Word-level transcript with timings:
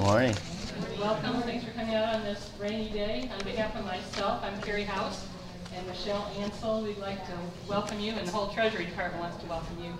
Morning. 0.00 0.34
Welcome, 0.98 1.42
thanks 1.42 1.62
for 1.62 1.72
coming 1.72 1.94
out 1.94 2.14
on 2.14 2.22
this 2.22 2.50
rainy 2.58 2.88
day. 2.88 3.30
On 3.36 3.44
behalf 3.44 3.76
of 3.76 3.84
myself, 3.84 4.42
I'm 4.42 4.58
Carrie 4.62 4.82
House 4.82 5.26
and 5.76 5.86
Michelle 5.86 6.32
Ansel. 6.38 6.82
We'd 6.82 6.96
like 6.96 7.22
to 7.26 7.34
welcome 7.68 8.00
you, 8.00 8.12
and 8.12 8.26
the 8.26 8.32
whole 8.32 8.48
Treasury 8.48 8.86
Department 8.86 9.22
wants 9.22 9.36
to 9.42 9.46
welcome 9.46 9.76
you. 9.84 9.92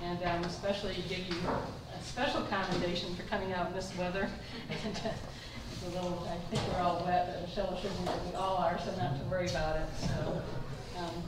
And 0.00 0.22
um, 0.22 0.44
especially 0.44 0.94
give 1.08 1.26
you 1.26 1.34
a 1.44 2.02
special 2.04 2.42
commendation 2.42 3.16
for 3.16 3.24
coming 3.24 3.52
out 3.52 3.66
in 3.66 3.74
this 3.74 3.92
weather. 3.98 4.30
And, 4.84 4.96
uh, 4.98 5.08
It's 5.72 5.82
a 5.88 6.00
little, 6.00 6.28
I 6.30 6.54
think 6.54 6.62
we're 6.72 6.80
all 6.80 7.04
wet, 7.04 7.34
but 7.34 7.48
Michelle 7.48 7.74
assures 7.74 7.98
me 7.98 8.04
that 8.04 8.24
we 8.24 8.34
all 8.34 8.58
are, 8.58 8.78
so 8.78 8.94
not 8.96 9.18
to 9.18 9.24
worry 9.24 9.48
about 9.48 9.74
it. 9.74 9.88
So, 10.02 10.40
um, 10.98 11.22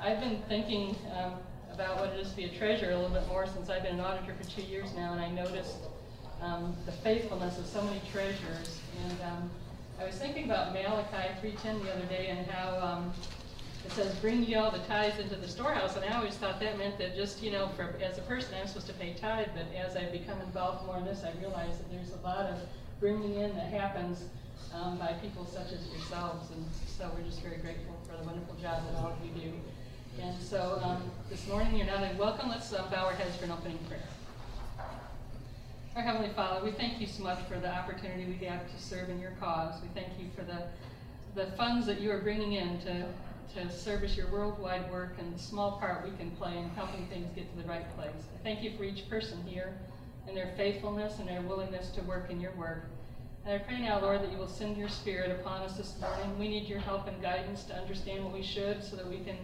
I've 0.00 0.20
been 0.20 0.40
thinking 0.48 0.96
um, 1.14 1.34
about 1.74 2.00
what 2.00 2.08
it 2.08 2.20
is 2.20 2.30
to 2.30 2.36
be 2.36 2.44
a 2.44 2.58
treasurer 2.58 2.92
a 2.92 2.96
little 2.96 3.10
bit 3.10 3.28
more 3.28 3.46
since 3.46 3.68
I've 3.68 3.82
been 3.82 3.96
an 3.96 4.00
auditor 4.00 4.34
for 4.40 4.48
two 4.48 4.62
years 4.62 4.94
now, 4.96 5.12
and 5.12 5.20
I 5.20 5.30
noticed 5.30 5.76
um, 6.40 6.74
the 6.86 6.92
faithfulness 6.92 7.58
of 7.58 7.66
so 7.66 7.82
many 7.82 8.00
treasurers. 8.12 8.80
And 9.04 9.20
um, 9.22 9.50
I 10.00 10.04
was 10.04 10.16
thinking 10.16 10.44
about 10.44 10.72
Malachi 10.72 11.28
3:10 11.42 11.82
the 11.82 11.92
other 11.92 12.06
day 12.06 12.28
and 12.28 12.46
how 12.46 12.78
um, 12.78 13.12
it 13.84 13.92
says, 13.92 14.14
"Bring 14.16 14.44
ye 14.44 14.54
all 14.54 14.70
the 14.70 14.78
tithes 14.80 15.18
into 15.18 15.36
the 15.36 15.48
storehouse," 15.48 15.96
and 15.96 16.04
I 16.04 16.16
always 16.16 16.34
thought 16.34 16.60
that 16.60 16.78
meant 16.78 16.98
that 16.98 17.14
just 17.14 17.42
you 17.42 17.50
know, 17.50 17.68
for 17.76 17.94
as 18.02 18.18
a 18.18 18.22
person, 18.22 18.54
I'm 18.60 18.66
supposed 18.66 18.86
to 18.86 18.94
pay 18.94 19.14
tithe. 19.14 19.48
But 19.54 19.66
as 19.76 19.96
I 19.96 20.04
become 20.06 20.40
involved 20.40 20.86
more 20.86 20.96
in 20.98 21.04
this, 21.04 21.22
I 21.24 21.38
realize 21.38 21.76
that 21.78 21.90
there's 21.90 22.12
a 22.12 22.26
lot 22.26 22.46
of 22.46 22.58
bringing 22.98 23.34
in 23.34 23.54
that 23.56 23.72
happens 23.72 24.24
um, 24.74 24.98
by 24.98 25.14
people 25.22 25.44
such 25.44 25.72
as 25.72 25.86
yourselves, 25.88 26.50
and 26.50 26.64
so 26.86 27.10
we're 27.14 27.24
just 27.24 27.40
very 27.42 27.56
grateful 27.56 27.94
for 28.08 28.16
the 28.16 28.24
wonderful 28.24 28.54
job 28.56 28.82
that 28.86 29.00
all 29.00 29.12
of 29.12 29.18
you 29.24 29.50
do. 29.50 29.52
And 30.20 30.40
so 30.42 30.80
um, 30.82 31.02
this 31.30 31.46
morning, 31.46 31.76
you're 31.76 31.86
not 31.86 32.02
only 32.02 32.14
welcome. 32.16 32.48
Let's 32.48 32.72
um, 32.72 32.90
bow 32.90 33.06
our 33.06 33.12
heads 33.12 33.36
for 33.36 33.44
an 33.44 33.52
opening 33.52 33.78
prayer. 33.88 34.02
Our 36.00 36.06
Heavenly 36.06 36.32
Father, 36.34 36.64
we 36.64 36.70
thank 36.70 36.98
you 36.98 37.06
so 37.06 37.22
much 37.22 37.40
for 37.46 37.58
the 37.58 37.70
opportunity 37.70 38.24
we 38.24 38.46
have 38.46 38.62
to 38.74 38.82
serve 38.82 39.10
in 39.10 39.20
your 39.20 39.32
cause. 39.32 39.82
We 39.82 39.88
thank 39.88 40.18
you 40.18 40.28
for 40.34 40.42
the, 40.42 40.62
the 41.34 41.54
funds 41.58 41.84
that 41.84 42.00
you 42.00 42.10
are 42.10 42.20
bringing 42.22 42.54
in 42.54 42.80
to, 42.80 43.04
to 43.54 43.70
service 43.70 44.16
your 44.16 44.28
worldwide 44.28 44.90
work 44.90 45.16
and 45.18 45.34
the 45.34 45.38
small 45.38 45.78
part 45.78 46.02
we 46.02 46.16
can 46.16 46.30
play 46.30 46.56
in 46.56 46.70
helping 46.70 47.06
things 47.08 47.28
get 47.36 47.54
to 47.54 47.62
the 47.62 47.68
right 47.68 47.84
place. 47.96 48.14
I 48.34 48.42
thank 48.42 48.62
you 48.62 48.78
for 48.78 48.84
each 48.84 49.10
person 49.10 49.42
here 49.44 49.76
and 50.26 50.34
their 50.34 50.54
faithfulness 50.56 51.18
and 51.18 51.28
their 51.28 51.42
willingness 51.42 51.90
to 51.90 52.00
work 52.04 52.30
in 52.30 52.40
your 52.40 52.52
work. 52.52 52.86
And 53.44 53.52
I 53.52 53.58
pray 53.58 53.82
now, 53.82 54.00
Lord, 54.00 54.22
that 54.22 54.32
you 54.32 54.38
will 54.38 54.48
send 54.48 54.78
your 54.78 54.88
spirit 54.88 55.30
upon 55.30 55.60
us 55.60 55.76
this 55.76 55.96
morning. 56.00 56.38
We 56.38 56.48
need 56.48 56.66
your 56.66 56.80
help 56.80 57.08
and 57.08 57.20
guidance 57.20 57.64
to 57.64 57.74
understand 57.74 58.24
what 58.24 58.32
we 58.32 58.42
should 58.42 58.82
so 58.82 58.96
that 58.96 59.06
we 59.06 59.18
can 59.18 59.36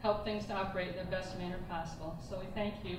help 0.00 0.24
things 0.24 0.46
to 0.46 0.52
operate 0.52 0.90
in 0.90 0.96
the 0.96 1.10
best 1.10 1.36
manner 1.38 1.58
possible. 1.68 2.16
So 2.30 2.38
we 2.38 2.46
thank 2.54 2.74
you 2.84 2.98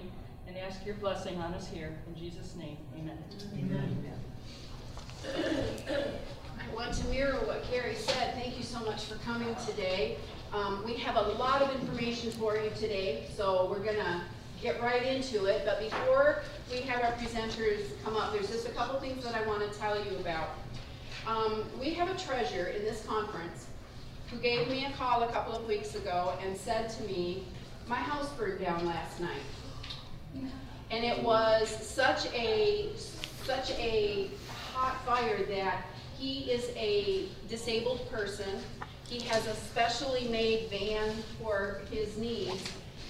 and 0.55 0.63
ask 0.65 0.85
your 0.85 0.95
blessing 0.95 1.37
on 1.37 1.53
us 1.53 1.67
here. 1.67 1.91
In 2.07 2.15
Jesus' 2.15 2.55
name, 2.55 2.77
amen. 2.97 3.17
Amen. 3.57 3.97
I 5.25 6.73
want 6.75 6.93
to 6.93 7.07
mirror 7.07 7.39
what 7.45 7.63
Carrie 7.63 7.95
said. 7.95 8.35
Thank 8.35 8.57
you 8.57 8.63
so 8.63 8.79
much 8.81 9.05
for 9.05 9.15
coming 9.25 9.53
today. 9.67 10.17
Um, 10.53 10.83
we 10.85 10.93
have 10.95 11.17
a 11.17 11.21
lot 11.33 11.61
of 11.61 11.73
information 11.81 12.31
for 12.31 12.55
you 12.55 12.69
today, 12.69 13.25
so 13.35 13.67
we're 13.69 13.83
going 13.83 13.97
to 13.97 14.21
get 14.61 14.81
right 14.81 15.03
into 15.03 15.45
it. 15.45 15.63
But 15.65 15.79
before 15.79 16.43
we 16.71 16.77
have 16.81 17.03
our 17.03 17.11
presenters 17.13 17.87
come 18.03 18.15
up, 18.15 18.31
there's 18.31 18.49
just 18.49 18.67
a 18.67 18.71
couple 18.71 18.99
things 18.99 19.23
that 19.25 19.35
I 19.35 19.45
want 19.47 19.69
to 19.69 19.77
tell 19.77 19.97
you 20.05 20.17
about. 20.19 20.49
Um, 21.27 21.65
we 21.79 21.89
have 21.95 22.09
a 22.09 22.17
treasurer 22.17 22.67
in 22.67 22.83
this 22.83 23.03
conference 23.05 23.67
who 24.31 24.37
gave 24.37 24.69
me 24.69 24.85
a 24.85 24.91
call 24.91 25.23
a 25.23 25.31
couple 25.31 25.53
of 25.53 25.67
weeks 25.67 25.95
ago 25.95 26.37
and 26.41 26.55
said 26.55 26.89
to 26.91 27.03
me, 27.03 27.45
my 27.87 27.95
house 27.95 28.29
burned 28.33 28.59
down 28.61 28.85
last 28.85 29.19
night. 29.19 29.41
And 30.91 31.03
it 31.03 31.21
was 31.23 31.69
such 31.69 32.25
a, 32.33 32.89
such 33.43 33.71
a 33.71 34.29
hot 34.73 35.03
fire 35.05 35.43
that 35.45 35.85
he 36.17 36.51
is 36.51 36.69
a 36.75 37.27
disabled 37.49 38.09
person. 38.09 38.59
He 39.07 39.19
has 39.21 39.45
a 39.47 39.55
specially 39.55 40.27
made 40.29 40.69
van 40.69 41.11
for 41.41 41.81
his 41.91 42.17
needs, 42.17 42.63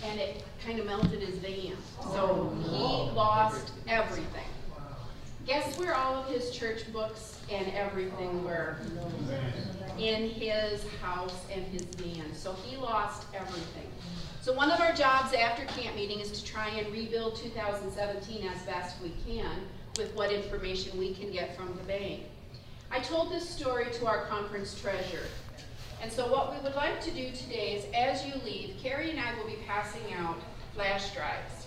and 0.03 0.19
it 0.19 0.43
kind 0.65 0.79
of 0.79 0.85
melted 0.85 1.21
his 1.21 1.37
van. 1.37 1.77
So 2.01 2.51
oh, 2.53 3.07
he 3.09 3.15
lost 3.15 3.71
everything. 3.87 4.47
Guess 5.45 5.77
where 5.77 5.93
all 5.93 6.15
of 6.15 6.27
his 6.27 6.49
church 6.51 6.91
books 6.91 7.39
and 7.51 7.67
everything 7.75 8.43
were? 8.43 8.77
In 9.97 10.29
his 10.29 10.85
house 11.01 11.45
and 11.51 11.63
his 11.67 11.83
van. 11.83 12.33
So 12.33 12.53
he 12.65 12.75
lost 12.77 13.25
everything. 13.33 13.89
So 14.41 14.53
one 14.53 14.69
of 14.69 14.79
our 14.79 14.93
jobs 14.93 15.33
after 15.33 15.65
camp 15.65 15.95
meeting 15.95 16.19
is 16.19 16.31
to 16.31 16.45
try 16.45 16.67
and 16.69 16.91
rebuild 16.91 17.37
2017 17.37 18.47
as 18.47 18.61
best 18.63 19.01
we 19.01 19.13
can 19.25 19.49
with 19.97 20.13
what 20.15 20.31
information 20.31 20.99
we 20.99 21.13
can 21.13 21.31
get 21.31 21.55
from 21.55 21.75
the 21.77 21.83
bank. 21.83 22.23
I 22.91 22.99
told 22.99 23.31
this 23.31 23.49
story 23.49 23.87
to 23.93 24.05
our 24.05 24.25
conference 24.25 24.79
treasurer. 24.79 25.27
And 26.01 26.11
so 26.11 26.31
what 26.31 26.53
we 26.53 26.61
would 26.61 26.75
like 26.75 27.01
to 27.01 27.11
do 27.11 27.31
today 27.31 27.75
is 27.75 27.85
as 27.95 28.25
you 28.25 28.33
leave, 28.43 28.75
Carrie 28.81 29.11
and 29.11 29.19
I 29.19 29.33
will 29.37 29.47
be 29.47 29.57
passing 29.65 30.13
out 30.13 30.37
flash 30.73 31.13
drives. 31.13 31.64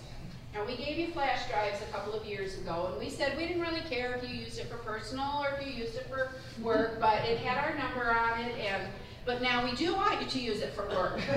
Now 0.53 0.65
we 0.65 0.75
gave 0.75 0.97
you 0.97 1.07
flash 1.13 1.47
drives 1.49 1.81
a 1.81 1.91
couple 1.91 2.13
of 2.13 2.25
years 2.25 2.57
ago 2.57 2.89
and 2.91 2.99
we 2.99 3.09
said 3.09 3.37
we 3.37 3.47
didn't 3.47 3.61
really 3.61 3.81
care 3.81 4.13
if 4.13 4.27
you 4.27 4.35
used 4.35 4.59
it 4.59 4.67
for 4.67 4.77
personal 4.77 5.43
or 5.43 5.59
if 5.59 5.65
you 5.65 5.71
used 5.71 5.95
it 5.95 6.07
for 6.09 6.31
work, 6.61 6.99
but 6.99 7.23
it 7.25 7.37
had 7.39 7.57
our 7.63 7.77
number 7.77 8.09
on 8.11 8.39
it 8.41 8.55
and 8.57 8.83
but 9.25 9.41
now 9.43 9.63
we 9.63 9.75
do 9.75 9.93
want 9.93 10.19
you 10.21 10.27
to 10.27 10.39
use 10.39 10.61
it 10.61 10.73
for 10.73 10.87
work. 10.89 11.19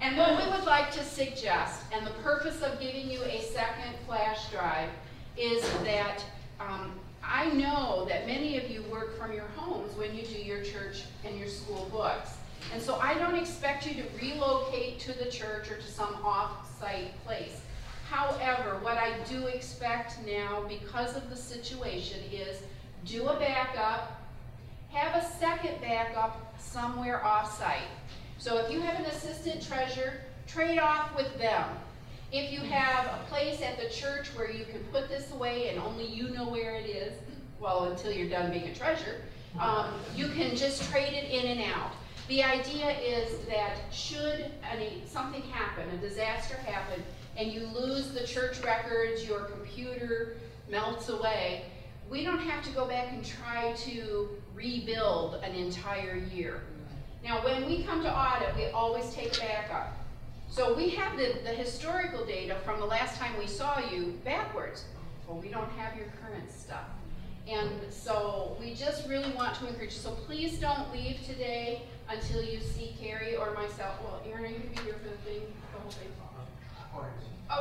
and 0.00 0.16
what 0.16 0.36
we 0.36 0.50
would 0.50 0.64
like 0.64 0.90
to 0.92 1.04
suggest, 1.04 1.82
and 1.92 2.04
the 2.04 2.10
purpose 2.24 2.60
of 2.60 2.80
giving 2.80 3.08
you 3.08 3.22
a 3.22 3.40
second 3.40 3.94
flash 4.04 4.50
drive, 4.50 4.88
is 5.36 5.62
that 5.84 6.24
um, 6.58 6.92
I 7.22 7.50
know 7.52 8.04
that 8.08 8.26
many 8.26 8.58
of 8.58 8.68
you 8.68 8.82
work 8.90 9.16
from 9.16 9.32
your 9.32 9.46
homes 9.56 9.96
when 9.96 10.12
you 10.16 10.24
do 10.24 10.42
your 10.42 10.64
church 10.64 11.04
and 11.24 11.38
your 11.38 11.48
school 11.48 11.88
books. 11.92 12.30
And 12.72 12.82
so 12.82 12.96
I 12.96 13.14
don't 13.14 13.36
expect 13.36 13.86
you 13.86 13.94
to 14.02 14.08
relocate 14.20 14.98
to 15.00 15.12
the 15.12 15.30
church 15.30 15.70
or 15.70 15.76
to 15.76 15.86
some 15.86 16.14
off-site 16.74 17.24
place. 17.24 17.60
However, 18.10 18.78
what 18.82 18.98
I 18.98 19.12
do 19.28 19.46
expect 19.46 20.18
now, 20.26 20.64
because 20.68 21.16
of 21.16 21.30
the 21.30 21.36
situation, 21.36 22.20
is 22.32 22.62
do 23.04 23.28
a 23.28 23.38
backup, 23.38 24.20
have 24.90 25.22
a 25.22 25.26
second 25.38 25.80
backup 25.80 26.54
somewhere 26.58 27.24
off-site. 27.24 27.88
So 28.38 28.58
if 28.58 28.72
you 28.72 28.80
have 28.80 28.98
an 28.98 29.06
assistant 29.06 29.66
treasurer, 29.66 30.14
trade 30.46 30.78
off 30.78 31.14
with 31.16 31.36
them. 31.38 31.68
If 32.32 32.52
you 32.52 32.60
have 32.60 33.06
a 33.06 33.24
place 33.28 33.62
at 33.62 33.78
the 33.78 33.88
church 33.88 34.28
where 34.36 34.50
you 34.50 34.64
can 34.64 34.80
put 34.92 35.08
this 35.08 35.30
away 35.32 35.68
and 35.68 35.78
only 35.78 36.06
you 36.06 36.30
know 36.30 36.48
where 36.48 36.74
it 36.74 36.86
is, 36.86 37.12
well, 37.60 37.84
until 37.84 38.12
you're 38.12 38.28
done 38.28 38.50
being 38.50 38.68
a 38.68 38.74
treasurer, 38.74 39.16
um, 39.58 39.86
you 40.16 40.28
can 40.28 40.56
just 40.56 40.90
trade 40.90 41.14
it 41.14 41.30
in 41.30 41.58
and 41.58 41.72
out. 41.72 41.92
The 42.28 42.42
idea 42.42 42.90
is 42.98 43.38
that 43.48 43.76
should 43.92 44.50
any, 44.70 45.02
something 45.06 45.42
happen, 45.42 45.88
a 45.90 45.98
disaster 45.98 46.56
happen, 46.56 47.02
and 47.36 47.52
you 47.52 47.66
lose 47.66 48.12
the 48.12 48.26
church 48.26 48.62
records, 48.62 49.26
your 49.26 49.40
computer 49.40 50.36
melts 50.70 51.10
away, 51.10 51.64
we 52.08 52.24
don't 52.24 52.38
have 52.38 52.64
to 52.64 52.70
go 52.70 52.86
back 52.86 53.12
and 53.12 53.24
try 53.24 53.72
to 53.72 54.28
rebuild 54.54 55.36
an 55.42 55.54
entire 55.54 56.16
year. 56.16 56.62
Now, 57.22 57.44
when 57.44 57.66
we 57.66 57.82
come 57.82 58.02
to 58.02 58.14
audit, 58.14 58.56
we 58.56 58.66
always 58.66 59.12
take 59.12 59.38
backup. 59.38 59.94
So 60.48 60.74
we 60.74 60.90
have 60.90 61.16
the, 61.18 61.38
the 61.42 61.50
historical 61.50 62.24
data 62.24 62.56
from 62.64 62.80
the 62.80 62.86
last 62.86 63.18
time 63.18 63.32
we 63.38 63.46
saw 63.46 63.80
you 63.90 64.18
backwards. 64.24 64.84
Well, 65.26 65.38
we 65.38 65.48
don't 65.48 65.70
have 65.72 65.96
your 65.96 66.06
current 66.22 66.50
stuff. 66.50 66.86
And 67.48 67.70
so 67.90 68.56
we 68.60 68.74
just 68.74 69.08
really 69.08 69.32
want 69.32 69.56
to 69.56 69.66
encourage 69.66 69.94
you. 69.94 69.98
So 69.98 70.10
please 70.26 70.58
don't 70.58 70.90
leave 70.92 71.18
today 71.26 71.82
until 72.08 72.42
you 72.42 72.60
see 72.60 72.94
Carrie 73.00 73.36
or 73.36 73.52
myself. 73.54 73.96
Well, 74.02 74.22
Aaron, 74.26 74.44
are 74.44 74.48
you 74.48 74.58
going 74.58 74.70
to 74.70 74.82
be 74.82 74.84
here 74.84 74.94
for 74.94 75.08
the 75.08 75.16
thing, 75.30 75.42
the 75.72 75.78
whole 75.78 75.90
thing? 75.90 76.08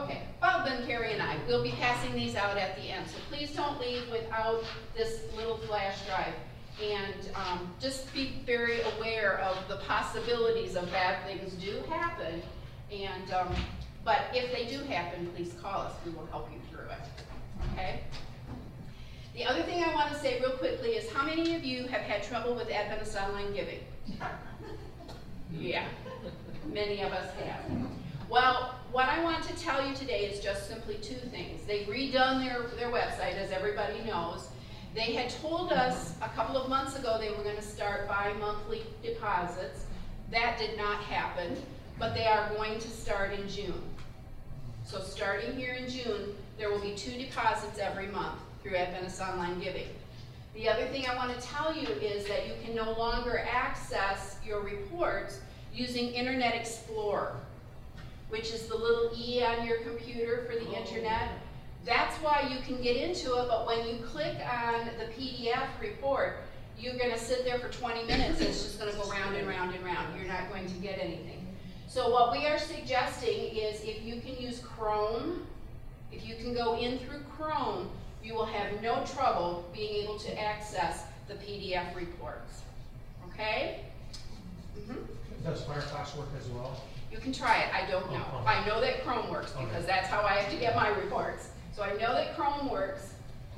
Okay, 0.01 0.23
well 0.41 0.63
then 0.65 0.85
Carrie 0.87 1.11
and 1.13 1.21
I, 1.21 1.37
we'll 1.47 1.63
be 1.63 1.71
passing 1.71 2.13
these 2.13 2.35
out 2.35 2.57
at 2.57 2.75
the 2.78 2.84
end. 2.84 3.07
So 3.07 3.17
please 3.29 3.51
don't 3.51 3.79
leave 3.79 4.09
without 4.11 4.63
this 4.95 5.22
little 5.35 5.57
flash 5.57 6.05
drive. 6.07 6.34
And 6.81 7.29
um, 7.35 7.72
just 7.79 8.11
be 8.13 8.41
very 8.45 8.81
aware 8.81 9.40
of 9.40 9.57
the 9.67 9.78
possibilities 9.78 10.75
of 10.75 10.89
bad 10.91 11.23
things 11.25 11.53
do 11.53 11.84
happen. 11.89 12.41
And, 12.91 13.31
um, 13.31 13.53
but 14.03 14.22
if 14.34 14.51
they 14.51 14.66
do 14.66 14.84
happen, 14.85 15.28
please 15.35 15.53
call 15.61 15.81
us. 15.81 15.93
We 16.05 16.11
will 16.11 16.25
help 16.28 16.49
you 16.51 16.59
through 16.72 16.89
it. 16.89 17.73
Okay? 17.73 17.99
The 19.35 19.46
other 19.46 19.61
thing 19.63 19.84
I 19.84 19.93
want 19.93 20.11
to 20.11 20.19
say 20.19 20.39
real 20.39 20.51
quickly 20.51 20.91
is 20.91 21.11
how 21.11 21.23
many 21.23 21.55
of 21.55 21.63
you 21.63 21.84
have 21.87 22.01
had 22.01 22.23
trouble 22.23 22.55
with 22.55 22.72
Adventist 22.72 23.16
online 23.17 23.53
giving? 23.53 23.79
Yeah, 25.52 25.85
many 26.72 27.02
of 27.02 27.11
us 27.11 27.32
have. 27.35 27.61
Well, 28.29 28.76
what 28.91 29.08
I 29.08 29.23
want 29.23 29.44
to 29.44 29.55
tell 29.55 29.85
you 29.88 29.96
today 29.96 30.26
is 30.26 30.40
just 30.40 30.67
simply 30.67 30.96
two 30.96 31.16
things. 31.16 31.66
They've 31.66 31.88
redone 31.88 32.44
their, 32.44 32.64
their 32.78 32.91
website, 32.91 33.35
as 33.35 33.52
everybody 33.52 34.02
knows. 34.05 34.47
They 34.96 35.14
had 35.14 35.29
told 35.29 35.72
us 35.72 36.16
a 36.22 36.29
couple 36.29 36.58
of 36.58 36.70
months 36.70 36.97
ago 36.97 37.17
they 37.20 37.29
were 37.29 37.44
going 37.44 37.55
to 37.55 37.61
start 37.61 38.08
bi-monthly 38.08 38.84
deposits. 39.02 39.85
That 40.32 40.58
did 40.58 40.78
not 40.78 41.02
happen, 41.02 41.58
but 41.99 42.14
they 42.14 42.26
are 42.26 42.49
going 42.56 42.79
to 42.79 42.88
start 42.90 43.34
in 43.34 43.47
June. 43.47 43.82
So 44.85 44.99
starting 44.99 45.56
here 45.56 45.73
in 45.73 45.90
June, 45.90 46.35
there 46.58 46.72
will 46.72 46.82
be 46.82 46.96
two 46.96 47.17
deposits 47.17 47.79
every 47.79 48.08
month. 48.08 48.40
through 48.64 48.78
Adventist 48.78 49.22
Online 49.22 49.59
Giving. 49.59 49.88
The 50.55 50.70
other 50.70 50.85
thing 50.88 51.05
I 51.08 51.16
want 51.16 51.38
to 51.40 51.47
tell 51.47 51.76
you 51.76 51.88
is 51.88 52.26
that 52.28 52.47
you 52.47 52.53
can 52.64 52.76
no 52.76 52.91
longer 52.91 53.44
access 53.52 54.38
your 54.46 54.61
reports 54.61 55.40
using 55.73 56.09
Internet 56.09 56.53
Explorer, 56.53 57.35
which 58.29 58.53
is 58.53 58.67
the 58.67 58.76
little 58.76 59.11
E 59.17 59.44
on 59.44 59.66
your 59.66 59.79
computer 59.79 60.46
for 60.47 60.53
the 60.53 60.70
oh. 60.70 60.79
internet. 60.79 61.29
That's 61.85 62.16
why 62.17 62.47
you 62.53 62.61
can 62.61 62.82
get 62.84 62.96
into 62.96 63.35
it, 63.35 63.47
but 63.50 63.66
when 63.66 63.88
you 63.88 64.03
click 64.05 64.38
on 64.40 64.90
the 65.00 65.05
PDF 65.14 65.67
report, 65.82 66.38
you're 66.78 66.97
going 66.97 67.11
to 67.11 67.20
sit 67.20 67.44
there 67.46 67.58
for 67.58 67.70
20 67.70 68.03
minutes 68.06 68.40
and 68.40 68.49
it's 68.49 68.64
just 68.64 68.79
going 68.79 68.91
to 68.91 68.97
go 68.97 69.09
round 69.09 69.35
and 69.35 69.47
round 69.47 69.73
and 69.73 69.84
round. 69.84 70.16
You're 70.17 70.32
not 70.32 70.49
going 70.49 70.67
to 70.67 70.73
get 70.76 70.99
anything. 70.99 71.47
So 71.88 72.09
what 72.09 72.32
we 72.32 72.46
are 72.46 72.59
suggesting 72.59 73.56
is 73.56 73.82
if 73.84 74.03
you 74.03 74.22
can 74.22 74.35
use 74.38 74.59
Chrome, 74.59 75.46
if 76.11 76.26
you 76.26 76.35
can 76.35 76.53
go 76.53 76.78
in 76.78 76.99
through 76.99 77.22
Chrome, 77.38 77.90
you 78.23 78.34
will 78.34 78.46
have 78.46 78.81
no 78.81 79.03
trouble 79.05 79.66
being 79.73 80.03
able 80.03 80.17
to 80.20 80.41
access 80.41 81.03
the 81.28 81.34
PDF 81.35 81.96
reports. 81.96 82.61
Okay? 83.29 83.81
Mm-hmm. 84.78 85.43
Does 85.43 85.61
Firefox 85.64 86.17
work 86.17 86.29
as 86.40 86.47
well? 86.49 86.81
You 87.11 87.17
can 87.17 87.34
try 87.34 87.59
it, 87.64 87.73
I 87.73 87.90
don't 87.90 88.09
know. 88.11 88.25
I 88.46 88.66
know 88.66 88.81
that 88.81 89.03
Chrome 89.03 89.29
works 89.29 89.52
because 89.52 89.85
that's 89.85 90.08
how 90.08 90.22
I 90.22 90.34
have 90.35 90.52
to 90.52 90.58
get 90.58 90.75
my 90.75 90.87
reports. 90.90 91.49
So 91.75 91.84
I 91.84 91.91
know 91.93 92.14
that 92.14 92.35
Chrome 92.35 92.70
works 92.70 93.14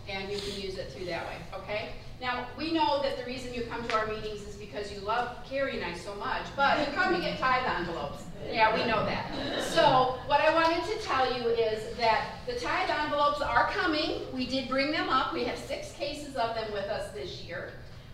and 0.10 0.32
you 0.32 0.38
can 0.38 0.62
use 0.62 0.78
it 0.78 0.92
through 0.92 1.06
that 1.06 1.26
way, 1.26 1.38
okay? 1.54 1.90
Now, 2.22 2.48
we 2.58 2.72
know 2.72 3.02
that 3.02 3.18
the 3.18 3.26
reason 3.26 3.54
you 3.54 3.64
come 3.64 3.86
to 3.88 3.96
our 3.96 4.08
meetings 4.08 4.42
is 4.48 4.56
because 4.56 4.92
you 4.92 5.00
love 5.00 5.38
Carrie 5.46 5.76
and 5.76 5.86
I 5.86 5.94
so 5.98 6.16
much, 6.16 6.44
but 6.56 6.80
you 6.80 6.94
come 6.94 7.14
to 7.14 7.20
get 7.20 7.38
tithe 7.40 7.66
envelopes. 7.78 8.24
Yeah, 8.52 8.74
we 8.76 8.86
know 8.90 9.06
that. 9.06 9.64
So, 9.64 10.18
what 10.28 10.40
I 10.40 10.54
wanted 10.54 10.84
to 10.92 11.00
tell 11.06 11.32
you 11.34 11.50
is 11.50 11.96
that 11.98 12.36
the 12.46 12.54
tithe 12.54 12.90
envelopes 12.90 13.42
are 13.42 13.70
coming. 13.72 14.22
We 14.34 14.46
did 14.46 14.70
bring 14.70 14.92
them 14.92 15.10
up. 15.10 15.34
We 15.34 15.44
have 15.46 15.58
six 15.58 15.92
cases 15.94 16.36
of 16.36 16.56
them 16.56 16.72
with 16.72 16.86
us 16.86 17.12
this 17.14 17.42
year. 17.44 17.72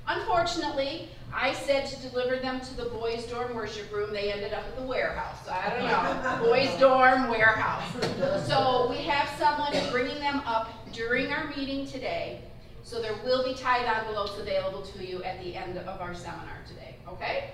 Unfortunately, 0.08 1.08
I 1.34 1.54
said 1.54 1.86
to 1.88 2.10
deliver 2.10 2.38
them 2.38 2.60
to 2.60 2.76
the 2.78 2.86
boys' 2.86 3.26
dorm 3.26 3.56
worship 3.56 3.92
room. 3.94 4.12
They 4.12 4.32
ended 4.32 4.52
up 4.54 4.64
at 4.64 4.76
the 4.76 4.84
warehouse. 4.84 5.46
So 5.46 5.52
I 5.52 5.70
don't 5.70 6.42
know. 6.42 6.46
boys' 6.50 6.78
dorm 6.80 7.30
warehouse. 7.30 7.88
So 8.48 8.88
we 8.90 8.98
have 9.04 9.30
someone 9.38 9.74
bringing 9.92 10.20
them 10.20 10.42
up 10.46 10.70
during 10.92 11.32
our 11.32 11.48
meeting 11.56 11.86
today. 11.88 12.42
So 12.84 13.02
there 13.02 13.16
will 13.24 13.44
be 13.44 13.54
tithe 13.54 13.86
envelopes 13.86 14.38
available 14.40 14.82
to 14.82 15.06
you 15.06 15.24
at 15.24 15.42
the 15.44 15.56
end 15.56 15.78
of 15.78 16.02
our 16.02 16.14
seminar 16.14 16.58
today. 16.68 16.96
Okay? 17.08 17.52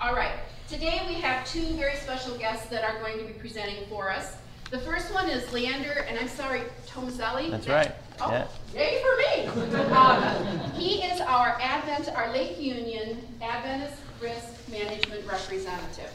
All 0.00 0.14
right. 0.14 0.32
Today 0.68 1.02
we 1.08 1.14
have 1.14 1.46
two 1.46 1.64
very 1.74 1.96
special 1.96 2.36
guests 2.36 2.68
that 2.68 2.84
are 2.84 2.98
going 3.00 3.18
to 3.18 3.24
be 3.24 3.32
presenting 3.32 3.86
for 3.88 4.10
us. 4.10 4.36
The 4.70 4.78
first 4.78 5.12
one 5.12 5.28
is 5.28 5.52
Leander, 5.52 6.06
and 6.08 6.18
I'm 6.18 6.28
sorry, 6.28 6.62
Tomazeli. 6.86 7.50
That's 7.50 7.68
right. 7.68 7.92
Oh, 8.20 8.30
yeah. 8.30 8.46
yay 8.74 9.02
for 9.02 9.16
me! 9.16 9.86
Um, 9.94 10.70
he 10.72 11.02
is 11.02 11.20
our 11.22 11.58
Advent, 11.60 12.08
our 12.14 12.32
Lake 12.32 12.60
Union 12.60 13.18
Adventist 13.42 14.00
Risk 14.20 14.68
Management 14.70 15.26
Representative. 15.26 16.12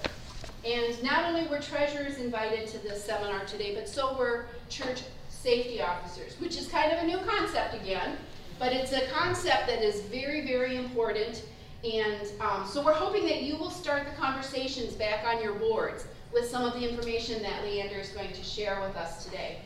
And 0.63 1.03
not 1.03 1.25
only 1.25 1.47
were 1.47 1.59
treasurers 1.59 2.17
invited 2.17 2.67
to 2.69 2.77
this 2.79 3.03
seminar 3.03 3.43
today, 3.45 3.75
but 3.75 3.89
so 3.89 4.17
were 4.17 4.45
church 4.69 5.01
safety 5.45 5.79
officers, 5.79 6.35
which 6.39 6.57
is 6.57 6.67
kind 6.67 6.91
of 6.91 7.03
a 7.03 7.05
new 7.05 7.19
concept 7.19 7.75
again, 7.75 8.17
but 8.57 8.73
it's 8.73 8.93
a 8.93 9.05
concept 9.11 9.67
that 9.67 9.83
is 9.83 10.01
very, 10.01 10.41
very 10.41 10.75
important. 10.75 11.43
And 11.83 12.27
um, 12.41 12.65
so 12.65 12.83
we're 12.83 12.93
hoping 12.93 13.27
that 13.27 13.43
you 13.43 13.55
will 13.55 13.69
start 13.69 14.07
the 14.07 14.15
conversations 14.19 14.93
back 14.93 15.23
on 15.23 15.43
your 15.43 15.53
boards 15.53 16.07
with 16.33 16.49
some 16.49 16.65
of 16.65 16.73
the 16.73 16.89
information 16.89 17.43
that 17.43 17.63
Leander 17.63 17.99
is 17.99 18.09
going 18.09 18.33
to 18.33 18.43
share 18.43 18.81
with 18.81 18.97
us 18.97 19.23
today. 19.23 19.59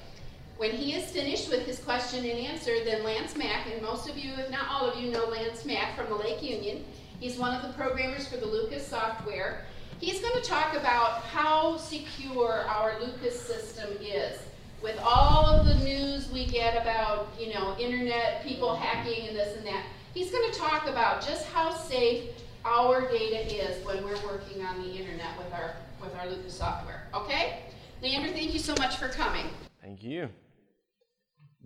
When 0.58 0.72
he 0.72 0.96
is 0.96 1.10
finished 1.10 1.50
with 1.50 1.66
his 1.66 1.80
question 1.80 2.26
and 2.26 2.38
answer, 2.38 2.84
then 2.84 3.06
Lance 3.06 3.38
Mack, 3.38 3.68
and 3.72 3.82
most 3.82 4.10
of 4.10 4.18
you, 4.18 4.34
if 4.34 4.52
not 4.52 4.68
all 4.70 4.86
of 4.86 5.02
you, 5.02 5.10
know 5.10 5.28
Lance 5.28 5.64
Mack 5.64 5.96
from 5.96 6.10
the 6.10 6.16
Lake 6.16 6.44
Union. 6.44 6.84
He's 7.22 7.38
one 7.38 7.56
of 7.56 7.62
the 7.62 7.72
programmers 7.82 8.28
for 8.28 8.36
the 8.36 8.46
Lucas 8.46 8.86
software. 8.86 9.64
He's 10.02 10.20
going 10.20 10.36
to 10.36 10.46
talk 10.46 10.76
about 10.76 11.22
how 11.24 11.78
secure 11.78 12.66
our 12.68 13.00
Lucas 13.00 13.40
system 13.40 13.90
is. 14.02 14.38
With 14.82 14.98
all 15.04 15.46
of 15.46 15.66
the 15.66 15.76
news 15.76 16.30
we 16.32 16.46
get 16.46 16.82
about, 16.82 17.34
you 17.38 17.54
know, 17.54 17.76
internet, 17.78 18.44
people 18.44 18.76
hacking 18.76 19.28
and 19.28 19.36
this 19.36 19.58
and 19.58 19.66
that, 19.66 19.84
he's 20.14 20.32
going 20.32 20.50
to 20.52 20.58
talk 20.58 20.88
about 20.88 21.26
just 21.26 21.46
how 21.48 21.74
safe 21.74 22.30
our 22.64 23.02
data 23.12 23.70
is 23.70 23.86
when 23.86 24.04
we're 24.04 24.22
working 24.26 24.64
on 24.64 24.82
the 24.82 24.92
internet 24.92 25.38
with 25.38 25.52
our 25.54 25.76
with 26.02 26.16
our 26.16 26.30
Lucas 26.30 26.54
software. 26.54 27.08
Okay? 27.14 27.60
Leander, 28.02 28.30
thank 28.30 28.54
you 28.54 28.60
so 28.60 28.74
much 28.80 28.96
for 28.96 29.10
coming. 29.10 29.46
Thank 29.82 30.02
you. 30.02 30.30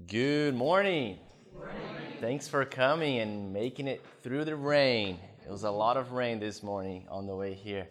Good 0.07 0.55
morning. 0.55 1.19
morning. 1.53 1.75
Thanks 2.19 2.47
for 2.47 2.65
coming 2.65 3.19
and 3.19 3.53
making 3.53 3.87
it 3.87 4.03
through 4.23 4.45
the 4.45 4.55
rain. 4.55 5.19
It 5.45 5.51
was 5.51 5.63
a 5.63 5.71
lot 5.71 5.97
of 5.97 6.13
rain 6.13 6.39
this 6.39 6.63
morning 6.63 7.05
on 7.11 7.27
the 7.27 7.35
way 7.35 7.53
here. 7.53 7.87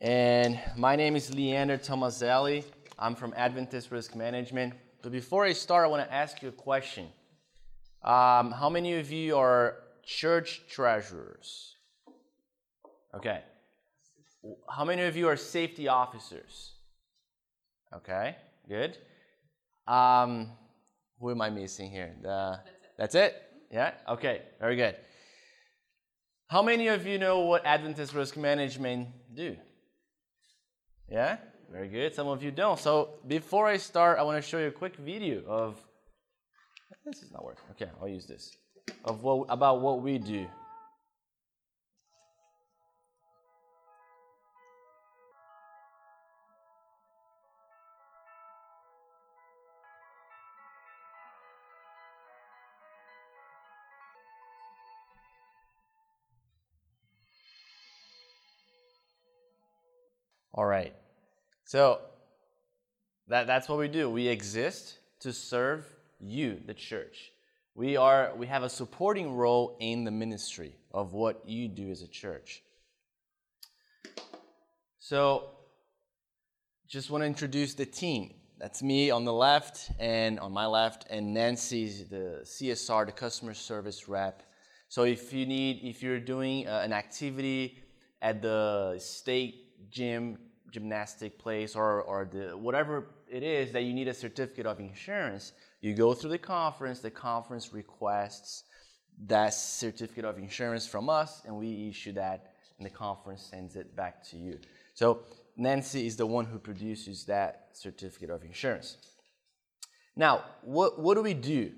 And 0.00 0.60
my 0.76 0.96
name 0.96 1.16
is 1.16 1.34
Leander 1.34 1.78
Tomazeli. 1.78 2.64
I'm 3.00 3.14
from 3.14 3.32
Adventist 3.34 3.90
Risk 3.90 4.14
Management. 4.14 4.74
But 5.02 5.10
before 5.10 5.46
I 5.46 5.54
start, 5.54 5.86
I 5.86 5.88
want 5.88 6.06
to 6.06 6.14
ask 6.14 6.42
you 6.42 6.50
a 6.50 6.52
question. 6.52 7.06
Um, 8.04 8.52
how 8.52 8.68
many 8.68 8.98
of 8.98 9.10
you 9.10 9.38
are 9.38 9.78
church 10.04 10.60
treasurers? 10.68 11.76
Okay. 13.14 13.40
How 14.68 14.84
many 14.84 15.02
of 15.02 15.16
you 15.16 15.28
are 15.28 15.36
safety 15.36 15.88
officers? 15.88 16.72
Okay, 17.94 18.36
good. 18.68 18.98
Um, 19.86 20.50
who 21.18 21.30
am 21.30 21.40
I 21.40 21.50
missing 21.50 21.90
here? 21.90 22.14
The, 22.22 22.60
that's, 22.98 23.14
it. 23.14 23.32
that's 23.32 23.34
it? 23.34 23.42
Yeah? 23.72 23.92
Okay, 24.10 24.42
very 24.60 24.76
good. 24.76 24.96
How 26.48 26.62
many 26.62 26.88
of 26.88 27.06
you 27.06 27.18
know 27.18 27.40
what 27.40 27.64
Adventist 27.64 28.12
risk 28.12 28.36
management 28.36 29.08
do? 29.34 29.56
Yeah? 31.10 31.38
Very 31.70 31.88
good. 31.88 32.14
Some 32.14 32.26
of 32.26 32.42
you 32.42 32.50
don't. 32.50 32.78
So 32.78 33.10
before 33.26 33.68
I 33.68 33.76
start, 33.76 34.18
I 34.18 34.22
want 34.22 34.42
to 34.42 34.48
show 34.48 34.58
you 34.58 34.66
a 34.66 34.72
quick 34.72 34.96
video 34.96 35.42
of 35.46 35.76
this 37.04 37.22
is 37.22 37.32
not 37.32 37.44
working. 37.44 37.64
Okay, 37.72 37.90
I'll 38.00 38.08
use 38.08 38.26
this. 38.26 38.56
Of 39.04 39.22
what 39.22 39.46
about 39.48 39.80
what 39.80 40.02
we 40.02 40.18
do. 40.18 40.46
All 60.52 60.66
right. 60.66 60.94
So 61.70 62.00
that, 63.28 63.46
that's 63.46 63.68
what 63.68 63.78
we 63.78 63.86
do. 63.86 64.10
We 64.10 64.26
exist 64.26 64.98
to 65.20 65.32
serve 65.32 65.86
you, 66.18 66.60
the 66.66 66.74
church. 66.74 67.30
We 67.76 67.96
are 67.96 68.32
we 68.36 68.48
have 68.48 68.64
a 68.64 68.68
supporting 68.68 69.36
role 69.36 69.76
in 69.78 70.02
the 70.02 70.10
ministry 70.10 70.74
of 70.92 71.12
what 71.12 71.48
you 71.48 71.68
do 71.68 71.88
as 71.92 72.02
a 72.02 72.08
church. 72.08 72.64
So 74.98 75.50
just 76.88 77.08
want 77.08 77.22
to 77.22 77.26
introduce 77.26 77.74
the 77.74 77.86
team. 77.86 78.34
That's 78.58 78.82
me 78.82 79.12
on 79.12 79.24
the 79.24 79.32
left 79.32 79.92
and 80.00 80.40
on 80.40 80.50
my 80.50 80.66
left, 80.66 81.06
and 81.08 81.32
Nancy's 81.32 82.08
the 82.08 82.40
CSR, 82.42 83.06
the 83.06 83.12
customer 83.12 83.54
service 83.54 84.08
rep. 84.08 84.42
So 84.88 85.04
if 85.04 85.32
you 85.32 85.46
need, 85.46 85.82
if 85.84 86.02
you're 86.02 86.18
doing 86.18 86.66
uh, 86.66 86.82
an 86.84 86.92
activity 86.92 87.78
at 88.20 88.42
the 88.42 88.96
state 88.98 89.88
gym, 89.88 90.36
gymnastic 90.70 91.38
place, 91.38 91.74
or, 91.74 92.02
or 92.02 92.28
the, 92.30 92.56
whatever 92.56 93.08
it 93.28 93.42
is 93.42 93.72
that 93.72 93.82
you 93.82 93.92
need 93.92 94.08
a 94.08 94.14
certificate 94.14 94.66
of 94.66 94.80
insurance, 94.80 95.52
you 95.80 95.94
go 95.94 96.14
through 96.14 96.30
the 96.30 96.38
conference, 96.38 97.00
the 97.00 97.10
conference 97.10 97.72
requests 97.72 98.64
that 99.26 99.52
certificate 99.52 100.24
of 100.24 100.38
insurance 100.38 100.86
from 100.86 101.10
us, 101.10 101.42
and 101.46 101.54
we 101.56 101.88
issue 101.88 102.12
that, 102.12 102.54
and 102.78 102.86
the 102.86 102.90
conference 102.90 103.42
sends 103.50 103.76
it 103.76 103.94
back 103.94 104.22
to 104.30 104.36
you. 104.36 104.58
So 104.94 105.24
Nancy 105.56 106.06
is 106.06 106.16
the 106.16 106.26
one 106.26 106.46
who 106.46 106.58
produces 106.58 107.24
that 107.26 107.68
certificate 107.72 108.30
of 108.30 108.44
insurance. 108.44 108.96
Now, 110.16 110.44
what, 110.62 110.98
what 110.98 111.14
do 111.14 111.22
we 111.22 111.34
do? 111.34 111.72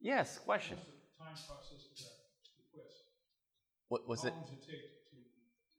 Yes, 0.00 0.38
question. 0.38 0.76
Time 1.18 1.28
process 1.28 1.86
of 1.90 1.96
that 1.98 2.12
request. 2.72 3.02
What 3.88 4.08
was 4.08 4.24
it? 4.24 4.32
How 4.32 4.36
long 4.36 4.46
does 4.46 4.54
it 4.54 4.70
take 4.70 4.90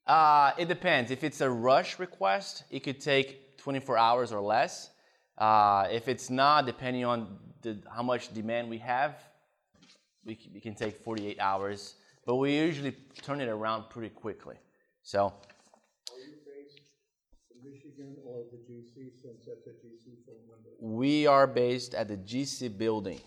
Uh, 0.08 0.51
it 0.58 0.67
depends. 0.67 1.12
If 1.12 1.24
it's 1.24 1.41
a 1.41 1.50
rush 1.50 2.00
request, 2.00 2.63
it 2.70 2.81
could 2.81 3.00
take 3.00 3.58
24 3.58 3.98
hours 3.98 4.31
or 4.31 4.41
less. 4.41 4.89
Uh, 5.38 5.88
if 5.91 6.08
it's 6.08 6.29
not, 6.29 6.65
depending 6.65 7.05
on 7.05 7.38
the, 7.62 7.81
how 7.93 8.03
much 8.03 8.34
demand 8.34 8.70
we 8.70 8.77
have, 8.79 9.15
we, 10.25 10.36
c- 10.36 10.50
we 10.53 10.60
can 10.60 10.75
take 10.75 11.03
48 11.03 11.39
hours. 11.39 11.96
But 12.25 12.36
we 12.36 12.55
usually 12.55 12.96
turn 13.22 13.41
it 13.41 13.48
around 13.48 13.89
pretty 13.89 14.10
quickly. 14.10 14.55
So 15.03 15.25
Are 15.25 15.34
you 16.20 16.36
based 16.46 16.81
in 17.51 17.72
Michigan 17.72 18.15
or 18.25 18.43
the 18.51 18.58
GC, 18.58 19.12
since 19.22 19.46
that's 19.48 19.67
a 19.67 19.72
GC 19.72 20.25
phone 20.25 20.36
number? 20.50 20.70
we 20.79 21.25
are 21.27 21.48
based 21.48 21.93
at 21.93 22.08
the 22.08 22.17
GC 22.17 22.77
building. 22.77 23.20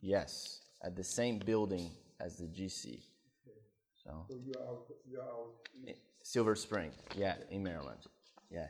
Yes, 0.00 0.60
at 0.84 0.94
the 0.96 1.04
same 1.04 1.38
building 1.38 1.90
as 2.20 2.36
the 2.36 2.46
GC. 2.46 3.00
So 4.06 4.24
So 4.28 4.36
you're 4.44 4.62
out, 4.68 4.86
you're 5.10 5.22
out. 5.22 5.50
Eh, 5.88 5.92
Silver 6.22 6.54
Spring, 6.54 6.90
yeah, 7.16 7.34
in 7.50 7.62
Maryland. 7.62 7.98
Yeah. 8.50 8.68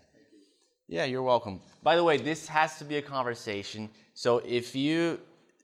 Yeah, 0.88 1.04
you're 1.04 1.22
welcome. 1.22 1.60
By 1.82 1.96
the 1.96 2.04
way, 2.04 2.16
this 2.16 2.46
has 2.48 2.78
to 2.78 2.84
be 2.84 2.96
a 2.96 3.02
conversation. 3.02 3.90
So 4.14 4.38
if 4.38 4.74
you 4.74 5.18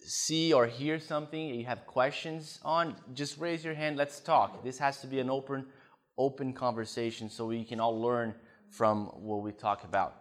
see 0.04 0.52
or 0.52 0.66
hear 0.66 0.98
something 0.98 1.54
you 1.54 1.64
have 1.64 1.86
questions 1.86 2.58
on, 2.64 2.96
just 3.14 3.38
raise 3.38 3.64
your 3.64 3.74
hand. 3.74 3.96
Let's 3.96 4.20
talk. 4.20 4.64
This 4.64 4.78
has 4.78 5.00
to 5.00 5.06
be 5.06 5.20
an 5.20 5.30
open, 5.30 5.64
open 6.18 6.52
conversation 6.52 7.30
so 7.30 7.46
we 7.46 7.64
can 7.64 7.78
all 7.80 7.98
learn 8.00 8.34
from 8.68 9.06
what 9.28 9.42
we 9.42 9.52
talk 9.52 9.84
about. 9.84 10.16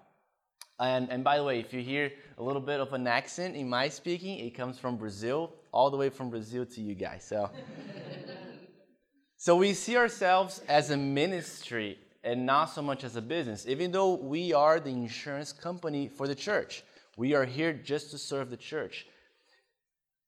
And, 0.79 1.09
and 1.09 1.23
by 1.23 1.37
the 1.37 1.43
way, 1.43 1.59
if 1.59 1.73
you 1.73 1.81
hear 1.81 2.11
a 2.37 2.43
little 2.43 2.61
bit 2.61 2.79
of 2.79 2.93
an 2.93 3.07
accent 3.07 3.55
in 3.55 3.67
my 3.69 3.89
speaking, 3.89 4.39
it 4.39 4.51
comes 4.51 4.79
from 4.79 4.97
Brazil, 4.97 5.51
all 5.71 5.89
the 5.89 5.97
way 5.97 6.09
from 6.09 6.29
Brazil 6.29 6.65
to 6.65 6.81
you 6.81 6.95
guys. 6.95 7.23
So, 7.23 7.49
so 9.41 9.55
we 9.55 9.73
see 9.73 9.97
ourselves 9.97 10.61
as 10.67 10.91
a 10.91 10.97
ministry 10.97 11.97
and 12.23 12.45
not 12.45 12.65
so 12.65 12.83
much 12.83 13.03
as 13.03 13.15
a 13.15 13.21
business. 13.23 13.65
Even 13.67 13.91
though 13.91 14.13
we 14.13 14.53
are 14.53 14.79
the 14.79 14.91
insurance 14.91 15.51
company 15.51 16.07
for 16.07 16.27
the 16.27 16.35
church, 16.35 16.83
we 17.17 17.33
are 17.33 17.43
here 17.43 17.73
just 17.73 18.11
to 18.11 18.19
serve 18.19 18.51
the 18.51 18.55
church. 18.55 19.07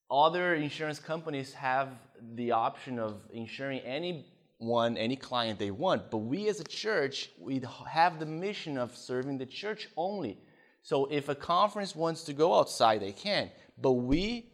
Other 0.09 0.55
insurance 0.55 0.97
companies 0.97 1.53
have 1.53 1.89
the 2.33 2.53
option 2.53 2.97
of 2.97 3.21
insuring 3.31 3.81
anyone, 3.81 4.97
any 4.97 5.15
client 5.15 5.59
they 5.59 5.69
want, 5.69 6.09
but 6.09 6.17
we 6.17 6.47
as 6.47 6.59
a 6.59 6.63
church, 6.63 7.29
we 7.39 7.61
have 7.87 8.17
the 8.17 8.25
mission 8.25 8.79
of 8.79 8.97
serving 8.97 9.37
the 9.37 9.45
church 9.45 9.89
only. 9.95 10.39
So 10.81 11.05
if 11.11 11.29
a 11.29 11.35
conference 11.35 11.95
wants 11.95 12.23
to 12.23 12.33
go 12.33 12.55
outside, 12.55 13.03
they 13.03 13.11
can, 13.11 13.51
but 13.79 13.91
we 13.91 14.49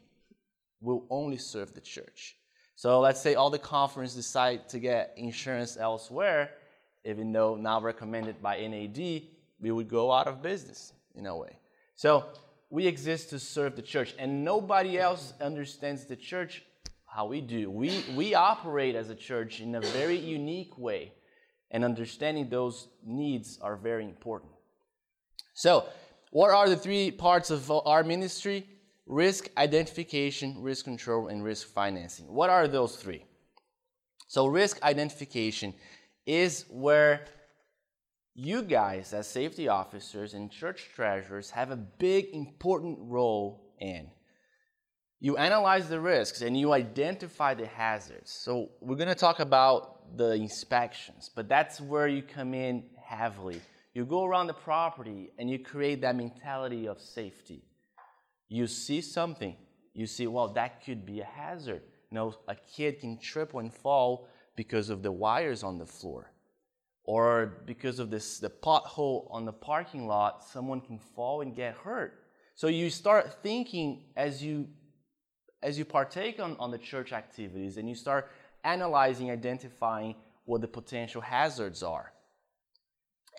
will 0.82 1.06
only 1.10 1.38
serve 1.38 1.74
the 1.74 1.80
church. 1.80 2.36
So 2.80 3.02
let's 3.02 3.20
say 3.20 3.36
all 3.36 3.50
the 3.50 3.60
conference 3.60 4.14
decide 4.14 4.70
to 4.70 4.80
get 4.80 5.14
insurance 5.18 5.76
elsewhere, 5.76 6.52
even 7.04 7.34
though 7.34 7.58
not 7.58 7.84
recommended 7.84 8.42
by 8.42 8.66
NAD, 8.66 9.24
we 9.60 9.70
would 9.70 9.90
go 9.90 10.14
out 10.14 10.28
of 10.28 10.42
business 10.42 10.94
in 11.14 11.26
a 11.26 11.36
way. 11.36 11.58
So 11.96 12.28
we 12.70 12.88
exist 12.88 13.32
to 13.32 13.40
serve 13.40 13.76
the 13.76 13.82
church, 13.82 14.16
and 14.18 14.46
nobody 14.46 14.98
else 14.98 15.34
understands 15.42 16.06
the 16.06 16.16
church 16.16 16.64
how 17.06 17.26
we 17.26 17.42
do. 17.42 17.70
We, 17.70 18.02
we 18.16 18.34
operate 18.34 18.96
as 18.96 19.10
a 19.10 19.16
church 19.16 19.60
in 19.60 19.76
a 19.76 19.82
very 19.82 20.18
unique 20.18 20.78
way, 20.78 21.12
and 21.72 21.84
understanding 21.84 22.48
those 22.48 22.88
needs 23.06 23.60
are 23.62 23.76
very 23.76 24.06
important. 24.06 24.54
So, 25.54 25.84
what 26.32 26.52
are 26.52 26.70
the 26.70 26.78
three 26.78 27.12
parts 27.12 27.50
of 27.50 27.70
our 27.70 28.06
ministry? 28.06 28.66
Risk 29.10 29.50
identification, 29.58 30.62
risk 30.62 30.86
control, 30.86 31.30
and 31.30 31.44
risk 31.44 31.68
financing. 31.68 32.32
What 32.32 32.52
are 32.52 32.68
those 32.68 32.96
three? 32.96 33.26
So, 34.28 34.46
risk 34.46 34.84
identification 34.84 35.74
is 36.28 36.66
where 36.70 37.26
you 38.36 38.62
guys, 38.62 39.12
as 39.12 39.28
safety 39.28 39.68
officers 39.68 40.36
and 40.36 40.52
church 40.52 40.90
treasurers, 40.94 41.50
have 41.50 41.72
a 41.72 41.76
big, 41.76 42.28
important 42.34 43.00
role 43.02 43.74
in. 43.80 44.12
You 45.20 45.38
analyze 45.38 45.90
the 45.90 46.00
risks 46.00 46.42
and 46.42 46.56
you 46.56 46.72
identify 46.72 47.56
the 47.56 47.66
hazards. 47.66 48.30
So, 48.30 48.70
we're 48.80 48.96
going 48.96 49.10
to 49.10 49.16
talk 49.16 49.40
about 49.40 50.16
the 50.18 50.34
inspections, 50.34 51.32
but 51.36 51.50
that's 51.50 51.82
where 51.82 52.08
you 52.08 52.22
come 52.22 52.54
in 52.54 52.84
heavily. 53.04 53.60
You 53.96 54.06
go 54.06 54.24
around 54.24 54.46
the 54.46 54.54
property 54.54 55.32
and 55.40 55.50
you 55.50 55.58
create 55.58 56.02
that 56.02 56.16
mentality 56.16 56.88
of 56.88 57.02
safety. 57.02 57.64
You 58.50 58.66
see 58.66 59.02
something, 59.02 59.56
you 59.94 60.08
see, 60.08 60.26
well, 60.26 60.48
that 60.50 60.84
could 60.84 61.06
be 61.06 61.22
a 61.22 61.26
hazard. 61.26 61.84
You 62.10 62.16
know, 62.16 62.36
a 62.48 62.56
kid 62.56 63.00
can 63.00 63.20
trip 63.20 63.54
and 63.54 63.72
fall 63.72 64.28
because 64.56 64.90
of 64.90 65.04
the 65.04 65.12
wires 65.12 65.64
on 65.64 65.78
the 65.78 65.86
floor. 65.86 66.32
Or 67.04 67.62
because 67.66 68.00
of 68.00 68.10
this 68.10 68.40
the 68.40 68.50
pothole 68.50 69.28
on 69.32 69.46
the 69.46 69.54
parking 69.54 70.06
lot 70.06 70.44
someone 70.44 70.82
can 70.82 71.00
fall 71.00 71.42
and 71.42 71.56
get 71.56 71.76
hurt. 71.76 72.26
So 72.56 72.68
you 72.68 72.90
start 72.90 73.42
thinking 73.42 74.04
as 74.16 74.44
you 74.44 74.68
as 75.64 75.80
you 75.80 75.86
partake 75.86 76.40
on, 76.40 76.56
on 76.60 76.72
the 76.72 76.78
church 76.78 77.12
activities 77.14 77.78
and 77.78 77.90
you 77.90 77.96
start 77.96 78.30
analyzing 78.64 79.32
identifying 79.32 80.16
what 80.46 80.62
the 80.62 80.68
potential 80.68 81.22
hazards 81.22 81.82
are. 81.82 82.12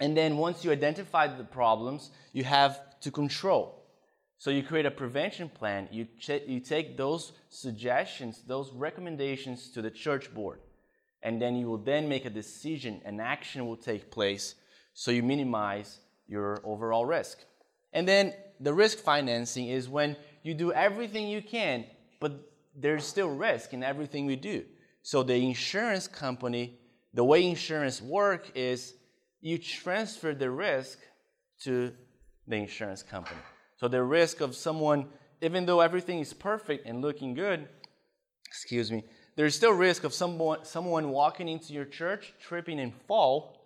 And 0.00 0.16
then 0.16 0.36
once 0.36 0.64
you 0.64 0.72
identify 0.72 1.28
the 1.28 1.44
problems 1.44 2.10
you 2.32 2.44
have 2.44 2.98
to 3.00 3.10
control 3.10 3.79
so 4.40 4.48
you 4.48 4.62
create 4.62 4.86
a 4.86 4.90
prevention 4.90 5.50
plan. 5.50 5.86
You, 5.92 6.06
ch- 6.18 6.46
you 6.46 6.60
take 6.60 6.96
those 6.96 7.32
suggestions 7.50 8.42
those 8.46 8.72
recommendations 8.72 9.68
to 9.72 9.82
the 9.82 9.90
church 9.90 10.32
board. 10.32 10.60
And 11.22 11.42
then 11.42 11.56
you 11.56 11.66
will 11.66 11.84
then 11.92 12.08
make 12.08 12.24
a 12.24 12.30
decision 12.30 13.02
and 13.04 13.20
action 13.20 13.66
will 13.66 13.76
take 13.76 14.10
place 14.10 14.54
so 14.94 15.10
you 15.10 15.22
minimize 15.22 15.98
your 16.26 16.62
overall 16.64 17.04
risk. 17.04 17.36
And 17.92 18.08
then 18.08 18.32
the 18.60 18.72
risk 18.72 19.00
financing 19.00 19.68
is 19.68 19.90
when 19.90 20.16
you 20.42 20.54
do 20.54 20.72
everything 20.72 21.28
you 21.28 21.42
can 21.42 21.84
but 22.18 22.32
there's 22.74 23.04
still 23.04 23.28
risk 23.28 23.74
in 23.74 23.82
everything 23.82 24.24
we 24.24 24.36
do. 24.36 24.64
So 25.02 25.22
the 25.22 25.34
insurance 25.34 26.08
company 26.08 26.80
the 27.12 27.24
way 27.24 27.46
insurance 27.46 28.00
work 28.00 28.52
is 28.54 28.94
you 29.42 29.58
transfer 29.58 30.32
the 30.32 30.50
risk 30.50 30.98
to 31.64 31.92
the 32.46 32.56
insurance 32.56 33.02
company 33.02 33.40
so 33.80 33.88
the 33.88 34.02
risk 34.02 34.40
of 34.40 34.54
someone 34.54 35.08
even 35.42 35.66
though 35.66 35.80
everything 35.80 36.20
is 36.20 36.32
perfect 36.32 36.86
and 36.86 37.02
looking 37.02 37.34
good 37.34 37.66
excuse 38.46 38.92
me 38.92 39.02
there's 39.40 39.54
still 39.54 39.72
risk 39.72 40.04
of 40.04 40.12
someone, 40.12 40.66
someone 40.66 41.10
walking 41.10 41.48
into 41.48 41.72
your 41.72 41.86
church, 41.86 42.34
tripping 42.40 42.78
and 42.78 42.92
fall, 43.08 43.58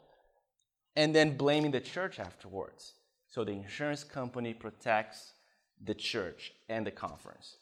and 0.94 1.12
then 1.12 1.36
blaming 1.36 1.72
the 1.72 1.80
church 1.80 2.20
afterwards. 2.20 2.92
So 3.26 3.42
the 3.42 3.50
insurance 3.52 4.04
company 4.04 4.54
protects 4.54 5.32
the 5.82 5.94
church 5.94 6.52
and 6.68 6.86
the 6.86 6.92
conference. 6.92 7.56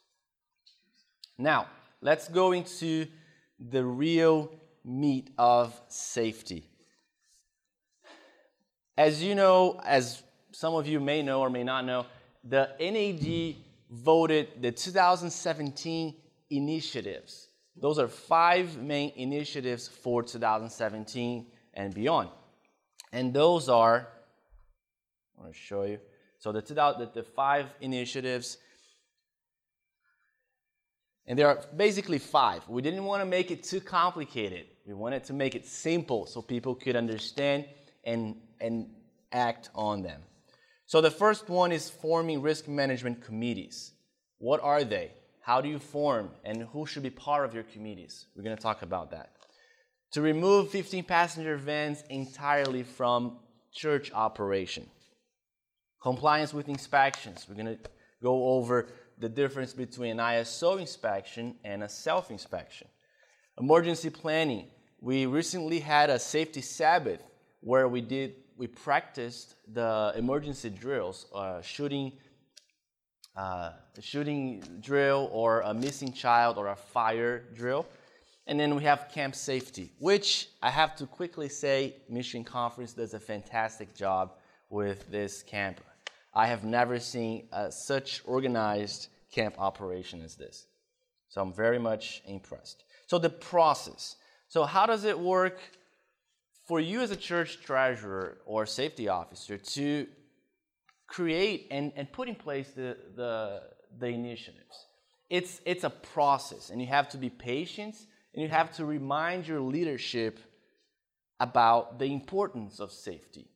Now, 1.39 1.67
let's 2.01 2.27
go 2.27 2.51
into 2.51 3.07
the 3.59 3.83
real 3.83 4.51
meat 4.85 5.31
of 5.37 5.73
safety. 5.87 6.69
As 8.95 9.23
you 9.23 9.33
know, 9.33 9.81
as 9.83 10.21
some 10.51 10.75
of 10.75 10.85
you 10.85 10.99
may 10.99 11.23
know 11.23 11.39
or 11.39 11.49
may 11.49 11.63
not 11.63 11.83
know, 11.83 12.05
the 12.43 12.69
NAD 12.79 13.55
voted 13.89 14.61
the 14.61 14.71
2017 14.71 16.15
initiatives 16.49 17.47
those 17.75 17.97
are 17.97 18.07
five 18.07 18.77
main 18.77 19.11
initiatives 19.15 19.87
for 19.87 20.21
2017 20.21 21.47
and 21.73 21.93
beyond. 21.93 22.29
And 23.11 23.33
those 23.33 23.69
are, 23.69 24.07
I 25.37 25.41
want 25.41 25.53
to 25.53 25.59
show 25.59 25.83
you. 25.83 25.99
So 26.37 26.51
the, 26.51 26.61
the, 26.61 27.11
the 27.13 27.23
five 27.23 27.67
initiatives, 27.81 28.57
and 31.25 31.39
there 31.39 31.47
are 31.47 31.63
basically 31.75 32.19
five. 32.19 32.67
We 32.67 32.81
didn't 32.81 33.05
want 33.05 33.21
to 33.21 33.25
make 33.25 33.49
it 33.49 33.63
too 33.63 33.79
complicated. 33.79 34.67
We 34.85 34.93
wanted 34.93 35.23
to 35.25 35.33
make 35.33 35.55
it 35.55 35.65
simple 35.65 36.25
so 36.25 36.41
people 36.41 36.75
could 36.75 36.95
understand 36.95 37.65
and, 38.03 38.35
and 38.59 38.89
act 39.31 39.69
on 39.73 40.03
them. 40.03 40.21
So 40.85 41.01
the 41.01 41.11
first 41.11 41.49
one 41.49 41.71
is 41.71 41.89
forming 41.89 42.41
risk 42.41 42.67
management 42.67 43.23
committees. 43.23 43.93
What 44.37 44.61
are 44.61 44.83
they? 44.83 45.11
How 45.41 45.61
do 45.61 45.69
you 45.69 45.79
form 45.79 46.29
and 46.43 46.63
who 46.63 46.85
should 46.85 47.03
be 47.03 47.09
part 47.09 47.45
of 47.45 47.53
your 47.53 47.63
committees? 47.63 48.27
We're 48.35 48.43
going 48.43 48.55
to 48.55 48.61
talk 48.61 48.81
about 48.81 49.11
that. 49.11 49.31
To 50.11 50.21
remove 50.21 50.69
15 50.69 51.03
passenger 51.03 51.57
vans 51.57 52.03
entirely 52.09 52.83
from 52.83 53.39
church 53.73 54.11
operation. 54.13 54.89
Compliance 56.01 56.53
with 56.53 56.69
inspections. 56.69 57.45
We're 57.47 57.55
going 57.55 57.77
to 57.77 57.79
go 58.21 58.49
over 58.55 58.87
the 59.17 59.29
difference 59.29 59.73
between 59.73 60.11
an 60.11 60.17
ISO 60.17 60.79
inspection 60.79 61.55
and 61.63 61.83
a 61.83 61.89
self 61.89 62.31
inspection. 62.31 62.87
Emergency 63.59 64.09
planning. 64.09 64.67
We 64.99 65.25
recently 65.25 65.79
had 65.79 66.09
a 66.09 66.19
safety 66.19 66.61
Sabbath 66.61 67.21
where 67.59 67.87
we 67.87 68.01
did 68.01 68.35
we 68.57 68.67
practiced 68.67 69.55
the 69.73 70.13
emergency 70.15 70.69
drills, 70.69 71.25
uh, 71.33 71.61
shooting 71.61 72.13
uh, 73.35 73.71
a 73.97 74.01
shooting 74.01 74.63
drill 74.79 75.29
or 75.31 75.61
a 75.61 75.73
missing 75.73 76.13
child 76.13 76.57
or 76.57 76.67
a 76.67 76.75
fire 76.75 77.43
drill. 77.55 77.85
And 78.45 78.59
then 78.59 78.75
we 78.75 78.83
have 78.83 79.09
camp 79.13 79.35
safety, 79.35 79.91
which 79.99 80.49
I 80.61 80.69
have 80.69 80.95
to 80.97 81.05
quickly 81.05 81.49
say 81.49 81.95
Mission 82.09 82.43
Conference 82.43 82.93
does 82.93 83.13
a 83.13 83.19
fantastic 83.19 83.95
job 83.95 84.33
with 84.69 85.09
this 85.09 85.41
camp. 85.43 85.79
I 86.33 86.47
have 86.47 86.63
never 86.63 86.99
seen 86.99 87.47
uh, 87.53 87.69
such 87.69 88.21
organized 88.25 89.07
camp 89.31 89.55
operation 89.57 90.21
as 90.21 90.35
this. 90.35 90.67
So 91.29 91.41
I'm 91.41 91.53
very 91.53 91.79
much 91.79 92.21
impressed. 92.27 92.83
So 93.07 93.17
the 93.17 93.29
process. 93.29 94.17
So 94.49 94.63
how 94.65 94.85
does 94.85 95.05
it 95.05 95.17
work 95.17 95.59
for 96.65 96.79
you 96.79 97.01
as 97.01 97.11
a 97.11 97.15
church 97.15 97.61
treasurer 97.63 98.37
or 98.45 98.65
safety 98.65 99.07
officer 99.09 99.57
to 99.57 100.07
create 101.07 101.67
and, 101.71 101.91
and 101.95 102.11
put 102.11 102.27
in 102.27 102.35
place 102.35 102.71
the, 102.71 102.97
the, 103.15 103.61
the 103.99 104.07
initiatives. 104.07 104.87
it's, 105.29 105.61
it's 105.65 105.83
a 105.83 105.89
process, 105.89 106.69
and 106.69 106.81
you 106.81 106.87
have 106.87 107.09
to 107.09 107.17
be 107.17 107.29
patient, 107.29 107.95
and 108.33 108.41
you 108.43 108.49
have 108.49 108.75
to 108.75 108.85
remind 108.85 109.47
your 109.47 109.61
leadership 109.61 110.39
about 111.39 111.99
the 111.99 112.05
importance 112.05 112.79
of 112.79 112.91
safety. 112.91 113.47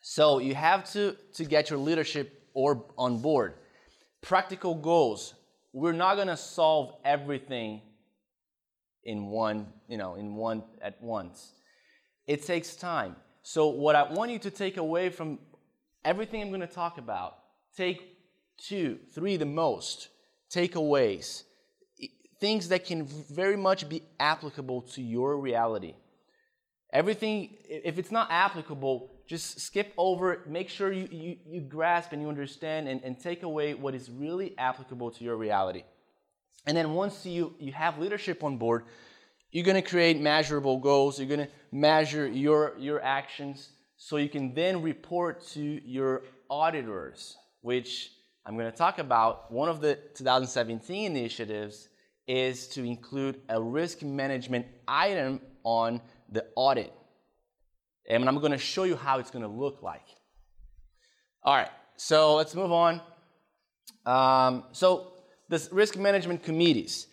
So 0.00 0.38
you 0.38 0.54
have 0.54 0.90
to, 0.92 1.16
to 1.34 1.44
get 1.44 1.70
your 1.70 1.78
leadership 1.78 2.42
or 2.54 2.84
on 2.96 3.20
board. 3.20 3.54
Practical 4.20 4.74
goals. 4.74 5.34
We're 5.72 5.92
not 5.92 6.16
gonna 6.16 6.36
solve 6.36 6.96
everything 7.04 7.82
in 9.04 9.26
one, 9.26 9.66
you 9.88 9.96
know, 9.96 10.14
in 10.16 10.34
one 10.34 10.64
at 10.82 11.00
once. 11.02 11.52
It 12.30 12.46
takes 12.46 12.76
time. 12.76 13.16
So 13.42 13.70
what 13.70 13.96
I 13.96 14.04
want 14.04 14.30
you 14.30 14.38
to 14.38 14.52
take 14.52 14.76
away 14.76 15.10
from 15.10 15.40
everything 16.04 16.40
I'm 16.40 16.52
gonna 16.52 16.68
talk 16.68 16.96
about, 16.96 17.38
take 17.76 17.98
two, 18.56 19.00
three 19.12 19.36
the 19.36 19.46
most 19.46 20.10
takeaways, 20.48 21.42
things 22.38 22.68
that 22.68 22.86
can 22.86 23.04
very 23.04 23.56
much 23.56 23.88
be 23.88 24.04
applicable 24.20 24.82
to 24.94 25.02
your 25.02 25.38
reality. 25.38 25.94
Everything, 26.92 27.56
if 27.68 27.98
it's 27.98 28.12
not 28.12 28.30
applicable, 28.30 29.10
just 29.26 29.58
skip 29.58 29.92
over 29.98 30.34
it. 30.34 30.46
Make 30.46 30.68
sure 30.68 30.92
you, 30.92 31.08
you, 31.10 31.36
you 31.44 31.60
grasp 31.62 32.12
and 32.12 32.22
you 32.22 32.28
understand 32.28 32.86
and, 32.86 33.02
and 33.02 33.18
take 33.18 33.42
away 33.42 33.74
what 33.74 33.92
is 33.96 34.08
really 34.08 34.56
applicable 34.56 35.10
to 35.10 35.24
your 35.24 35.34
reality. 35.34 35.82
And 36.64 36.76
then 36.76 36.92
once 36.92 37.26
you, 37.26 37.56
you 37.58 37.72
have 37.72 37.98
leadership 37.98 38.44
on 38.44 38.56
board, 38.56 38.84
you're 39.52 39.64
going 39.64 39.82
to 39.82 39.88
create 39.88 40.20
measurable 40.20 40.78
goals. 40.78 41.18
You're 41.18 41.28
going 41.28 41.46
to 41.46 41.52
measure 41.72 42.26
your, 42.26 42.74
your 42.78 43.02
actions 43.02 43.70
so 43.96 44.16
you 44.16 44.28
can 44.28 44.54
then 44.54 44.82
report 44.82 45.46
to 45.48 45.60
your 45.60 46.22
auditors, 46.48 47.36
which 47.60 48.10
I'm 48.46 48.56
going 48.56 48.70
to 48.70 48.76
talk 48.76 48.98
about. 48.98 49.52
One 49.52 49.68
of 49.68 49.80
the 49.80 49.98
2017 50.14 51.16
initiatives 51.16 51.88
is 52.26 52.68
to 52.68 52.84
include 52.84 53.40
a 53.48 53.60
risk 53.60 54.02
management 54.02 54.66
item 54.86 55.40
on 55.64 56.00
the 56.30 56.46
audit. 56.54 56.92
And 58.08 58.28
I'm 58.28 58.38
going 58.38 58.52
to 58.52 58.58
show 58.58 58.84
you 58.84 58.96
how 58.96 59.18
it's 59.18 59.30
going 59.30 59.42
to 59.42 59.50
look 59.50 59.82
like. 59.82 60.06
All 61.42 61.54
right, 61.54 61.70
so 61.96 62.36
let's 62.36 62.54
move 62.54 62.70
on. 62.70 63.00
Um, 64.06 64.64
so, 64.72 65.12
this 65.48 65.68
risk 65.72 65.96
management 65.96 66.42
committees, 66.42 67.06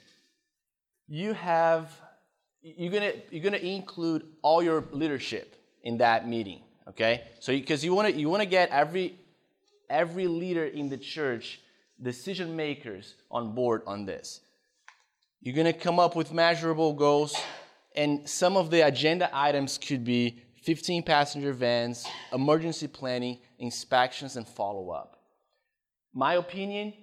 you 1.07 1.33
have 1.33 1.89
you're 2.77 2.91
gonna 2.91 3.13
you're 3.31 3.43
gonna 3.43 3.57
include 3.57 4.25
all 4.41 4.61
your 4.61 4.83
leadership 4.91 5.55
in 5.83 5.97
that 5.97 6.27
meeting. 6.27 6.61
Okay, 6.89 7.23
so 7.39 7.51
because 7.51 7.83
you 7.83 7.93
want 7.93 8.09
to 8.09 8.19
you 8.19 8.29
want 8.29 8.41
to 8.41 8.49
get 8.49 8.69
every 8.69 9.19
every 9.89 10.27
leader 10.27 10.65
in 10.65 10.89
the 10.89 10.97
church, 10.97 11.61
decision 12.01 12.55
makers 12.55 13.15
on 13.31 13.53
board 13.53 13.81
on 13.87 14.05
this. 14.05 14.41
You're 15.41 15.55
going 15.55 15.65
to 15.65 15.73
come 15.73 15.99
up 15.99 16.15
with 16.15 16.33
measurable 16.33 16.93
goals, 16.93 17.35
and 17.95 18.27
some 18.27 18.57
of 18.57 18.69
the 18.69 18.85
agenda 18.85 19.29
items 19.31 19.77
could 19.77 20.03
be 20.03 20.41
15 20.63 21.03
passenger 21.03 21.53
vans, 21.53 22.05
emergency 22.33 22.87
planning, 22.87 23.39
inspections, 23.59 24.35
and 24.35 24.47
follow 24.47 24.89
up. 24.89 25.21
My 26.13 26.35
opinion, 26.35 26.93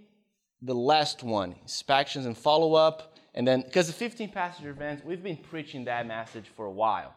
the 0.60 0.74
last 0.74 1.22
one, 1.22 1.54
inspections 1.62 2.26
and 2.26 2.36
follow 2.36 2.74
up, 2.74 3.13
and 3.34 3.46
then 3.46 3.62
because 3.62 3.86
the 3.88 3.92
15 3.92 4.30
passenger 4.30 4.72
vans, 4.72 5.02
we've 5.04 5.22
been 5.22 5.36
preaching 5.36 5.84
that 5.84 6.06
message 6.06 6.46
for 6.56 6.66
a 6.66 6.70
while. 6.70 7.14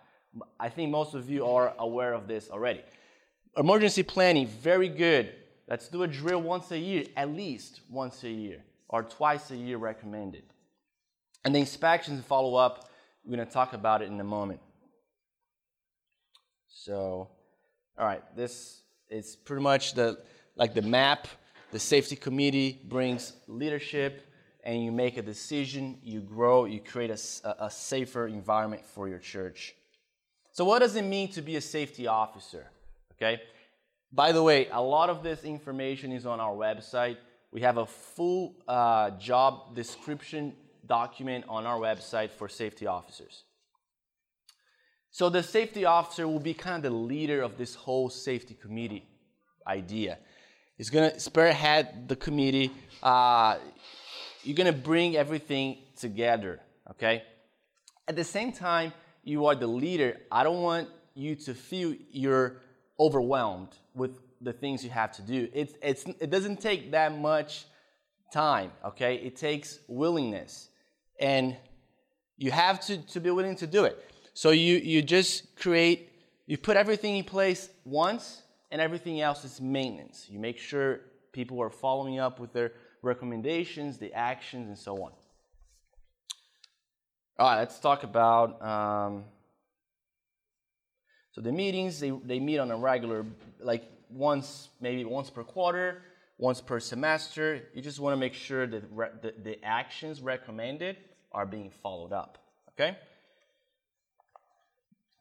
I 0.60 0.70
think 0.70 0.92
most 0.92 1.14
of 1.14 1.30
you 1.30 1.46
are 1.46 1.74
aware 1.80 2.14
of 2.14 2.28
this 2.28 2.50
already. 2.50 2.82
Emergency 3.56 4.04
planning, 4.04 4.48
very 4.48 4.90
good. 4.90 5.34
Let's 5.68 5.88
do 5.88 6.04
a 6.04 6.08
drill 6.08 6.42
once 6.42 6.72
a 6.72 6.78
year, 6.78 7.06
at 7.16 7.30
least 7.30 7.82
once 7.90 8.24
a 8.24 8.30
year, 8.30 8.64
or 8.88 9.04
twice 9.04 9.52
a 9.52 9.56
year 9.56 9.78
recommended. 9.78 10.44
And 11.44 11.54
the 11.54 11.60
inspections 11.60 12.18
and 12.18 12.26
follow 12.26 12.56
up, 12.56 12.90
we're 13.24 13.36
going 13.36 13.48
to 13.48 13.54
talk 13.54 13.74
about 13.74 14.02
it 14.02 14.10
in 14.10 14.20
a 14.20 14.24
moment. 14.24 14.60
So, 16.68 17.30
all 17.98 18.06
right, 18.06 18.24
this 18.36 18.82
is 19.10 19.36
pretty 19.36 19.62
much 19.62 19.94
the 19.94 20.20
like 20.56 20.74
the 20.74 20.82
map. 20.82 21.28
The 21.72 21.80
safety 21.80 22.16
committee 22.16 22.80
brings 22.86 23.34
leadership, 23.48 24.27
and 24.68 24.84
you 24.84 24.92
make 24.92 25.16
a 25.16 25.22
decision. 25.22 25.98
You 26.04 26.20
grow. 26.20 26.66
You 26.66 26.82
create 26.82 27.10
a, 27.10 27.66
a 27.66 27.72
safer 27.72 28.28
environment 28.28 28.86
for 28.86 29.08
your 29.08 29.18
church. 29.18 29.74
So, 30.52 30.66
what 30.66 30.80
does 30.80 30.96
it 30.96 31.04
mean 31.04 31.32
to 31.32 31.42
be 31.42 31.56
a 31.56 31.62
safety 31.62 32.06
officer? 32.06 32.68
Okay, 33.14 33.42
by 34.12 34.34
the 34.34 34.44
way, 34.44 34.68
a 34.72 34.82
lot 34.82 35.10
of 35.10 35.24
this 35.24 35.44
information 35.44 36.12
is 36.12 36.26
on 36.26 36.40
our 36.40 36.54
website. 36.54 37.18
We 37.52 37.62
have 37.62 37.78
a 37.78 37.86
full 37.86 38.56
uh, 38.68 39.12
job 39.12 39.74
description 39.74 40.54
document 40.86 41.46
on 41.48 41.66
our 41.66 41.80
website 41.80 42.32
for 42.32 42.50
safety 42.50 42.86
officers. 42.86 43.44
So 45.12 45.30
the 45.30 45.44
safety 45.44 45.86
officer 45.86 46.28
will 46.28 46.42
be 46.42 46.54
kind 46.54 46.86
of 46.86 46.92
the 46.92 46.98
leader 46.98 47.42
of 47.42 47.58
this 47.58 47.74
whole 47.74 48.10
safety 48.10 48.54
committee 48.54 49.08
idea. 49.66 50.20
He's 50.78 50.90
going 50.90 51.10
to 51.10 51.20
spearhead 51.20 52.08
the 52.08 52.16
committee. 52.16 52.72
Uh, 53.02 53.58
you're 54.44 54.56
going 54.56 54.74
to 54.74 54.80
bring 54.80 55.16
everything 55.16 55.78
together, 55.96 56.60
okay? 56.92 57.24
At 58.08 58.16
the 58.16 58.24
same 58.24 58.52
time, 58.52 58.94
you 59.24 59.46
are 59.48 59.56
the 59.56 59.68
leader. 59.68 60.18
I 60.32 60.44
don't 60.44 60.62
want 60.62 60.90
you 61.14 61.36
to 61.36 61.54
feel 61.54 61.96
you're 62.12 62.62
overwhelmed 63.00 63.70
with 63.94 64.20
the 64.42 64.54
things 64.54 64.84
you 64.84 64.90
have 64.90 65.12
to 65.14 65.22
do. 65.22 65.50
It's, 65.54 65.74
it's, 65.82 66.06
it 66.20 66.30
doesn't 66.30 66.62
take 66.62 66.92
that 66.92 67.18
much 67.18 67.66
time, 68.32 68.72
okay? 68.86 69.16
It 69.16 69.36
takes 69.36 69.80
willingness. 69.88 70.70
And 71.20 71.58
you 72.38 72.52
have 72.52 72.80
to, 72.82 72.98
to 73.08 73.20
be 73.20 73.32
willing 73.32 73.56
to 73.58 73.68
do 73.68 73.86
it. 73.86 74.04
So 74.34 74.52
you, 74.52 74.78
you 74.78 75.02
just 75.02 75.56
create, 75.56 76.12
you 76.46 76.58
put 76.58 76.78
everything 76.78 77.18
in 77.18 77.24
place 77.24 77.70
once, 77.84 78.44
and 78.70 78.82
everything 78.82 79.22
else 79.22 79.44
is 79.46 79.60
maintenance. 79.62 80.28
You 80.30 80.40
make 80.40 80.58
sure 80.58 81.00
people 81.32 81.62
are 81.62 81.70
following 81.70 82.20
up 82.20 82.40
with 82.40 82.54
their 82.54 82.74
recommendations, 83.08 83.98
the 83.98 84.14
actions, 84.14 84.68
and 84.68 84.78
so 84.78 84.94
on. 85.04 85.12
All 87.40 87.50
right, 87.50 87.60
let's 87.60 87.80
talk 87.80 88.04
about. 88.04 88.62
Um, 88.62 89.24
so 91.32 91.42
the 91.42 91.52
meetings, 91.52 92.00
they, 92.00 92.10
they 92.10 92.40
meet 92.40 92.58
on 92.58 92.72
a 92.72 92.78
regular, 92.78 93.26
like 93.60 93.84
once, 94.10 94.70
maybe 94.82 95.06
once 95.06 95.30
per 95.30 95.44
quarter, 95.44 96.02
once 96.38 96.62
per 96.62 96.80
semester. 96.80 97.62
You 97.74 97.82
just 97.82 98.00
want 98.00 98.14
to 98.14 98.18
make 98.18 98.34
sure 98.34 98.66
that 98.66 98.84
re- 98.92 99.10
the, 99.22 99.34
the 99.44 99.64
actions 99.64 100.22
recommended 100.22 100.98
are 101.32 101.46
being 101.46 101.70
followed 101.84 102.12
up. 102.12 102.40
Okay? 102.72 102.98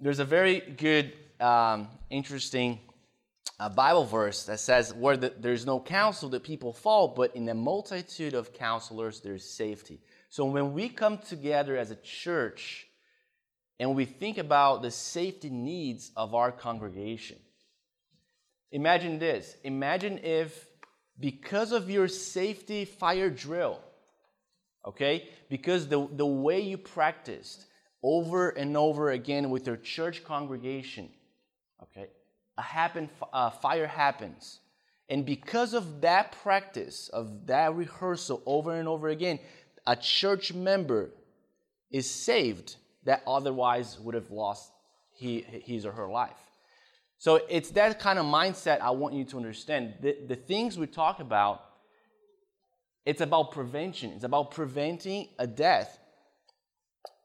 There's 0.01 0.19
a 0.19 0.25
very 0.25 0.61
good, 0.61 1.13
um, 1.39 1.89
interesting 2.09 2.81
uh, 3.59 3.69
Bible 3.69 4.05
verse 4.05 4.45
that 4.45 4.61
says, 4.61 4.93
Where 4.95 5.17
the, 5.17 5.33
there's 5.39 5.67
no 5.67 5.81
counsel, 5.81 6.29
the 6.29 6.41
people 6.41 6.73
fall, 6.73 7.09
but 7.09 7.35
in 7.35 7.49
a 7.49 7.55
multitude 7.55 8.35
of 8.35 8.53
counselors, 8.53 9.21
there's 9.21 9.45
safety. 9.45 10.01
So 10.29 10.45
when 10.45 10.73
we 10.73 10.89
come 10.89 11.19
together 11.19 11.77
as 11.77 11.91
a 11.91 11.97
church, 11.97 12.87
and 13.79 13.95
we 13.95 14.05
think 14.05 14.39
about 14.39 14.83
the 14.83 14.91
safety 14.91 15.51
needs 15.51 16.11
of 16.17 16.35
our 16.35 16.51
congregation. 16.51 17.39
Imagine 18.73 19.19
this. 19.19 19.57
Imagine 19.65 20.19
if, 20.23 20.69
because 21.19 21.73
of 21.73 21.91
your 21.91 22.09
safety 22.09 22.85
fire 22.85 23.31
drill, 23.31 23.81
okay, 24.85 25.29
because 25.49 25.89
the, 25.89 26.09
the 26.13 26.27
way 26.27 26.61
you 26.61 26.79
practiced 26.79 27.67
over 28.03 28.51
and 28.51 28.77
over 28.77 29.11
again 29.11 29.51
with 29.51 29.67
your 29.67 29.77
church 29.77 30.25
congregation, 30.25 31.11
okay, 31.83 32.07
a 32.59 32.63
happen, 32.63 33.09
fire 33.61 33.87
happens. 33.87 34.61
And 35.09 35.25
because 35.25 35.75
of 35.75 36.01
that 36.01 36.33
practice, 36.33 37.09
of 37.11 37.47
that 37.47 37.75
rehearsal 37.75 38.43
over 38.45 38.75
and 38.75 38.89
over 38.89 39.09
again, 39.09 39.39
a 39.87 39.95
church 39.95 40.53
member 40.53 41.11
is 41.91 42.11
saved 42.11 42.77
that 43.05 43.23
otherwise 43.27 43.99
would 44.01 44.15
have 44.15 44.31
lost 44.31 44.73
he, 45.13 45.43
his 45.43 45.87
or 45.87 45.93
her 45.93 46.09
life. 46.09 46.37
So 47.19 47.41
it's 47.49 47.71
that 47.71 47.99
kind 47.99 48.19
of 48.19 48.27
mindset 48.27 48.81
I 48.81 48.91
want 48.91 49.15
you 49.15 49.25
to 49.27 49.37
understand. 49.37 49.95
The, 50.03 50.17
the 50.27 50.37
things 50.37 50.79
we 50.79 50.87
talk 50.87 51.21
about, 51.21 51.63
it's 53.05 53.21
about 53.21 53.53
prevention. 53.53 54.11
It's 54.11 54.25
about 54.25 54.51
preventing 54.51 55.29
a 55.39 55.47
death. 55.47 55.99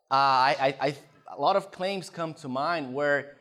Uh, 0.10 0.14
I, 0.14 0.56
I, 0.60 0.88
I, 0.88 0.96
a 1.36 1.42
lot 1.42 1.56
of 1.56 1.72
claims 1.72 2.10
come 2.10 2.34
to 2.36 2.48
mind 2.48 2.94
where 2.94 3.38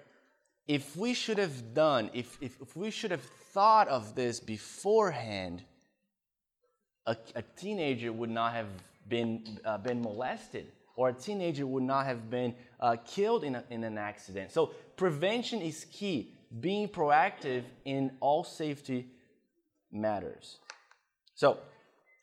if 0.78 0.96
we 0.96 1.14
should 1.14 1.38
have 1.38 1.74
done, 1.74 2.10
if, 2.14 2.38
if, 2.40 2.52
if 2.60 2.76
we 2.76 2.90
should 2.92 3.10
have 3.10 3.26
thought 3.54 3.88
of 3.88 4.14
this 4.14 4.38
beforehand, 4.38 5.64
a, 7.06 7.16
a 7.34 7.42
teenager 7.62 8.12
would 8.12 8.30
not 8.30 8.52
have 8.52 8.68
been, 9.08 9.58
uh, 9.64 9.78
been 9.78 10.00
molested 10.00 10.66
or 10.94 11.08
a 11.08 11.12
teenager 11.12 11.66
would 11.66 11.82
not 11.82 12.06
have 12.06 12.30
been 12.30 12.54
uh, 12.78 12.94
killed 13.04 13.42
in, 13.42 13.56
a, 13.56 13.64
in 13.70 13.82
an 13.82 13.98
accident. 13.98 14.52
So, 14.52 14.62
prevention 14.96 15.60
is 15.60 15.86
key. 15.90 16.18
Being 16.60 16.88
proactive 16.88 17.64
in 17.84 18.12
all 18.20 18.44
safety 18.44 19.00
matters. 19.90 20.58
So, 21.34 21.58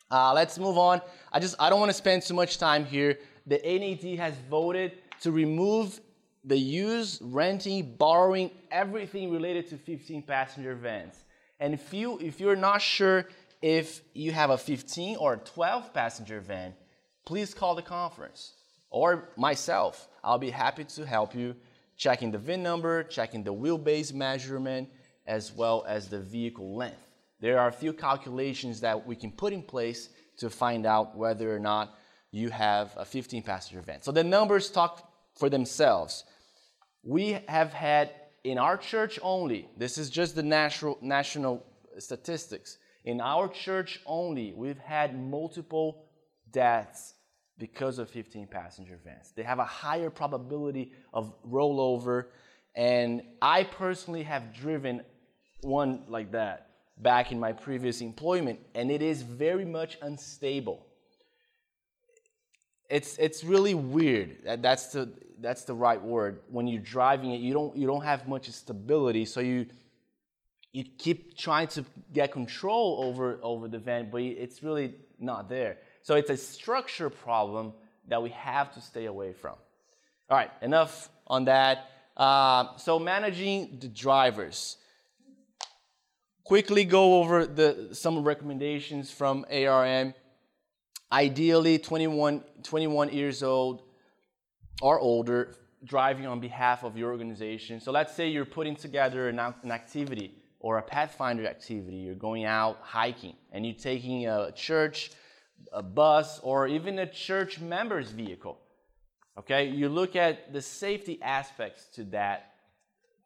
Uh, 0.09 0.31
let's 0.39 0.57
move 0.57 0.77
on. 0.77 1.01
I 1.35 1.37
just 1.45 1.55
I 1.59 1.69
don't 1.69 1.81
want 1.83 1.89
to 1.95 1.99
spend 2.05 2.19
too 2.23 2.37
much 2.43 2.53
time 2.67 2.83
here. 2.95 3.11
The 3.53 3.59
NAD 3.79 4.05
has 4.23 4.33
voted 4.49 4.89
to 5.23 5.31
remove 5.43 5.99
the 6.47 6.57
use, 6.57 7.19
renting, 7.21 7.95
borrowing, 7.97 8.49
everything 8.71 9.31
related 9.31 9.69
to 9.69 9.77
15 9.77 10.23
passenger 10.23 10.75
vans. 10.75 11.23
And 11.59 11.73
if 11.73 11.93
you 11.93 12.17
if 12.19 12.39
you're 12.39 12.55
not 12.55 12.81
sure 12.81 13.27
if 13.61 14.01
you 14.13 14.31
have 14.31 14.49
a 14.49 14.57
15 14.57 15.17
or 15.17 15.33
a 15.33 15.37
12 15.37 15.93
passenger 15.93 16.39
van, 16.39 16.73
please 17.25 17.53
call 17.53 17.75
the 17.75 17.81
conference 17.81 18.53
or 18.89 19.29
myself. 19.35 20.07
I'll 20.23 20.37
be 20.37 20.49
happy 20.49 20.85
to 20.85 21.05
help 21.05 21.35
you 21.35 21.55
checking 21.97 22.31
the 22.31 22.37
VIN 22.37 22.63
number, 22.63 23.03
checking 23.03 23.43
the 23.43 23.53
wheelbase 23.53 24.13
measurement, 24.13 24.89
as 25.25 25.51
well 25.51 25.83
as 25.87 26.07
the 26.07 26.19
vehicle 26.19 26.75
length. 26.75 27.11
There 27.41 27.59
are 27.59 27.67
a 27.67 27.73
few 27.73 27.91
calculations 27.91 28.79
that 28.81 29.05
we 29.05 29.15
can 29.15 29.31
put 29.31 29.51
in 29.51 29.63
place 29.63 30.09
to 30.37 30.49
find 30.49 30.85
out 30.85 31.17
whether 31.17 31.53
or 31.53 31.59
not 31.59 31.95
you 32.31 32.49
have 32.49 32.93
a 32.95 33.03
15 33.03 33.43
passenger 33.43 33.81
van. 33.81 34.01
So 34.01 34.11
the 34.11 34.23
numbers 34.23 34.69
talk 34.69 35.11
for 35.35 35.49
themselves. 35.49 36.23
We 37.07 37.39
have 37.47 37.71
had 37.71 38.11
in 38.43 38.57
our 38.57 38.75
church 38.75 39.17
only, 39.23 39.69
this 39.77 39.97
is 39.97 40.09
just 40.09 40.35
the 40.35 40.43
natural, 40.43 40.97
national 41.01 41.65
statistics. 41.99 42.79
In 43.05 43.21
our 43.21 43.47
church 43.47 44.01
only, 44.05 44.51
we've 44.51 44.77
had 44.77 45.17
multiple 45.17 46.03
deaths 46.51 47.13
because 47.57 47.97
of 47.97 48.09
15 48.09 48.47
passenger 48.47 48.99
vans. 49.05 49.31
They 49.33 49.43
have 49.43 49.59
a 49.59 49.63
higher 49.63 50.09
probability 50.09 50.91
of 51.13 51.33
rollover, 51.49 52.25
and 52.75 53.21
I 53.41 53.63
personally 53.63 54.23
have 54.23 54.53
driven 54.53 55.01
one 55.61 56.03
like 56.09 56.33
that 56.33 56.71
back 56.97 57.31
in 57.31 57.39
my 57.39 57.53
previous 57.53 58.01
employment, 58.01 58.59
and 58.75 58.91
it 58.91 59.01
is 59.01 59.21
very 59.21 59.63
much 59.63 59.97
unstable. 60.01 60.85
It's, 62.89 63.17
it's 63.17 63.45
really 63.45 63.75
weird. 63.75 64.39
That's 64.61 64.87
the, 64.87 65.09
that's 65.39 65.63
the 65.63 65.73
right 65.73 66.01
word. 66.01 66.39
When 66.49 66.67
you're 66.67 66.81
driving 66.81 67.31
it, 67.31 67.41
you 67.41 67.53
don't, 67.53 67.75
you 67.75 67.87
don't 67.87 68.03
have 68.03 68.27
much 68.27 68.49
stability, 68.49 69.25
so 69.25 69.39
you, 69.39 69.67
you 70.73 70.83
keep 70.97 71.37
trying 71.37 71.67
to 71.69 71.85
get 72.13 72.31
control 72.31 73.03
over, 73.03 73.39
over 73.41 73.67
the 73.67 73.79
van, 73.79 74.09
but 74.11 74.21
it's 74.21 74.63
really 74.63 74.95
not 75.19 75.49
there. 75.49 75.77
So 76.01 76.15
it's 76.15 76.29
a 76.29 76.37
structure 76.37 77.09
problem 77.09 77.73
that 78.07 78.21
we 78.21 78.29
have 78.29 78.73
to 78.73 78.81
stay 78.81 79.05
away 79.05 79.33
from. 79.33 79.55
All 80.29 80.37
right, 80.37 80.51
enough 80.61 81.09
on 81.25 81.45
that. 81.45 81.89
Uh, 82.15 82.75
so 82.77 82.99
managing 82.99 83.77
the 83.79 83.87
drivers. 83.87 84.77
Quickly 86.43 86.85
go 86.85 87.19
over 87.19 87.45
the, 87.45 87.89
some 87.91 88.23
recommendations 88.23 89.11
from 89.11 89.45
ARM. 89.51 90.13
Ideally, 91.11 91.77
21, 91.77 92.43
21 92.63 93.09
years 93.09 93.43
old 93.43 93.83
or 94.81 94.99
older, 94.99 95.55
driving 95.83 96.25
on 96.25 96.39
behalf 96.39 96.83
of 96.83 96.97
your 96.97 97.11
organization. 97.11 97.79
So 97.79 97.91
let's 97.91 98.13
say 98.13 98.29
you're 98.29 98.45
putting 98.45 98.75
together 98.75 99.29
an, 99.29 99.39
an 99.39 99.71
activity 99.71 100.33
or 100.59 100.77
a 100.77 100.81
Pathfinder 100.81 101.45
activity. 101.47 101.97
You're 101.97 102.15
going 102.15 102.45
out 102.45 102.79
hiking 102.81 103.35
and 103.51 103.65
you're 103.65 103.75
taking 103.75 104.27
a 104.27 104.51
church, 104.51 105.11
a 105.71 105.83
bus, 105.83 106.39
or 106.39 106.67
even 106.67 106.99
a 106.99 107.05
church 107.05 107.59
member's 107.59 108.11
vehicle. 108.11 108.59
Okay, 109.37 109.69
you 109.69 109.87
look 109.87 110.15
at 110.15 110.51
the 110.51 110.61
safety 110.61 111.19
aspects 111.21 111.85
to 111.93 112.03
that 112.05 112.53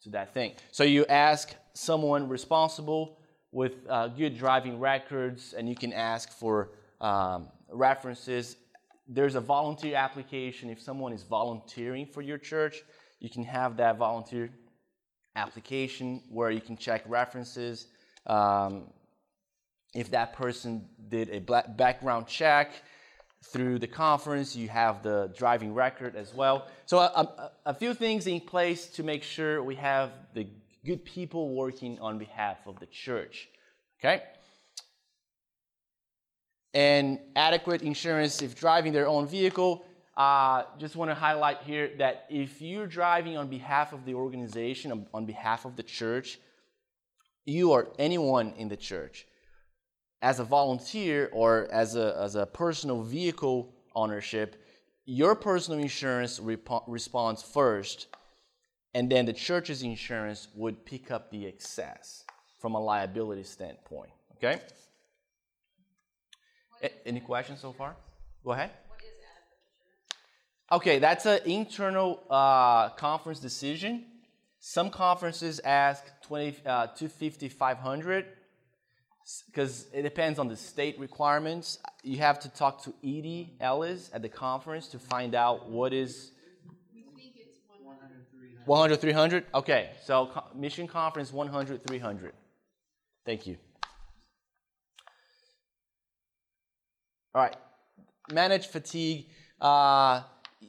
to 0.03 0.09
that 0.09 0.33
thing. 0.33 0.53
So 0.71 0.83
you 0.83 1.05
ask 1.05 1.53
someone 1.73 2.27
responsible 2.27 3.19
with 3.51 3.73
uh, 3.87 4.07
good 4.07 4.37
driving 4.37 4.79
records, 4.79 5.53
and 5.53 5.69
you 5.69 5.75
can 5.75 5.93
ask 5.93 6.31
for 6.31 6.71
um, 6.99 7.49
references. 7.71 8.57
There's 9.07 9.35
a 9.35 9.41
volunteer 9.41 9.95
application. 9.95 10.69
If 10.69 10.81
someone 10.81 11.13
is 11.13 11.23
volunteering 11.23 12.05
for 12.05 12.21
your 12.21 12.37
church, 12.37 12.81
you 13.19 13.29
can 13.29 13.43
have 13.43 13.77
that 13.77 13.97
volunteer 13.97 14.49
application 15.35 16.21
where 16.29 16.51
you 16.51 16.61
can 16.61 16.77
check 16.77 17.03
references. 17.07 17.87
Um, 18.25 18.87
if 19.93 20.11
that 20.11 20.33
person 20.33 20.87
did 21.09 21.29
a 21.29 21.39
background 21.39 22.27
check 22.27 22.71
through 23.43 23.79
the 23.79 23.87
conference, 23.87 24.55
you 24.55 24.69
have 24.69 25.03
the 25.03 25.33
driving 25.35 25.73
record 25.73 26.15
as 26.15 26.33
well. 26.33 26.67
So, 26.85 26.99
a, 26.99 27.01
a, 27.03 27.51
a 27.67 27.73
few 27.73 27.93
things 27.93 28.27
in 28.27 28.39
place 28.39 28.87
to 28.87 29.03
make 29.03 29.23
sure 29.23 29.63
we 29.63 29.75
have 29.75 30.11
the 30.33 30.47
good 30.85 31.03
people 31.03 31.53
working 31.53 31.99
on 31.99 32.17
behalf 32.17 32.57
of 32.65 32.79
the 32.79 32.85
church. 32.85 33.49
Okay? 33.99 34.23
And 36.73 37.19
adequate 37.35 37.81
insurance 37.81 38.41
if 38.41 38.55
driving 38.55 38.93
their 38.93 39.07
own 39.07 39.27
vehicle. 39.27 39.85
Uh, 40.15 40.63
just 40.77 40.95
want 40.95 41.09
to 41.09 41.15
highlight 41.15 41.61
here 41.63 41.91
that 41.97 42.25
if 42.29 42.61
you're 42.61 42.87
driving 42.87 43.37
on 43.37 43.47
behalf 43.47 43.93
of 43.93 44.05
the 44.05 44.13
organization, 44.13 45.07
on 45.13 45.25
behalf 45.25 45.65
of 45.65 45.75
the 45.75 45.83
church, 45.83 46.39
you 47.45 47.71
or 47.71 47.91
anyone 47.97 48.53
in 48.57 48.67
the 48.67 48.77
church, 48.77 49.25
as 50.21 50.39
a 50.39 50.43
volunteer 50.43 51.29
or 51.33 51.67
as 51.71 51.95
a, 51.95 52.15
as 52.19 52.35
a 52.35 52.45
personal 52.45 53.01
vehicle 53.01 53.73
ownership, 53.95 54.61
your 55.05 55.35
personal 55.35 55.79
insurance 55.79 56.39
rep- 56.39 56.83
responds 56.87 57.41
first, 57.41 58.07
and 58.93 59.11
then 59.11 59.25
the 59.25 59.33
church's 59.33 59.81
insurance 59.81 60.47
would 60.55 60.85
pick 60.85 61.09
up 61.09 61.31
the 61.31 61.47
excess 61.47 62.23
from 62.59 62.75
a 62.75 62.79
liability 62.79 63.43
standpoint. 63.43 64.11
Okay? 64.37 64.61
Any 67.05 67.19
questions 67.19 67.59
so 67.59 67.71
far? 67.71 67.95
Go 68.43 68.51
ahead. 68.51 68.71
Okay, 70.71 70.99
that's 70.99 71.25
an 71.25 71.39
internal 71.45 72.23
uh, 72.29 72.89
conference 72.89 73.39
decision. 73.39 74.05
Some 74.59 74.89
conferences 74.89 75.59
ask 75.65 76.03
20, 76.23 76.65
uh, 76.65 76.87
250, 76.87 77.49
500 77.49 78.25
because 79.47 79.87
it 79.93 80.01
depends 80.01 80.39
on 80.39 80.47
the 80.47 80.55
state 80.55 80.99
requirements. 80.99 81.77
You 82.03 82.17
have 82.17 82.39
to 82.41 82.49
talk 82.49 82.83
to 82.83 82.93
Edie 83.03 83.55
Ellis 83.59 84.09
at 84.13 84.21
the 84.21 84.29
conference 84.29 84.87
to 84.89 84.99
find 84.99 85.35
out 85.35 85.69
what 85.69 85.93
is 85.93 86.31
100, 88.65 89.01
300? 89.01 89.45
Okay, 89.53 89.89
so 90.05 90.31
mission 90.55 90.87
conference 90.87 91.33
100, 91.33 91.85
300. 91.85 92.33
Thank 93.25 93.47
you. 93.47 93.57
All 97.33 97.41
right, 97.41 97.55
manage 98.31 98.67
fatigue. 98.67 99.27
Uh, 99.61 100.23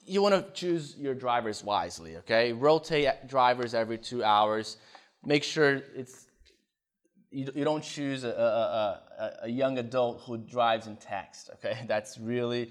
you 0.07 0.22
want 0.22 0.35
to 0.35 0.53
choose 0.53 0.96
your 0.96 1.14
drivers 1.14 1.64
wisely, 1.64 2.16
okay? 2.18 2.53
Rotate 2.53 3.27
drivers 3.27 3.75
every 3.75 3.98
two 3.98 4.22
hours. 4.22 4.77
Make 5.25 5.42
sure 5.42 5.83
it's 5.96 6.27
you, 7.33 7.51
you 7.55 7.64
don't 7.64 7.83
choose 7.83 8.25
a, 8.25 8.29
a, 8.29 9.22
a, 9.22 9.33
a 9.44 9.48
young 9.48 9.79
adult 9.79 10.22
who 10.25 10.37
drives 10.38 10.87
in 10.87 10.96
text, 10.96 11.51
okay? 11.55 11.81
That's 11.88 12.16
really, 12.18 12.70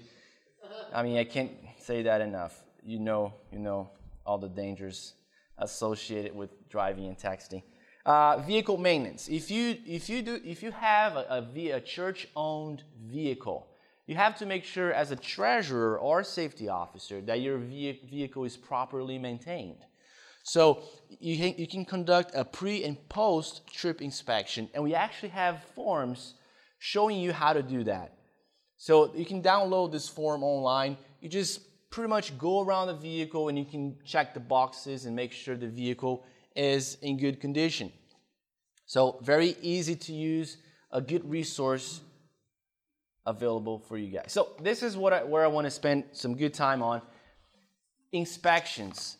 I 0.94 1.02
mean, 1.02 1.18
I 1.18 1.24
can't 1.24 1.52
say 1.78 2.02
that 2.02 2.20
enough. 2.20 2.62
You 2.84 2.98
know, 2.98 3.34
you 3.52 3.58
know 3.58 3.90
all 4.24 4.38
the 4.38 4.48
dangers 4.48 5.14
associated 5.58 6.34
with 6.34 6.68
driving 6.70 7.06
and 7.06 7.18
texting. 7.18 7.62
Uh, 8.06 8.38
vehicle 8.38 8.78
maintenance. 8.78 9.28
If 9.28 9.50
you 9.50 9.76
if 9.86 10.08
you 10.08 10.22
do 10.22 10.40
if 10.44 10.60
you 10.60 10.72
have 10.72 11.14
a, 11.14 11.46
a, 11.54 11.70
a 11.70 11.80
church-owned 11.80 12.82
vehicle, 13.00 13.68
you 14.06 14.16
have 14.16 14.36
to 14.38 14.46
make 14.46 14.64
sure 14.64 14.92
as 14.92 15.10
a 15.10 15.16
treasurer 15.16 15.98
or 15.98 16.24
safety 16.24 16.68
officer 16.68 17.20
that 17.22 17.40
your 17.40 17.58
vehicle 17.58 18.44
is 18.44 18.56
properly 18.56 19.18
maintained. 19.18 19.78
So 20.44 20.82
you 21.20 21.66
can, 21.68 21.84
conduct 21.84 22.32
a 22.34 22.44
pre 22.44 22.84
and 22.84 22.96
post 23.08 23.62
trip 23.72 24.02
inspection, 24.02 24.68
and 24.74 24.82
we 24.82 24.94
actually 24.94 25.28
have 25.28 25.62
forms 25.74 26.34
showing 26.78 27.20
you 27.20 27.32
how 27.32 27.52
to 27.52 27.62
do 27.62 27.84
that. 27.84 28.18
So 28.76 29.14
you 29.14 29.24
can 29.24 29.40
download 29.40 29.92
this 29.92 30.08
form 30.08 30.42
online. 30.42 30.96
You 31.20 31.28
just 31.28 31.60
pretty 31.90 32.08
much 32.08 32.36
go 32.38 32.60
around 32.62 32.88
the 32.88 32.96
vehicle 32.96 33.48
and 33.48 33.56
you 33.56 33.64
can 33.64 33.96
check 34.04 34.34
the 34.34 34.40
boxes 34.40 35.04
and 35.04 35.14
make 35.14 35.30
sure 35.30 35.56
the 35.56 35.68
vehicle 35.68 36.24
is 36.56 36.96
in 37.02 37.18
good 37.18 37.40
condition. 37.40 37.92
So 38.86 39.20
very 39.22 39.54
easy 39.62 39.94
to 39.94 40.12
use, 40.12 40.56
a 40.90 41.00
good 41.00 41.24
resource 41.30 42.00
available 43.26 43.78
for 43.78 43.96
you 43.96 44.10
guys. 44.10 44.32
So 44.32 44.50
this 44.60 44.82
is 44.82 44.96
what 44.96 45.12
I, 45.12 45.22
where 45.22 45.44
I 45.44 45.48
want 45.48 45.66
to 45.66 45.70
spend 45.70 46.04
some 46.12 46.36
good 46.36 46.54
time 46.54 46.82
on 46.82 47.02
inspections 48.12 49.16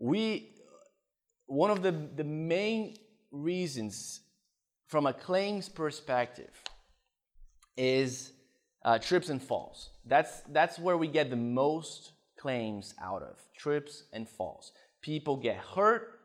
we 0.00 0.48
one 1.46 1.70
of 1.70 1.82
the, 1.82 1.92
the 1.92 2.24
main 2.24 2.96
reasons 3.30 4.20
from 4.86 5.06
a 5.06 5.12
claims 5.12 5.68
perspective 5.68 6.50
is 7.76 8.32
uh, 8.84 8.98
trips 8.98 9.28
and 9.28 9.42
falls. 9.42 9.90
That's, 10.06 10.40
that's 10.52 10.78
where 10.78 10.96
we 10.96 11.06
get 11.06 11.28
the 11.28 11.36
most 11.36 12.12
claims 12.38 12.94
out 13.02 13.22
of 13.22 13.36
trips 13.56 14.04
and 14.12 14.28
falls. 14.28 14.72
People 15.02 15.36
get 15.36 15.56
hurt 15.56 16.20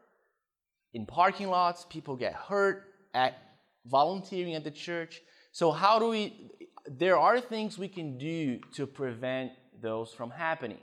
in 0.93 1.05
parking 1.05 1.49
lots, 1.49 1.85
people 1.89 2.15
get 2.15 2.33
hurt 2.33 2.83
at 3.13 3.37
volunteering 3.85 4.53
at 4.53 4.63
the 4.63 4.71
church. 4.71 5.21
So, 5.51 5.71
how 5.71 5.99
do 5.99 6.09
we, 6.09 6.51
there 6.87 7.17
are 7.17 7.39
things 7.39 7.77
we 7.77 7.87
can 7.87 8.17
do 8.17 8.59
to 8.73 8.85
prevent 8.85 9.51
those 9.81 10.11
from 10.13 10.29
happening. 10.31 10.79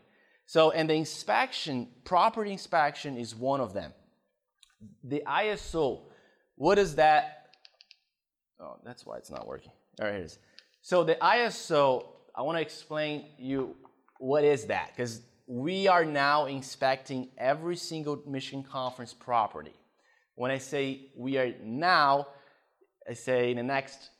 So, 0.46 0.70
and 0.70 0.88
the 0.88 0.94
inspection, 0.94 1.88
property 2.04 2.52
inspection 2.52 3.16
is 3.16 3.34
one 3.34 3.60
of 3.60 3.72
them. 3.72 3.92
The 5.04 5.22
ISO, 5.26 6.02
what 6.56 6.78
is 6.78 6.96
that? 6.96 7.46
Oh, 8.60 8.76
that's 8.84 9.06
why 9.06 9.16
it's 9.16 9.30
not 9.30 9.46
working. 9.46 9.72
There 9.96 10.08
it 10.08 10.22
is. 10.22 10.38
So 10.82 11.04
the 11.04 11.14
ISO, 11.16 12.06
I 12.34 12.42
want 12.42 12.58
to 12.58 12.62
explain 12.62 13.26
you 13.38 13.76
what 14.18 14.44
is 14.44 14.66
that 14.66 14.90
because 14.94 15.22
we 15.46 15.88
are 15.88 16.04
now 16.04 16.46
inspecting 16.46 17.28
every 17.38 17.76
single 17.76 18.22
Mission 18.26 18.62
Conference 18.62 19.12
property. 19.12 19.74
When 20.34 20.50
I 20.50 20.58
say 20.58 21.10
we 21.16 21.38
are 21.38 21.52
now, 21.62 22.28
I 23.08 23.14
say 23.14 23.50
in 23.50 23.56
the 23.58 23.62
next 23.62 24.10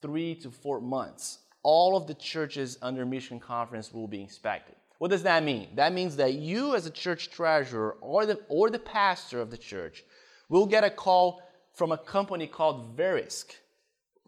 three 0.00 0.34
to 0.36 0.50
four 0.50 0.80
months, 0.80 1.38
all 1.62 1.96
of 1.96 2.06
the 2.06 2.14
churches 2.14 2.78
under 2.82 3.04
Mission 3.04 3.40
Conference 3.40 3.92
will 3.92 4.08
be 4.08 4.22
inspected. 4.22 4.76
What 4.98 5.10
does 5.10 5.22
that 5.22 5.44
mean? 5.44 5.68
That 5.74 5.92
means 5.92 6.16
that 6.16 6.34
you, 6.34 6.74
as 6.74 6.86
a 6.86 6.90
church 6.90 7.30
treasurer 7.30 7.96
or 8.00 8.26
the, 8.26 8.40
or 8.48 8.70
the 8.70 8.78
pastor 8.78 9.40
of 9.40 9.50
the 9.50 9.56
church, 9.56 10.04
will 10.48 10.66
get 10.66 10.82
a 10.82 10.90
call 10.90 11.42
from 11.74 11.92
a 11.92 11.98
company 11.98 12.46
called 12.46 12.96
Verisk. 12.96 13.46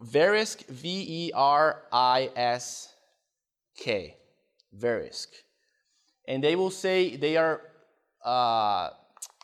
Verisk, 0.01 0.65
V 0.67 1.05
E 1.27 1.31
R 1.35 1.83
I 1.91 2.29
S 2.35 2.93
K. 3.77 4.15
Verisk. 4.77 5.27
And 6.27 6.43
they 6.43 6.55
will 6.55 6.71
say 6.71 7.17
they 7.17 7.35
are, 7.35 7.61
uh, 8.23 8.89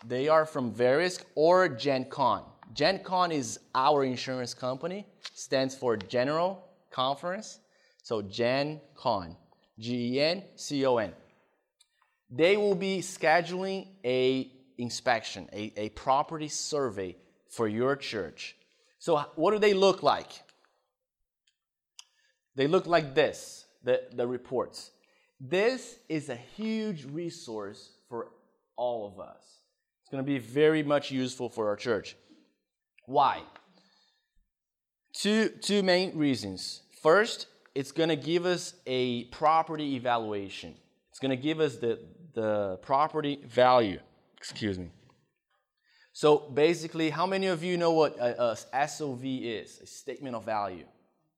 they 0.05 0.29
are 0.29 0.45
from 0.45 0.71
Verisk 0.71 1.23
or 1.35 1.67
GenCon. 1.67 2.43
GenCon 2.73 3.33
is 3.33 3.59
our 3.75 4.05
insurance 4.05 4.53
company, 4.53 5.05
stands 5.37 5.75
for 5.75 5.95
General 5.95 6.63
Conference. 6.89 7.59
So 8.01 8.23
GenCon. 8.23 9.35
G-E-N-C-O-N. 9.79 11.13
They 12.31 12.57
will 12.57 12.73
be 12.73 12.99
scheduling 13.01 13.87
a 14.03 14.51
inspection, 14.79 15.47
a, 15.53 15.71
a 15.77 15.89
property 15.89 16.47
survey 16.47 17.15
for 17.49 17.67
your 17.67 17.95
church. 17.95 18.55
So 18.97 19.17
what 19.35 19.51
do 19.51 19.59
they 19.59 19.75
look 19.75 20.01
like? 20.01 20.31
They 22.55 22.65
look 22.65 22.87
like 22.87 23.13
this, 23.13 23.65
the, 23.83 24.01
the 24.11 24.25
reports. 24.25 24.89
This 25.39 25.99
is 26.09 26.29
a 26.29 26.35
huge 26.35 27.05
resource 27.05 27.91
for 28.09 28.29
all 28.75 29.05
of 29.05 29.19
us. 29.19 29.43
It's 30.01 30.09
going 30.09 30.23
to 30.23 30.27
be 30.27 30.39
very 30.39 30.81
much 30.81 31.11
useful 31.11 31.49
for 31.49 31.67
our 31.67 31.75
church. 31.75 32.15
Why? 33.05 33.43
Two, 35.17 35.49
two 35.49 35.81
main 35.81 36.15
reasons. 36.15 36.81
First, 37.01 37.47
it's 37.73 37.91
going 37.91 38.09
to 38.09 38.15
give 38.15 38.45
us 38.45 38.75
a 38.85 39.23
property 39.25 39.95
evaluation. 39.95 40.75
It's 41.09 41.17
going 41.19 41.31
to 41.31 41.41
give 41.41 41.59
us 41.59 41.77
the, 41.77 41.99
the 42.35 42.77
property 42.83 43.39
value. 43.47 43.99
Excuse 44.37 44.77
me. 44.77 44.91
So 46.13 46.37
basically, 46.37 47.09
how 47.09 47.25
many 47.25 47.47
of 47.47 47.63
you 47.63 47.77
know 47.77 47.93
what 47.93 48.15
a, 48.19 48.57
a 48.73 48.87
SOV 48.87 49.23
is? 49.23 49.79
A 49.81 49.87
statement 49.87 50.35
of 50.35 50.45
value. 50.45 50.85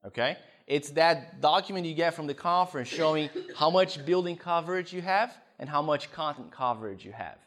Okay? 0.05 0.35
It's 0.67 0.89
that 0.91 1.39
document 1.39 1.85
you 1.85 1.93
get 1.93 2.13
from 2.13 2.27
the 2.27 2.33
conference 2.33 2.89
showing 2.89 3.29
how 3.55 3.69
much 3.69 4.05
building 4.05 4.35
coverage 4.35 4.91
you 4.91 5.01
have 5.01 5.33
and 5.57 5.69
how 5.69 5.81
much 5.81 6.11
content 6.11 6.51
coverage 6.51 7.05
you 7.05 7.13
have. 7.13 7.37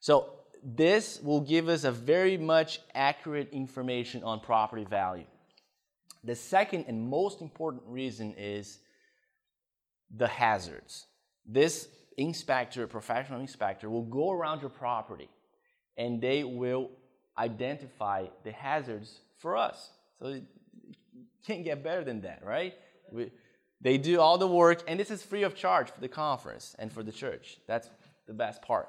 So 0.00 0.30
this 0.64 1.20
will 1.22 1.42
give 1.42 1.68
us 1.68 1.84
a 1.84 1.92
very 1.92 2.36
much 2.36 2.80
accurate 2.92 3.50
information 3.52 4.24
on 4.24 4.40
property 4.40 4.84
value. 4.84 5.26
The 6.26 6.34
second 6.34 6.86
and 6.88 7.08
most 7.08 7.40
important 7.40 7.84
reason 7.86 8.34
is 8.36 8.78
the 10.14 10.26
hazards. 10.26 11.06
This 11.46 11.88
inspector, 12.18 12.86
professional 12.86 13.40
inspector, 13.40 13.88
will 13.88 14.02
go 14.02 14.32
around 14.32 14.60
your 14.60 14.70
property 14.70 15.28
and 15.96 16.20
they 16.20 16.42
will 16.42 16.90
identify 17.38 18.26
the 18.42 18.52
hazards 18.52 19.20
for 19.38 19.56
us. 19.56 19.90
So 20.18 20.26
it 20.26 20.42
can't 21.46 21.64
get 21.64 21.84
better 21.84 22.02
than 22.02 22.22
that, 22.22 22.42
right? 22.44 22.74
We, 23.12 23.30
they 23.80 23.98
do 23.98 24.20
all 24.20 24.38
the 24.38 24.48
work, 24.48 24.82
and 24.88 24.98
this 24.98 25.10
is 25.10 25.22
free 25.22 25.42
of 25.42 25.54
charge 25.54 25.90
for 25.90 26.00
the 26.00 26.08
conference 26.08 26.74
and 26.78 26.90
for 26.90 27.02
the 27.02 27.12
church. 27.12 27.58
That's 27.68 27.88
the 28.26 28.32
best 28.32 28.62
part. 28.62 28.88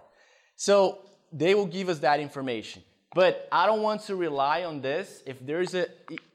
So 0.55 0.99
they 1.31 1.53
will 1.53 1.65
give 1.65 1.89
us 1.89 1.99
that 1.99 2.19
information. 2.19 2.83
But 3.17 3.47
I 3.51 3.65
don't 3.65 3.81
want 3.81 4.01
to 4.03 4.15
rely 4.15 4.63
on 4.63 4.79
this. 4.79 5.23
If 5.25 5.43
there's 5.43 5.73
a, 5.73 5.87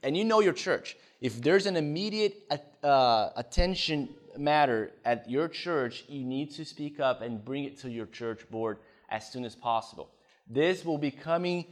and 0.03 0.17
you 0.17 0.25
know 0.25 0.41
your 0.41 0.53
church, 0.53 0.97
if 1.21 1.41
there's 1.41 1.67
an 1.67 1.77
immediate 1.77 2.43
uh, 2.83 3.29
attention 3.37 4.09
matter 4.37 4.91
at 5.05 5.31
your 5.31 5.47
church, 5.47 6.03
you 6.09 6.25
need 6.25 6.51
to 6.57 6.65
speak 6.65 6.99
up 6.99 7.23
and 7.23 7.45
bring 7.45 7.63
it 7.63 7.79
to 7.83 7.89
your 7.89 8.07
church 8.07 8.51
board 8.51 8.79
as 9.11 9.31
soon 9.31 9.45
as 9.45 9.55
possible. 9.55 10.11
This 10.51 10.85
will 10.85 10.99
be 10.99 11.13
coming 11.13 11.67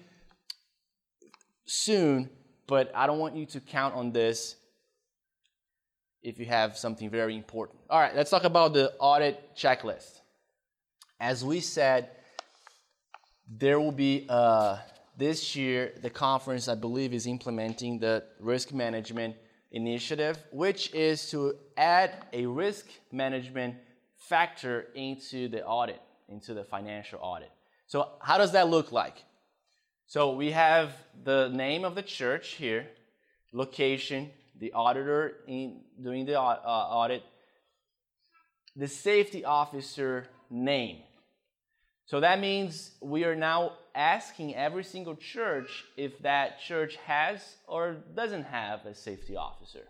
soon, 1.64 2.30
but 2.68 2.92
I 2.94 3.08
don't 3.08 3.18
want 3.18 3.34
you 3.34 3.46
to 3.46 3.58
count 3.58 3.96
on 3.96 4.12
this 4.12 4.54
if 6.22 6.38
you 6.38 6.46
have 6.46 6.78
something 6.78 7.10
very 7.10 7.34
important. 7.34 7.80
All 7.90 7.98
right, 7.98 8.14
let's 8.14 8.30
talk 8.30 8.44
about 8.44 8.74
the 8.74 8.92
audit 9.00 9.56
checklist. 9.56 10.20
As 11.18 11.44
we 11.44 11.58
said, 11.58 12.10
there 13.52 13.80
will 13.80 13.90
be 13.90 14.26
uh, 14.28 14.76
this 15.20 15.54
year 15.54 15.92
the 16.02 16.10
conference 16.10 16.66
i 16.68 16.74
believe 16.74 17.12
is 17.14 17.26
implementing 17.26 17.98
the 17.98 18.24
risk 18.52 18.72
management 18.72 19.34
initiative 19.70 20.36
which 20.50 20.92
is 20.94 21.30
to 21.30 21.54
add 21.76 22.10
a 22.32 22.44
risk 22.46 22.86
management 23.12 23.74
factor 24.16 24.88
into 24.94 25.48
the 25.48 25.64
audit 25.64 26.00
into 26.30 26.54
the 26.54 26.64
financial 26.64 27.18
audit. 27.20 27.50
So 27.86 28.08
how 28.22 28.38
does 28.38 28.52
that 28.52 28.68
look 28.68 28.92
like? 28.92 29.24
So 30.06 30.32
we 30.34 30.52
have 30.52 30.92
the 31.24 31.48
name 31.48 31.84
of 31.84 31.94
the 31.94 32.02
church 32.02 32.50
here 32.50 32.86
location 33.52 34.30
the 34.60 34.72
auditor 34.72 35.38
in 35.48 35.80
doing 36.00 36.24
the 36.24 36.38
uh, 36.38 36.42
audit 36.44 37.24
the 38.76 38.86
safety 38.86 39.44
officer 39.44 40.28
name 40.48 40.98
so 42.10 42.18
that 42.18 42.40
means 42.40 42.90
we 43.00 43.22
are 43.22 43.36
now 43.36 43.74
asking 43.94 44.56
every 44.56 44.82
single 44.82 45.14
church 45.14 45.84
if 45.96 46.18
that 46.22 46.58
church 46.58 46.96
has 47.06 47.40
or 47.68 47.98
doesn't 48.16 48.42
have 48.42 48.84
a 48.84 48.96
safety 48.96 49.36
officer. 49.36 49.86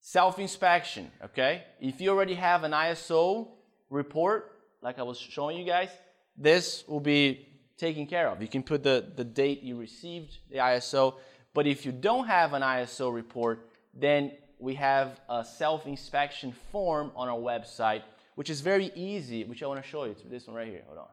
Self 0.00 0.38
inspection, 0.38 1.10
okay? 1.22 1.64
If 1.82 2.00
you 2.00 2.08
already 2.08 2.32
have 2.32 2.64
an 2.64 2.72
ISO 2.72 3.48
report, 3.90 4.50
like 4.80 4.98
I 4.98 5.02
was 5.02 5.18
showing 5.18 5.58
you 5.58 5.66
guys, 5.66 5.90
this 6.34 6.82
will 6.88 7.00
be 7.00 7.46
taken 7.76 8.06
care 8.06 8.30
of. 8.30 8.40
You 8.40 8.48
can 8.48 8.62
put 8.62 8.82
the, 8.82 9.04
the 9.14 9.24
date 9.24 9.62
you 9.62 9.76
received 9.76 10.38
the 10.50 10.60
ISO, 10.60 11.16
but 11.52 11.66
if 11.66 11.84
you 11.84 11.92
don't 11.92 12.26
have 12.26 12.54
an 12.54 12.62
ISO 12.62 13.12
report, 13.14 13.68
then 13.92 14.32
we 14.58 14.76
have 14.76 15.20
a 15.28 15.44
self 15.44 15.86
inspection 15.86 16.54
form 16.72 17.12
on 17.14 17.28
our 17.28 17.38
website 17.38 18.00
which 18.40 18.48
is 18.48 18.62
very 18.62 18.90
easy, 18.94 19.44
which 19.44 19.62
I 19.62 19.66
want 19.66 19.82
to 19.82 19.86
show 19.86 20.04
you. 20.04 20.12
It's 20.12 20.22
this 20.22 20.46
one 20.46 20.56
right 20.56 20.66
here. 20.66 20.80
Hold 20.86 20.96
on. 20.96 21.08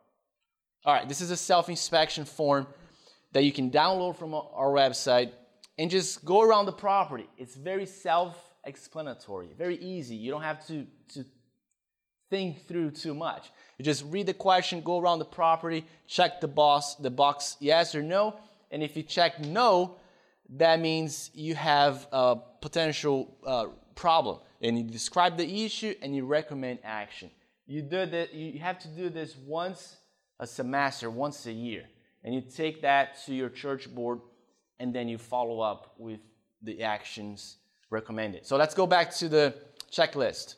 All 0.86 0.94
right, 0.94 1.10
this 1.10 1.20
is 1.20 1.30
a 1.30 1.36
self 1.36 1.68
inspection 1.68 2.24
form 2.24 2.66
that 3.34 3.44
you 3.44 3.52
can 3.52 3.70
download 3.70 4.16
from 4.16 4.34
our 4.34 4.70
website 4.70 5.34
and 5.78 5.92
just 5.92 6.24
go 6.24 6.42
around 6.42 6.68
the 6.68 6.72
property. 6.72 7.28
It's 7.38 7.54
very 7.54 7.86
self 7.86 8.38
explanatory, 8.64 9.50
very 9.58 9.76
easy. 9.76 10.16
You 10.16 10.32
don't 10.32 10.44
have 10.44 10.66
to, 10.68 10.88
to 11.16 11.26
think 12.30 12.66
through 12.66 12.92
too 12.92 13.14
much. 13.14 13.52
You 13.78 13.84
just 13.84 14.06
read 14.06 14.26
the 14.26 14.34
question, 14.34 14.80
go 14.80 14.98
around 14.98 15.20
the 15.20 15.26
property, 15.26 15.86
check 16.08 16.40
the 16.40 16.48
box, 16.48 16.96
the 16.96 17.12
box 17.12 17.58
yes 17.60 17.94
or 17.94 18.04
no, 18.04 18.38
and 18.72 18.82
if 18.82 18.96
you 18.96 19.04
check 19.04 19.42
no, 19.42 19.98
that 20.52 20.80
means 20.80 21.30
you 21.34 21.56
have 21.56 22.08
a 22.14 22.38
potential 22.62 23.36
uh, 23.46 23.66
problem 23.96 24.40
and 24.62 24.78
you 24.78 24.84
describe 24.84 25.38
the 25.38 25.66
issue 25.66 25.94
and 26.02 26.16
you 26.16 26.26
recommend 26.26 26.80
action. 26.84 27.30
You 27.66 27.82
do 27.82 28.06
that, 28.06 28.34
you 28.34 28.60
have 28.60 28.80
to 28.80 28.88
do 28.88 29.10
this 29.10 29.36
once 29.36 29.98
a 30.40 30.48
semester, 30.48 31.10
once 31.10 31.46
a 31.46 31.52
year. 31.52 31.84
And 32.24 32.34
you 32.34 32.42
take 32.42 32.82
that 32.82 33.24
to 33.26 33.34
your 33.34 33.50
church 33.50 33.94
board 33.94 34.20
and 34.80 34.94
then 34.94 35.08
you 35.08 35.18
follow 35.18 35.60
up 35.60 35.94
with 35.98 36.20
the 36.62 36.84
actions 36.84 37.58
recommended. 37.90 38.46
So 38.46 38.58
let's 38.58 38.74
go 38.74 38.88
back 38.88 39.14
to 39.16 39.30
the 39.30 39.56
checklist. 39.92 40.56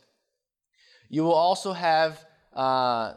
You 1.10 1.24
will 1.24 1.34
also 1.34 1.74
have 1.74 2.24
uh, 2.54 3.14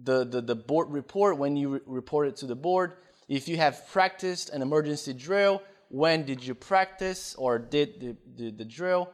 the, 0.00 0.24
the, 0.24 0.40
the 0.40 0.54
board 0.54 0.90
report 0.90 1.38
when 1.38 1.56
you 1.56 1.68
re- 1.68 1.80
report 1.86 2.28
it 2.28 2.36
to 2.36 2.46
the 2.46 2.54
board. 2.54 2.94
If 3.28 3.48
you 3.48 3.56
have 3.56 3.88
practiced 3.88 4.50
an 4.50 4.62
emergency 4.62 5.12
drill, 5.12 5.62
when 5.88 6.24
did 6.24 6.44
you 6.44 6.54
practice 6.54 7.34
or 7.36 7.58
did 7.58 8.00
the, 8.00 8.16
the, 8.36 8.50
the 8.50 8.64
drill? 8.64 9.10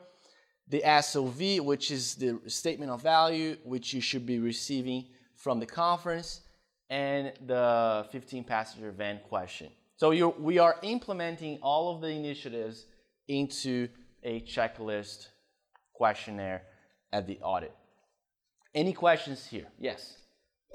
The 0.71 0.83
SOV, 1.03 1.65
which 1.65 1.91
is 1.91 2.15
the 2.17 2.41
statement 2.47 2.91
of 2.91 3.03
value, 3.03 3.57
which 3.65 3.95
you 3.95 4.01
should 4.01 4.27
be 4.27 4.39
receiving 4.39 5.07
from 5.35 5.61
the 5.61 5.67
conference, 5.67 6.41
and 6.91 7.33
the 7.47 8.07
15 8.13 8.45
passenger 8.45 8.91
van 8.91 9.21
question. 9.29 9.71
So 9.97 10.33
we 10.39 10.59
are 10.59 10.77
implementing 10.83 11.59
all 11.63 11.95
of 11.95 12.01
the 12.01 12.09
initiatives 12.09 12.87
into 13.27 13.89
a 14.23 14.41
checklist 14.41 15.29
questionnaire 15.93 16.63
at 17.13 17.27
the 17.27 17.39
audit. 17.41 17.73
Any 18.75 18.93
questions 18.93 19.47
here? 19.47 19.67
Yes. 19.79 20.19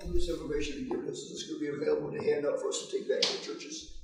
All 0.01 0.12
this 0.12 0.27
information 0.27 0.89
is 1.08 1.43
gonna 1.47 1.60
be 1.60 1.67
available 1.67 2.12
to 2.12 2.23
hand 2.23 2.45
out 2.45 2.60
for 2.60 2.69
us 2.69 2.86
to 2.86 2.91
take 2.97 3.08
back 3.08 3.21
to 3.21 3.41
churches? 3.41 3.99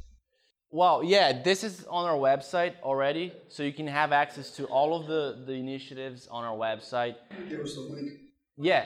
Well, 0.71 1.03
yeah, 1.03 1.41
this 1.41 1.63
is 1.63 1.83
on 1.89 2.05
our 2.05 2.15
website 2.15 2.75
already, 2.83 3.33
so 3.47 3.63
you 3.63 3.73
can 3.73 3.87
have 3.87 4.11
access 4.11 4.51
to 4.51 4.65
all 4.65 4.95
of 4.95 5.07
the, 5.07 5.41
the 5.47 5.53
initiatives 5.53 6.27
on 6.27 6.43
our 6.43 6.55
website. 6.55 7.15
Give 7.49 7.61
us 7.61 7.73
the 7.73 7.81
link. 7.81 8.11
Yeah. 8.55 8.85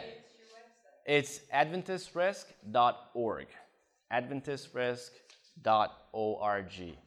It's 1.05 1.41
adventistrisk.org. 1.53 3.47
adventistrisk.org. 4.13 6.97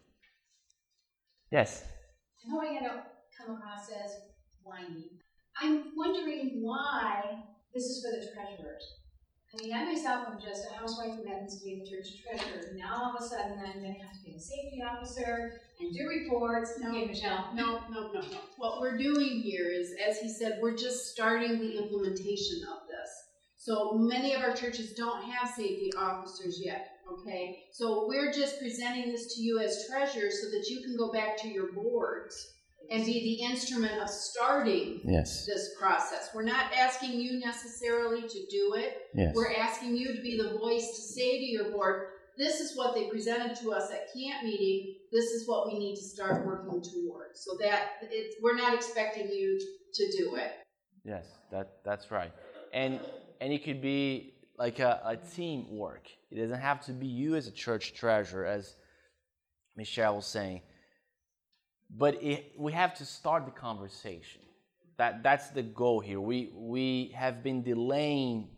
Yes. 1.51 1.85
I'm 2.45 2.51
hoping 2.51 2.79
I 2.79 2.83
don't 2.87 3.01
come 3.39 3.57
across 3.57 3.89
as 4.05 4.11
whiny. 4.63 5.11
I'm 5.63 5.85
wondering 5.97 6.59
why 6.61 7.45
this 7.73 7.85
is 7.85 8.05
for 8.05 8.11
the 8.11 8.27
treasurers. 8.31 8.85
I 9.57 9.63
mean, 9.63 9.75
I 9.75 9.85
myself 9.85 10.29
am 10.29 10.39
just 10.39 10.67
a 10.71 10.75
housewife 10.75 11.17
who 11.17 11.29
happens 11.29 11.59
to 11.59 11.65
be 11.65 11.81
the 11.81 11.91
church 11.91 12.23
treasurer. 12.23 12.75
Now 12.77 12.93
all 12.95 13.17
of 13.17 13.23
a 13.23 13.27
sudden 13.27 13.59
I'm 13.59 13.81
gonna 13.81 13.95
have 13.95 14.13
to 14.13 14.25
be 14.25 14.37
a 14.37 14.41
safety 14.41 14.83
officer 14.83 15.61
and 15.81 15.95
do 15.95 16.07
reports. 16.09 16.79
No, 16.79 16.91
Okay, 16.91 17.07
Michelle. 17.07 17.49
No, 17.55 17.81
no, 17.91 18.13
no, 18.13 18.21
no. 18.21 18.39
What 18.59 18.81
we're 18.81 18.99
doing 18.99 19.41
here 19.41 19.71
is, 19.71 19.95
as 20.07 20.19
he 20.19 20.29
said, 20.29 20.59
we're 20.61 20.77
just 20.77 21.11
starting 21.11 21.59
the 21.59 21.79
implementation 21.79 22.65
of 22.65 22.87
this. 22.89 23.11
So 23.57 23.95
many 23.95 24.35
of 24.35 24.43
our 24.43 24.55
churches 24.55 24.93
don't 24.93 25.25
have 25.25 25.49
safety 25.49 25.91
officers 25.99 26.61
yet, 26.63 26.99
okay? 27.11 27.65
So 27.73 28.07
we're 28.07 28.33
just 28.33 28.61
presenting 28.61 29.11
this 29.11 29.35
to 29.35 29.43
you 29.43 29.59
as 29.59 29.87
treasurers 29.89 30.43
so 30.43 30.51
that 30.51 30.69
you 30.69 30.83
can 30.83 30.97
go 30.97 31.11
back 31.11 31.37
to 31.39 31.49
your 31.49 31.73
boards 31.73 32.56
and 32.91 33.05
be 33.05 33.37
the 33.39 33.45
instrument 33.45 34.01
of 34.01 34.09
starting 34.09 35.01
Yes. 35.05 35.47
this 35.47 35.75
process. 35.79 36.31
We're 36.35 36.43
not 36.43 36.73
asking 36.75 37.21
you 37.21 37.39
necessarily 37.41 38.23
to 38.23 38.47
do 38.51 38.75
it. 38.75 39.09
Yes. 39.15 39.35
We're 39.35 39.53
asking 39.55 39.97
you 39.97 40.15
to 40.15 40.23
be 40.23 40.37
the 40.37 40.59
voice 40.59 40.95
to 40.97 41.03
say 41.03 41.39
to 41.39 41.45
your 41.45 41.71
board, 41.71 42.09
this 42.39 42.61
is 42.61 42.77
what 42.77 42.95
they 42.95 43.09
presented 43.09 43.57
to 43.61 43.73
us 43.73 43.91
at 43.91 44.13
camp 44.13 44.45
meeting, 44.45 44.97
this 45.11 45.25
is 45.31 45.49
what 45.49 45.67
we 45.67 45.79
need 45.79 45.97
to 45.97 46.03
start 46.03 46.47
working 46.47 46.83
towards. 46.83 47.41
So 47.41 47.57
that, 47.61 47.93
it, 48.03 48.35
we're 48.43 48.57
not 48.57 48.75
expecting 48.75 49.29
you 49.29 49.59
to 49.95 50.17
do 50.19 50.37
it. 50.37 50.53
Yes, 51.05 51.27
that 51.53 51.79
that's 51.85 52.11
right. 52.11 52.33
And 52.73 53.01
and 53.41 53.53
it 53.53 53.65
could 53.65 53.81
be 53.81 54.35
like 54.59 54.81
a, 54.81 55.01
a 55.05 55.17
team 55.17 55.79
work. 55.79 56.09
It 56.31 56.41
doesn't 56.41 56.61
have 56.61 56.85
to 56.87 56.93
be 56.93 57.07
you 57.07 57.37
as 57.37 57.47
a 57.47 57.53
church 57.53 57.95
treasurer, 57.95 58.45
as 58.45 58.75
Michelle 59.77 60.17
was 60.17 60.27
saying. 60.27 60.63
But 61.91 62.23
it, 62.23 62.53
we 62.59 62.73
have 62.73 62.95
to 62.95 63.05
start 63.05 63.45
the 63.45 63.53
conversation. 63.53 64.43
That 64.99 65.23
that's 65.23 65.51
the 65.51 65.63
goal 65.63 66.01
here. 66.01 66.21
We 66.21 66.53
we 66.55 67.13
have 67.15 67.43
been 67.43 67.63
delaying 67.63 68.49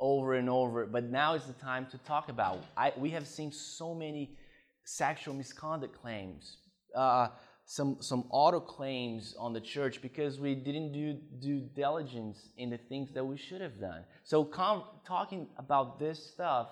over 0.00 0.34
and 0.34 0.48
over, 0.48 0.86
but 0.86 1.04
now 1.04 1.34
is 1.34 1.44
the 1.44 1.52
time 1.52 1.86
to 1.90 1.98
talk 1.98 2.28
about. 2.28 2.64
I, 2.76 2.92
we 2.96 3.10
have 3.10 3.26
seen 3.26 3.52
so 3.52 3.94
many 3.94 4.36
sexual 4.84 5.34
misconduct 5.34 5.94
claims, 6.00 6.58
uh, 6.94 7.28
some 7.66 7.98
some 8.00 8.24
auto 8.30 8.60
claims 8.60 9.34
on 9.38 9.52
the 9.52 9.60
church 9.60 10.02
because 10.02 10.40
we 10.40 10.54
didn't 10.54 10.92
do 10.92 11.18
due 11.40 11.60
diligence 11.74 12.48
in 12.56 12.70
the 12.70 12.78
things 12.78 13.12
that 13.12 13.24
we 13.24 13.36
should 13.36 13.60
have 13.60 13.80
done. 13.80 14.04
So 14.24 14.44
com- 14.44 14.84
talking 15.06 15.48
about 15.58 15.98
this 15.98 16.32
stuff 16.32 16.68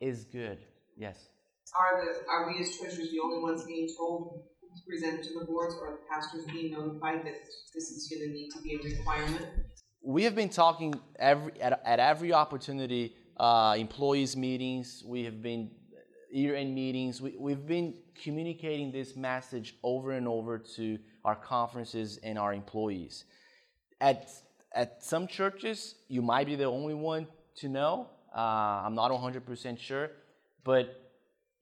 is 0.00 0.24
good. 0.24 0.58
Yes. 0.96 1.28
Are 1.78 2.04
the, 2.04 2.28
are 2.28 2.52
we 2.52 2.60
as 2.60 2.76
treasurers 2.76 3.10
the 3.10 3.20
only 3.20 3.42
ones 3.42 3.64
being 3.64 3.88
told 3.96 4.44
to 4.76 4.82
present 4.86 5.22
to 5.24 5.38
the 5.38 5.44
boards, 5.44 5.74
or 5.80 5.92
the 5.92 5.98
pastors 6.08 6.44
being 6.46 6.72
notified 6.72 7.24
that 7.24 7.34
this 7.74 7.90
is 7.90 8.08
gonna 8.08 8.32
need 8.32 8.50
to 8.50 8.60
be 8.62 8.74
a 8.74 8.78
requirement? 8.78 9.46
we 10.04 10.22
have 10.24 10.34
been 10.34 10.50
talking 10.50 10.94
every 11.18 11.60
at, 11.60 11.80
at 11.84 11.98
every 11.98 12.32
opportunity 12.32 13.16
uh, 13.38 13.74
employees 13.76 14.36
meetings. 14.36 15.02
We 15.04 15.24
have 15.24 15.42
been 15.42 15.70
year-end 16.30 16.74
meetings. 16.74 17.22
We, 17.22 17.36
we've 17.38 17.66
been 17.66 17.94
communicating 18.22 18.92
this 18.92 19.16
message 19.16 19.76
over 19.82 20.12
and 20.12 20.28
over 20.28 20.58
to 20.76 20.98
our 21.24 21.34
conferences 21.34 22.18
and 22.22 22.38
our 22.38 22.52
employees. 22.52 23.24
At 24.00 24.30
at 24.74 25.02
some 25.02 25.26
churches 25.26 25.94
you 26.08 26.20
might 26.20 26.46
be 26.46 26.56
the 26.56 26.64
only 26.64 26.94
one 26.94 27.26
to 27.56 27.68
know. 27.68 28.10
Uh, 28.36 28.82
i'm 28.84 28.96
not 28.96 29.12
100% 29.12 29.78
sure 29.78 30.10
but 30.64 31.12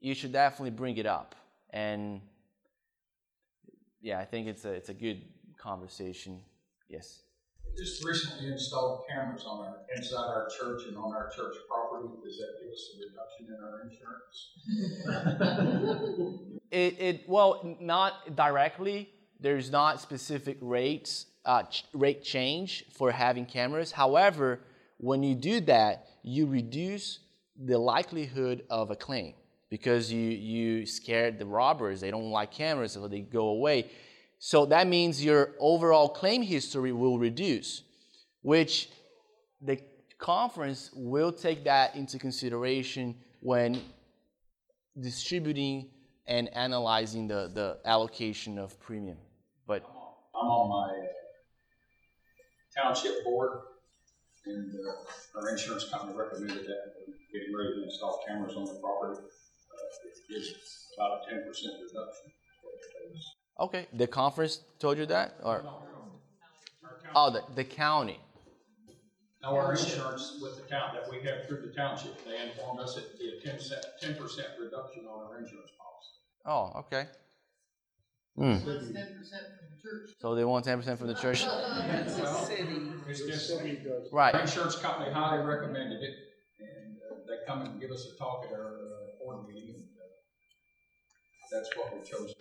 you 0.01 0.15
should 0.15 0.33
definitely 0.33 0.71
bring 0.71 0.97
it 0.97 1.07
up. 1.07 1.35
And 1.71 2.23
yeah 4.03 4.19
i 4.19 4.25
think 4.25 4.47
it's 4.47 4.65
a 4.65 4.73
it's 4.73 4.89
a 4.91 4.95
good 4.95 5.23
conversation 5.59 6.41
yes 6.89 7.23
Just 7.79 8.05
recently 8.05 8.53
installed 8.53 9.05
cameras 9.09 9.45
on 9.47 9.65
our, 9.67 9.77
inside 9.97 10.27
our 10.37 10.49
church 10.59 10.83
and 10.89 10.97
on 10.97 11.15
our 11.15 11.31
church 11.37 11.57
property. 11.71 12.09
Does 12.25 12.37
that 12.41 12.53
give 12.61 12.71
us 12.77 12.83
a 12.93 12.95
reduction 13.07 13.47
in 13.55 13.59
our 13.67 13.77
insurance? 13.89 14.37
It, 16.71 17.01
it 17.01 17.29
well, 17.29 17.77
not 17.81 18.35
directly. 18.35 19.11
There's 19.41 19.71
not 19.71 20.01
specific 20.01 20.57
rates 20.63 21.27
uh, 21.45 21.65
ch- 21.65 21.85
rate 21.93 22.23
change 22.23 22.85
for 22.93 23.11
having 23.11 23.45
cameras. 23.45 23.93
However, 23.93 24.61
when 24.99 25.23
you 25.23 25.35
do 25.35 25.61
that, 25.63 26.07
you 26.23 26.47
reduce 26.47 27.19
the 27.57 27.79
likelihood 27.79 28.65
of 28.71 28.91
a 28.91 28.97
claim 28.97 29.35
because 29.73 30.13
you 30.13 30.29
you 30.29 30.85
scared 30.85 31.39
the 31.39 31.47
robbers. 31.47 32.03
They 32.03 32.11
don't 32.11 32.31
like 32.31 32.51
cameras, 32.53 32.93
so 32.93 33.09
they 33.09 33.21
go 33.21 33.47
away. 33.47 33.91
So 34.39 34.67
that 34.67 34.87
means 34.87 35.25
your 35.25 35.53
overall 35.59 36.11
claim 36.11 36.43
history 36.43 36.93
will 36.93 37.19
reduce, 37.19 37.83
which 38.43 38.91
the 39.63 39.81
conference 40.19 40.91
will 40.93 41.33
take 41.33 41.65
that 41.65 41.97
into 41.97 42.19
consideration 42.19 43.15
when 43.41 43.81
distributing 45.01 45.89
and 46.27 46.55
analyzing 46.55 47.27
the, 47.27 47.51
the 47.55 47.79
allocation 47.87 48.59
of 48.59 48.79
premium. 48.79 49.17
But 49.67 49.85
I'm 50.35 50.49
on 50.49 50.69
my 50.69 50.99
uh, 50.99 52.93
township 52.93 53.25
board, 53.25 53.53
and 54.45 54.71
uh, 54.71 55.41
our 55.41 55.49
insurance 55.49 55.89
company 55.89 56.15
recommended 56.15 56.67
that 56.67 56.83
getting 57.33 57.57
ready 57.57 57.81
to 57.81 57.85
install 57.85 58.23
cameras 58.29 58.55
on 58.55 58.67
the 58.67 58.79
property. 58.79 59.19
Uh, 59.83 60.39
about 60.97 61.21
a 61.27 61.31
ten 61.31 61.45
percent 61.47 61.75
reduction. 61.83 62.33
okay, 63.61 63.87
the 63.95 64.07
conference 64.07 64.61
told 64.79 64.99
you 64.99 65.07
that, 65.07 65.37
or 65.43 65.65
oh, 67.15 67.31
the, 67.31 67.43
the 67.55 67.65
county. 67.65 68.19
Now, 69.43 69.57
our 69.57 69.73
insurance 69.73 70.39
with 70.41 70.63
the 70.63 70.69
town, 70.69 70.95
that 70.95 71.11
we 71.11 71.17
have 71.27 71.47
through 71.49 71.63
the 71.63 71.73
township, 71.75 72.25
they 72.25 72.49
informed 72.49 72.79
us 72.81 72.97
it'd 72.97 73.19
be 73.19 73.33
a 73.39 73.41
ten 73.45 73.59
cent, 73.59 73.85
ten 74.01 74.15
percent 74.15 74.49
reduction 74.61 75.05
on 75.07 75.27
our 75.27 75.39
insurance 75.39 75.71
policy. 75.77 76.15
Oh, 76.47 76.79
okay. 76.81 77.09
Hmm. 78.37 78.57
So 80.21 80.35
they 80.35 80.45
want 80.45 80.65
ten 80.65 80.79
percent 80.79 80.99
from 80.99 81.09
the 81.09 81.15
church, 81.15 81.45
That's 81.89 82.19
a 82.19 82.27
city. 82.47 82.83
It's 83.09 83.21
The 83.23 83.33
just, 83.33 83.49
city 83.49 83.79
right? 84.13 84.35
our 84.35 84.43
insurance 84.43 84.77
company 84.77 85.13
highly 85.13 85.45
recommended 85.45 86.03
it, 86.03 86.15
and 86.61 86.97
uh, 87.11 87.17
they 87.27 87.45
come 87.47 87.63
and 87.63 87.81
give 87.81 87.91
us 87.91 88.07
a 88.15 88.17
talk 88.17 88.47
at 88.47 88.53
our 88.53 88.92
meeting, 89.31 89.75
and 89.75 89.85
uh, 89.99 90.07
that's 91.51 91.71
what 91.77 91.93
we 91.95 92.01
chose. 92.05 92.35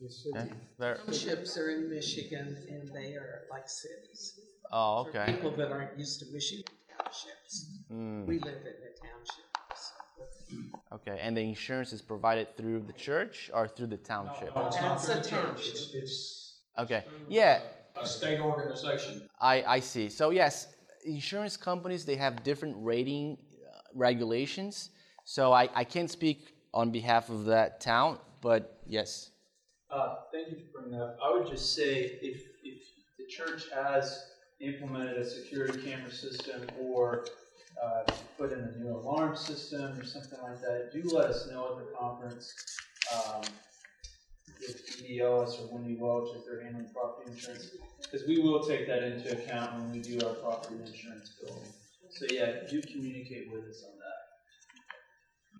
The 0.00 0.10
city. 0.10 0.38
Okay. 0.38 0.50
There- 0.78 0.96
Townships 1.06 1.56
are 1.56 1.70
in 1.70 1.88
Michigan 1.90 2.56
and 2.70 2.88
they 2.94 3.14
are 3.14 3.42
like 3.50 3.68
cities. 3.68 4.38
Oh, 4.72 5.04
For 5.04 5.10
okay. 5.20 5.32
people 5.32 5.52
that 5.52 5.70
aren't 5.72 5.98
used 5.98 6.20
to 6.20 6.26
Michigan 6.32 6.64
townships, 6.98 7.66
Hmm. 7.88 8.26
we 8.26 8.38
live 8.40 8.60
in 8.60 8.76
a 8.90 8.92
township. 9.06 9.46
so. 9.74 10.96
Okay, 10.96 11.18
and 11.22 11.36
the 11.36 11.40
insurance 11.40 11.92
is 11.92 12.02
provided 12.02 12.56
through 12.56 12.80
the 12.80 12.92
church 12.92 13.50
or 13.54 13.68
through 13.68 13.86
the 13.88 13.96
township? 13.96 14.54
No, 14.54 14.66
it's 14.66 14.76
not 14.76 14.98
That's 14.98 15.06
through 15.06 15.14
a 15.14 15.22
the 15.22 15.28
church, 15.30 15.46
township. 15.46 15.74
it's, 15.74 15.94
it's 15.94 16.52
Okay, 16.78 17.04
yeah, 17.28 17.60
a 17.98 18.06
state 18.06 18.40
organization. 18.40 19.26
I, 19.40 19.62
I 19.76 19.80
see. 19.80 20.10
So 20.10 20.28
yes, 20.30 20.74
insurance 21.06 21.56
companies 21.56 22.04
they 22.04 22.16
have 22.16 22.42
different 22.42 22.76
rating 22.80 23.38
uh, 23.66 23.78
regulations. 23.94 24.90
So 25.26 25.52
I, 25.52 25.68
I 25.74 25.82
can't 25.82 26.08
speak 26.08 26.54
on 26.72 26.92
behalf 26.92 27.30
of 27.30 27.46
that 27.46 27.80
town, 27.80 28.18
but 28.40 28.78
yes. 28.86 29.32
Uh, 29.90 30.14
thank 30.32 30.50
you 30.50 30.56
for 30.56 30.80
bringing 30.80 30.96
that 30.96 31.04
up. 31.04 31.18
I 31.22 31.36
would 31.36 31.48
just 31.48 31.74
say 31.74 32.18
if, 32.22 32.42
if 32.62 32.82
the 33.18 33.26
church 33.28 33.64
has 33.74 34.24
implemented 34.60 35.18
a 35.18 35.28
security 35.28 35.82
camera 35.82 36.12
system 36.12 36.62
or 36.80 37.26
uh, 37.82 38.04
put 38.38 38.52
in 38.52 38.60
a 38.60 38.78
new 38.78 38.94
alarm 38.96 39.34
system 39.34 39.98
or 39.98 40.04
something 40.04 40.38
like 40.44 40.60
that, 40.60 40.90
do 40.92 41.02
let 41.10 41.28
us 41.28 41.48
know 41.50 41.72
at 41.72 41.84
the 41.84 41.92
conference. 41.98 42.54
Um, 43.12 43.42
if 44.60 45.10
EOS 45.10 45.58
or 45.60 45.74
Wendy 45.74 45.96
Welch, 45.96 46.36
if 46.36 46.46
they're 46.46 46.62
handling 46.62 46.88
property 46.94 47.32
insurance, 47.32 47.72
because 48.00 48.26
we 48.28 48.38
will 48.38 48.64
take 48.64 48.86
that 48.86 49.02
into 49.02 49.32
account 49.32 49.74
when 49.74 49.90
we 49.90 49.98
do 49.98 50.24
our 50.24 50.34
property 50.34 50.76
insurance 50.86 51.32
bill. 51.40 51.62
So 52.10 52.26
yeah, 52.30 52.60
do 52.70 52.80
communicate 52.80 53.52
with 53.52 53.64
us 53.64 53.82
on. 53.84 53.95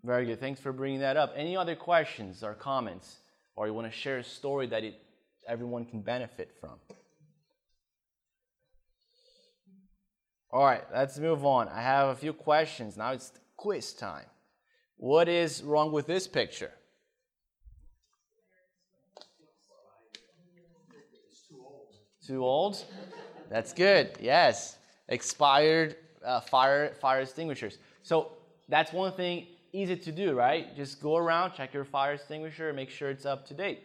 Very 0.05 0.27
good. 0.27 0.41
Thanks 0.41 0.61
for 0.61 0.73
bringing 0.73 1.01
that 1.01 1.17
up. 1.17 1.33
Any 1.37 1.57
other 1.57 1.75
questions 1.75 2.43
or 2.43 2.55
comments, 2.55 3.19
or 3.57 3.67
you 3.67 3.75
want 3.75 3.91
to 3.91 3.97
share 3.97 4.19
a 4.19 4.25
story 4.25 4.67
that 4.69 4.85
it 4.85 5.01
everyone 5.49 5.85
can 5.85 6.01
benefit 6.01 6.53
from. 6.61 6.75
All 10.53 10.65
right, 10.65 10.85
let's 10.95 11.19
move 11.19 11.45
on. 11.45 11.69
I 11.69 11.83
have 11.83 12.09
a 12.09 12.15
few 12.15 12.33
questions. 12.33 12.97
Now 12.97 13.13
it's 13.13 13.33
quiz 13.57 13.93
time. 13.93 14.27
What 14.97 15.29
is 15.29 15.63
wrong 15.63 15.93
with 15.93 16.07
this 16.07 16.27
picture? 16.27 16.73
Too 22.27 22.45
old? 22.45 22.85
That's 23.51 23.73
good. 23.73 24.17
Yes. 24.21 24.79
Expired 25.09 25.97
uh, 26.25 26.41
fire 26.41 26.95
fire 27.01 27.21
extinguishers. 27.21 27.79
So 28.03 28.33
that's 28.69 28.93
one 28.93 29.13
thing 29.13 29.47
easy 29.77 29.97
to 29.97 30.13
do, 30.13 30.35
right? 30.35 30.75
Just 30.75 31.01
go 31.01 31.17
around, 31.17 31.53
check 31.53 31.75
your 31.75 31.85
fire 31.85 32.15
extinguisher, 32.15 32.73
make 32.73 32.91
sure 32.91 33.11
it's 33.11 33.27
up 33.27 33.47
to 33.49 33.55
date. 33.55 33.81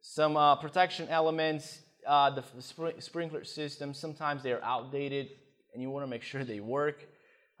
Some 0.00 0.36
uh, 0.36 0.56
protection 0.56 1.08
elements, 1.08 1.80
uh, 2.06 2.30
the 2.30 2.42
spr- 2.60 3.02
sprinkler 3.02 3.44
system, 3.44 3.92
sometimes 3.92 4.42
they're 4.42 4.64
outdated 4.64 5.30
and 5.72 5.82
you 5.82 5.90
want 5.90 6.04
to 6.04 6.10
make 6.10 6.22
sure 6.30 6.44
they 6.44 6.60
work. 6.60 7.04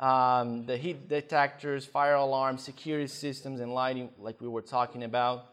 Um, 0.00 0.66
the 0.66 0.76
heat 0.76 1.08
detectors, 1.08 1.84
fire 1.84 2.14
alarms, 2.14 2.62
security 2.62 3.06
systems, 3.06 3.60
and 3.60 3.72
lighting, 3.72 4.10
like 4.18 4.40
we 4.40 4.48
were 4.48 4.62
talking 4.62 5.04
about. 5.04 5.46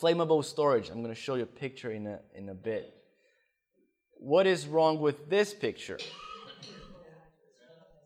Flammable 0.00 0.44
storage. 0.44 0.88
I'm 0.88 1.02
going 1.02 1.14
to 1.14 1.20
show 1.20 1.34
you 1.34 1.42
a 1.42 1.46
picture 1.46 1.90
in 1.90 2.06
a, 2.06 2.20
in 2.34 2.48
a 2.48 2.54
bit. 2.54 2.94
What 4.14 4.46
is 4.46 4.66
wrong 4.66 5.00
with 5.00 5.28
this 5.28 5.52
picture? 5.52 5.98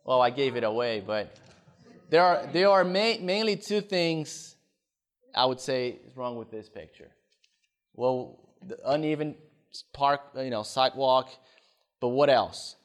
Well, 0.07 0.23
I 0.23 0.31
gave 0.31 0.55
it 0.55 0.63
away, 0.63 1.03
but 1.05 1.37
there 2.11 2.23
are, 2.23 2.47
there 2.53 2.71
are 2.71 2.85
ma- 2.85 3.21
mainly 3.21 3.57
two 3.57 3.81
things 3.81 4.55
I 5.35 5.45
would 5.45 5.59
say 5.59 5.99
is 6.07 6.17
wrong 6.17 6.37
with 6.37 6.49
this 6.49 6.69
picture. 6.69 7.11
Well, 7.93 8.39
the 8.65 8.79
uneven 8.89 9.35
park, 9.93 10.21
you 10.37 10.49
know, 10.51 10.63
sidewalk, 10.63 11.31
but 12.01 12.09
what 12.09 12.31
else? 12.31 12.77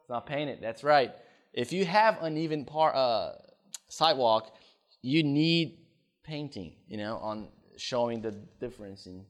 It's 0.00 0.10
not 0.10 0.26
painted. 0.26 0.58
That's 0.60 0.82
right. 0.82 1.12
If 1.52 1.72
you 1.72 1.84
have 1.84 2.18
uneven 2.20 2.64
par, 2.64 2.92
uh, 2.92 3.32
sidewalk, 3.88 4.52
you 5.02 5.22
need 5.22 5.78
painting, 6.24 6.74
you 6.88 6.96
know, 6.96 7.18
on 7.18 7.46
showing 7.76 8.20
the 8.20 8.32
difference 8.58 9.06
in, 9.06 9.24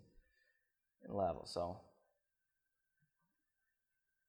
in 1.07 1.15
level. 1.15 1.45
So 1.47 1.77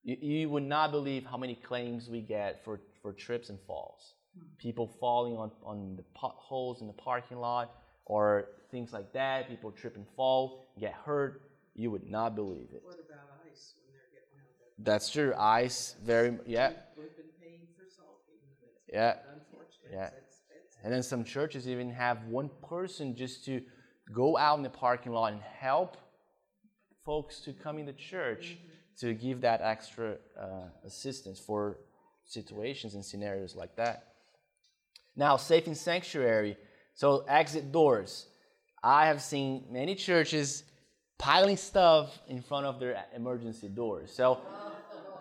you, 0.07 0.15
you 0.21 0.49
would 0.49 0.63
not 0.63 0.91
believe 0.91 1.25
how 1.25 1.37
many 1.37 1.53
claims 1.53 2.09
we 2.09 2.21
get 2.21 2.63
for, 2.63 2.79
for 3.01 3.11
trips 3.11 3.49
and 3.49 3.59
falls. 3.67 4.13
Hmm. 4.35 4.45
People 4.57 4.87
falling 4.99 5.35
on, 5.37 5.51
on 5.63 5.97
the 5.97 6.03
potholes 6.15 6.81
in 6.81 6.87
the 6.87 6.93
parking 6.93 7.37
lot 7.37 7.75
or 8.05 8.45
things 8.71 8.93
like 8.93 9.11
that. 9.11 9.49
People 9.49 9.69
trip 9.71 9.97
and 9.97 10.05
fall, 10.15 10.69
get 10.79 10.93
hurt. 10.93 11.41
You 11.75 11.91
would 11.91 12.09
not 12.09 12.35
believe 12.35 12.69
it. 12.73 12.81
What 12.83 12.95
about 12.95 13.27
ice 13.51 13.73
when 13.75 13.91
they're 13.91 14.09
getting 14.13 14.39
out 14.39 14.49
there? 14.59 14.93
That's 14.93 15.11
true. 15.11 15.33
Ice, 15.37 15.95
very, 16.03 16.37
yeah, 16.45 16.71
We've 16.97 17.15
been 17.15 17.25
paying 17.39 17.67
for 17.77 17.85
salt 17.93 18.21
yeah. 18.91 19.17
unfortunately 19.33 19.91
Yeah. 19.91 20.09
And 20.83 20.93
then 20.93 21.03
some 21.03 21.25
churches 21.25 21.67
even 21.67 21.91
have 21.91 22.23
one 22.25 22.49
person 22.67 23.13
just 23.13 23.43
to 23.45 23.61
go 24.13 24.37
out 24.37 24.55
in 24.57 24.63
the 24.63 24.69
parking 24.69 25.11
lot 25.11 25.33
and 25.33 25.41
help 25.41 25.97
folks 27.03 27.41
to 27.41 27.51
come 27.51 27.77
in 27.77 27.85
the 27.85 27.93
church 27.93 28.57
mm-hmm. 28.57 28.66
To 28.99 29.13
give 29.13 29.41
that 29.41 29.61
extra 29.61 30.15
uh, 30.39 30.45
assistance 30.85 31.39
for 31.39 31.77
situations 32.25 32.95
and 32.95 33.05
scenarios 33.05 33.55
like 33.55 33.75
that. 33.75 34.07
Now, 35.15 35.37
safe 35.37 35.67
in 35.67 35.75
sanctuary. 35.75 36.57
So, 36.93 37.25
exit 37.27 37.71
doors. 37.71 38.27
I 38.83 39.07
have 39.07 39.21
seen 39.21 39.65
many 39.69 39.95
churches 39.95 40.63
piling 41.17 41.57
stuff 41.57 42.19
in 42.27 42.41
front 42.41 42.65
of 42.65 42.79
their 42.79 43.05
emergency 43.15 43.67
doors. 43.67 44.11
So, 44.11 44.41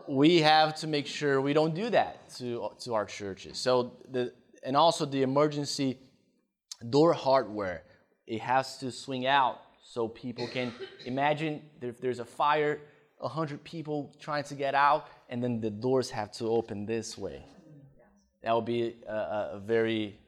we 0.09 0.41
have 0.41 0.77
to 0.77 0.87
make 0.87 1.07
sure 1.07 1.41
we 1.41 1.53
don't 1.53 1.75
do 1.75 1.91
that 1.91 2.31
to, 2.37 2.71
to 2.81 2.95
our 2.95 3.05
churches. 3.05 3.59
So, 3.59 3.93
the, 4.11 4.33
and 4.63 4.77
also 4.77 5.05
the 5.05 5.23
emergency 5.23 5.99
door 6.91 7.13
hardware, 7.13 7.83
it 8.27 8.41
has 8.41 8.79
to 8.79 8.91
swing 8.91 9.27
out 9.27 9.61
so 9.83 10.09
people 10.09 10.47
can 10.49 10.73
imagine 11.05 11.63
if 11.81 12.01
there's 12.01 12.19
a 12.19 12.25
fire, 12.25 12.81
100 13.19 13.65
people 13.65 14.15
trying 14.21 14.45
to 14.45 14.55
get 14.55 14.75
out, 14.75 15.09
and 15.29 15.43
then 15.43 15.61
the 15.61 15.71
doors 15.71 16.11
have 16.11 16.31
to 16.33 16.47
open 16.47 16.87
this 16.87 17.17
way. 17.17 17.45
That 18.43 18.55
would 18.55 18.65
be 18.65 18.95
a, 19.09 19.13
a, 19.55 19.63
very 19.65 20.19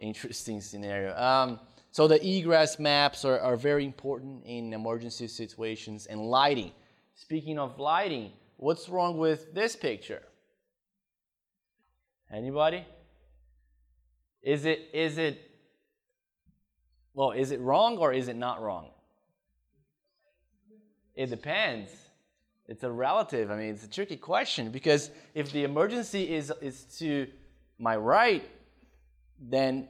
interesting 0.00 0.60
scenario. 0.60 1.16
Um, 1.16 1.60
so 1.92 2.08
the 2.08 2.24
egress 2.26 2.78
maps 2.78 3.24
are, 3.24 3.38
are 3.38 3.56
very 3.56 3.84
important 3.84 4.44
in 4.44 4.72
emergency 4.72 5.28
situations 5.28 6.06
and 6.06 6.20
lighting. 6.20 6.72
Speaking 7.14 7.58
of 7.58 7.78
lighting, 7.78 8.32
what's 8.56 8.88
wrong 8.88 9.16
with 9.18 9.54
this 9.54 9.76
picture? 9.76 10.22
Anybody? 12.32 12.84
Is 14.42 14.64
it 14.64 14.90
is 14.92 15.18
it 15.18 15.40
well, 17.14 17.30
is 17.30 17.50
it 17.50 17.60
wrong 17.60 17.96
or 17.96 18.12
is 18.12 18.28
it 18.28 18.36
not 18.36 18.60
wrong? 18.60 18.90
It 21.14 21.30
depends. 21.30 21.90
It's 22.68 22.82
a 22.82 22.90
relative. 22.90 23.50
I 23.50 23.56
mean, 23.56 23.70
it's 23.70 23.84
a 23.84 23.90
tricky 23.90 24.16
question 24.16 24.70
because 24.70 25.10
if 25.34 25.52
the 25.52 25.64
emergency 25.64 26.34
is 26.34 26.52
is 26.60 26.84
to 26.98 27.28
my 27.78 27.96
right, 27.96 28.44
then 29.40 29.88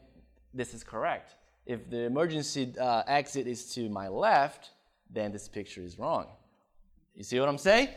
this 0.52 0.74
is 0.74 0.84
correct. 0.84 1.34
If 1.64 1.88
the 1.90 2.02
emergency 2.02 2.74
uh, 2.78 3.02
exit 3.06 3.46
is 3.46 3.74
to 3.74 3.88
my 3.88 4.08
left, 4.08 4.70
then 5.10 5.32
this 5.32 5.48
picture 5.48 5.82
is 5.82 5.98
wrong. 5.98 6.26
You 7.14 7.24
see 7.24 7.40
what 7.40 7.48
I'm 7.48 7.58
saying? 7.58 7.88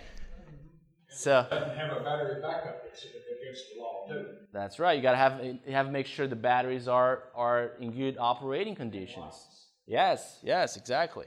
So 1.09 1.45
have 1.49 1.51
a 1.51 2.03
battery 2.03 2.41
backup, 2.41 2.85
against 2.85 3.63
the 3.73 3.81
law 3.81 4.05
too. 4.07 4.25
that's 4.53 4.79
right. 4.79 4.95
You 4.95 5.01
gotta 5.01 5.17
have 5.17 5.43
you 5.43 5.73
have 5.73 5.87
to 5.87 5.91
make 5.91 6.05
sure 6.05 6.27
the 6.27 6.35
batteries 6.35 6.87
are 6.87 7.23
are 7.35 7.71
in 7.79 7.91
good 7.91 8.17
operating 8.19 8.75
conditions. 8.75 9.47
Yes, 9.87 10.39
yes, 10.43 10.77
exactly. 10.77 11.25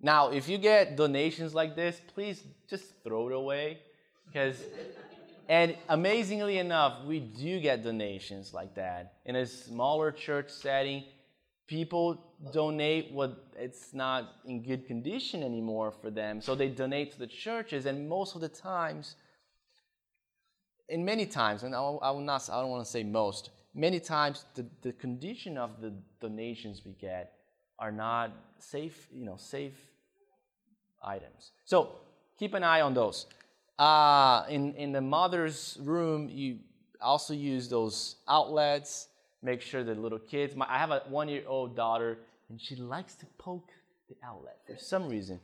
Now, 0.00 0.30
if 0.30 0.48
you 0.48 0.58
get 0.58 0.96
donations 0.96 1.54
like 1.54 1.74
this, 1.74 2.00
please 2.14 2.42
just 2.68 2.84
throw 3.02 3.28
it 3.28 3.34
away, 3.34 3.78
because 4.26 4.62
and 5.48 5.76
amazingly 5.88 6.58
enough, 6.58 7.04
we 7.04 7.20
do 7.20 7.60
get 7.60 7.84
donations 7.84 8.52
like 8.52 8.74
that 8.74 9.14
in 9.24 9.36
a 9.36 9.46
smaller 9.46 10.10
church 10.10 10.50
setting. 10.50 11.04
People 11.68 12.22
donate 12.52 13.12
what 13.12 13.44
it's 13.56 13.94
not 13.94 14.34
in 14.44 14.62
good 14.62 14.86
condition 14.86 15.42
anymore 15.42 15.90
for 15.90 16.10
them, 16.10 16.40
so 16.40 16.54
they 16.54 16.68
donate 16.68 17.12
to 17.12 17.18
the 17.18 17.26
churches, 17.26 17.86
and 17.86 18.08
most 18.08 18.34
of 18.34 18.40
the 18.40 18.48
times 18.48 19.16
and 20.88 21.04
many 21.04 21.26
times, 21.26 21.62
and 21.64 21.74
I 21.74 21.80
will 21.80 22.20
not, 22.20 22.48
I 22.48 22.60
don't 22.60 22.70
want 22.70 22.84
to 22.84 22.90
say 22.90 23.02
most, 23.02 23.50
many 23.74 23.98
times 23.98 24.44
the, 24.54 24.66
the 24.82 24.92
condition 24.92 25.58
of 25.58 25.80
the 25.80 25.92
donations 26.20 26.82
we 26.84 26.92
get 26.92 27.35
are 27.78 27.92
not 27.92 28.32
safe, 28.58 29.08
you 29.12 29.24
know, 29.24 29.36
safe 29.36 29.74
items. 31.04 31.52
So 31.64 31.96
keep 32.38 32.54
an 32.54 32.64
eye 32.64 32.80
on 32.80 32.94
those. 32.94 33.26
Uh, 33.78 34.44
in, 34.48 34.74
in 34.74 34.92
the 34.92 35.00
mother's 35.00 35.76
room, 35.82 36.28
you 36.32 36.58
also 37.00 37.34
use 37.34 37.68
those 37.68 38.16
outlets. 38.28 39.08
Make 39.42 39.60
sure 39.60 39.84
the 39.84 39.94
little 39.94 40.18
kids. 40.18 40.56
My, 40.56 40.66
I 40.68 40.78
have 40.78 40.90
a 40.90 41.02
one-year-old 41.08 41.76
daughter, 41.76 42.18
and 42.48 42.60
she 42.60 42.76
likes 42.76 43.14
to 43.16 43.26
poke 43.38 43.70
the 44.08 44.16
outlet 44.24 44.56
for 44.66 44.76
some 44.78 45.08
reason. 45.08 45.38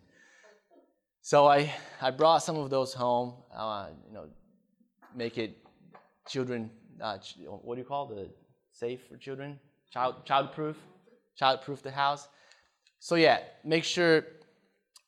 So 1.21 1.47
I, 1.47 1.73
I 2.01 2.11
brought 2.11 2.39
some 2.39 2.57
of 2.57 2.71
those 2.71 2.95
home. 2.95 3.35
Uh, 3.55 3.89
you 4.09 4.15
know, 4.15 4.27
make 5.15 5.37
it 5.39 5.57
children 6.29 6.71
uh, 7.01 7.19
ch- 7.19 7.39
what 7.47 7.75
do 7.75 7.81
you 7.81 7.87
call 7.87 8.07
the 8.07 8.29
safe 8.73 9.01
for 9.09 9.17
children 9.17 9.59
child 9.93 10.25
child 10.25 10.53
proof 11.33 11.39
child 11.39 11.63
proof 11.63 11.83
the 11.83 11.91
house. 11.91 12.29
So 13.01 13.17
yeah 13.17 13.41
make 13.65 13.85
sure 13.85 14.25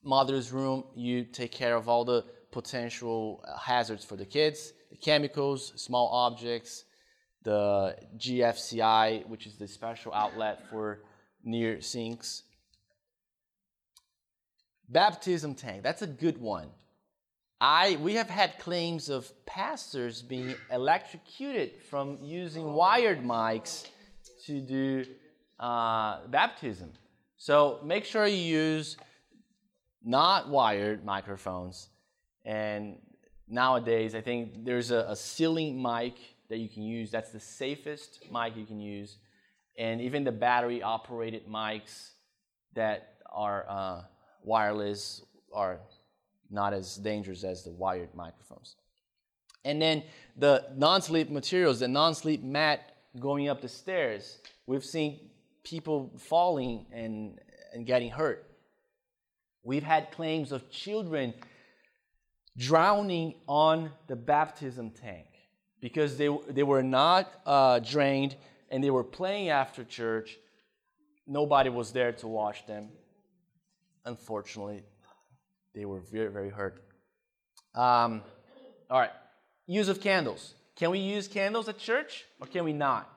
mother's 0.02 0.52
room 0.52 0.84
you 0.94 1.24
take 1.24 1.52
care 1.52 1.76
of 1.76 1.88
all 1.88 2.04
the 2.04 2.24
potential 2.50 3.42
uh, 3.48 3.58
hazards 3.58 4.04
for 4.04 4.16
the 4.16 4.24
kids 4.24 4.72
the 4.90 4.96
chemicals 4.96 5.72
small 5.76 6.08
objects 6.08 6.84
the 7.42 7.96
gfci 8.16 9.26
which 9.26 9.46
is 9.46 9.56
the 9.56 9.66
special 9.66 10.12
outlet 10.12 10.68
for 10.70 11.00
near 11.42 11.80
sinks. 11.80 12.42
Baptism 14.88 15.54
tank 15.54 15.82
that's 15.82 16.02
a 16.02 16.06
good 16.06 16.38
one. 16.38 16.68
I 17.60 17.96
we 18.02 18.14
have 18.14 18.28
had 18.28 18.58
claims 18.58 19.08
of 19.08 19.32
pastors 19.46 20.22
being 20.22 20.54
electrocuted 20.70 21.82
from 21.88 22.18
using 22.22 22.72
wired 22.74 23.22
mics 23.22 23.86
to 24.46 24.60
do 24.60 25.06
uh, 25.64 26.26
baptism. 26.28 26.92
So 27.38 27.80
make 27.82 28.04
sure 28.04 28.26
you 28.26 28.36
use 28.36 28.98
not 30.04 30.50
wired 30.50 31.04
microphones. 31.04 31.88
And 32.44 32.98
nowadays, 33.48 34.14
I 34.14 34.20
think 34.20 34.66
there's 34.66 34.90
a, 34.90 35.06
a 35.08 35.16
ceiling 35.16 35.80
mic 35.80 36.16
that 36.50 36.58
you 36.58 36.68
can 36.68 36.82
use. 36.82 37.10
That's 37.10 37.30
the 37.30 37.40
safest 37.40 38.18
mic 38.30 38.56
you 38.56 38.66
can 38.66 38.78
use. 38.78 39.16
and 39.78 40.00
even 40.00 40.22
the 40.22 40.36
battery 40.48 40.82
operated 40.82 41.48
mics 41.48 42.10
that 42.74 42.98
are 43.32 43.64
uh, 43.68 44.02
wireless 44.42 45.22
are 45.52 45.80
not 46.50 46.74
as 46.74 46.96
dangerous 46.96 47.42
as 47.42 47.64
the 47.64 47.72
wired 47.72 48.14
microphones. 48.14 48.76
And 49.64 49.80
then 49.80 50.02
the 50.36 50.66
non 50.76 51.00
sleep 51.00 51.30
materials, 51.30 51.80
the 51.80 51.88
non 51.88 52.14
sleep 52.14 52.42
mat 52.42 52.80
going 53.18 53.48
up 53.48 53.62
the 53.62 53.68
stairs, 53.68 54.38
we've 54.66 54.84
seen 54.84 55.30
people 55.64 56.12
falling 56.18 56.86
and, 56.92 57.38
and 57.72 57.86
getting 57.86 58.10
hurt. 58.10 58.46
We've 59.64 59.82
had 59.82 60.12
claims 60.12 60.52
of 60.52 60.70
children 60.70 61.34
drowning 62.56 63.34
on 63.48 63.90
the 64.06 64.14
baptism 64.14 64.90
tank 64.90 65.26
because 65.80 66.16
they, 66.16 66.28
they 66.50 66.62
were 66.62 66.82
not 66.82 67.32
uh, 67.46 67.78
drained 67.78 68.36
and 68.70 68.84
they 68.84 68.90
were 68.90 69.04
playing 69.04 69.48
after 69.48 69.82
church. 69.82 70.36
Nobody 71.26 71.70
was 71.70 71.92
there 71.92 72.12
to 72.12 72.28
watch 72.28 72.66
them. 72.66 72.90
Unfortunately, 74.04 74.82
they 75.74 75.86
were 75.86 76.00
very, 76.00 76.30
very 76.30 76.50
hurt. 76.50 76.84
Um, 77.74 78.22
all 78.90 79.00
right, 79.00 79.10
use 79.66 79.88
of 79.88 80.00
candles. 80.00 80.54
Can 80.76 80.90
we 80.90 80.98
use 80.98 81.26
candles 81.26 81.68
at 81.68 81.78
church 81.78 82.24
or 82.40 82.46
can 82.46 82.64
we 82.64 82.72
not? 82.72 83.10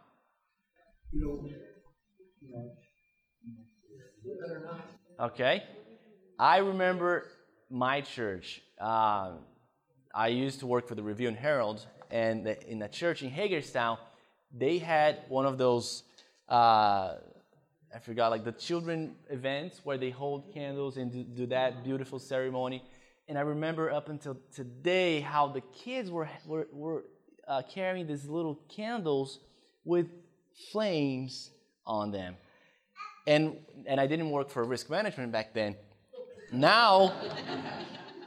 You 1.11 1.21
know, 1.21 1.49
Okay. 5.19 5.63
I 6.39 6.57
remember 6.57 7.25
my 7.69 8.01
church. 8.01 8.61
Uh, 8.79 9.31
I 10.13 10.27
used 10.27 10.59
to 10.59 10.67
work 10.67 10.87
for 10.87 10.95
the 10.95 11.03
Review 11.03 11.27
and 11.27 11.37
Herald, 11.37 11.85
and 12.11 12.45
the, 12.45 12.69
in 12.69 12.81
a 12.81 12.87
church 12.87 13.23
in 13.23 13.29
Hagerstown, 13.29 13.97
they 14.55 14.77
had 14.77 15.23
one 15.29 15.45
of 15.45 15.57
those. 15.57 16.03
Uh, 16.47 17.15
I 17.93 17.99
forgot, 17.99 18.31
like 18.31 18.43
the 18.43 18.51
children 18.51 19.15
events 19.29 19.81
where 19.83 19.97
they 19.97 20.11
hold 20.11 20.53
candles 20.53 20.97
and 20.97 21.11
do, 21.11 21.23
do 21.23 21.45
that 21.47 21.83
beautiful 21.83 22.19
ceremony. 22.19 22.83
And 23.27 23.37
I 23.37 23.41
remember 23.41 23.91
up 23.91 24.09
until 24.09 24.37
today 24.53 25.19
how 25.21 25.47
the 25.47 25.61
kids 25.61 26.11
were 26.11 26.29
were, 26.45 26.67
were 26.71 27.03
uh, 27.47 27.63
carrying 27.69 28.07
these 28.07 28.25
little 28.25 28.55
candles 28.69 29.39
with 29.83 30.07
flames 30.71 31.51
on 31.87 32.11
them. 32.11 32.35
And 33.25 33.57
and 33.85 33.99
I 33.99 34.07
didn't 34.07 34.29
work 34.29 34.49
for 34.49 34.63
risk 34.63 34.89
management 34.89 35.31
back 35.31 35.53
then. 35.53 35.75
Now 36.51 37.13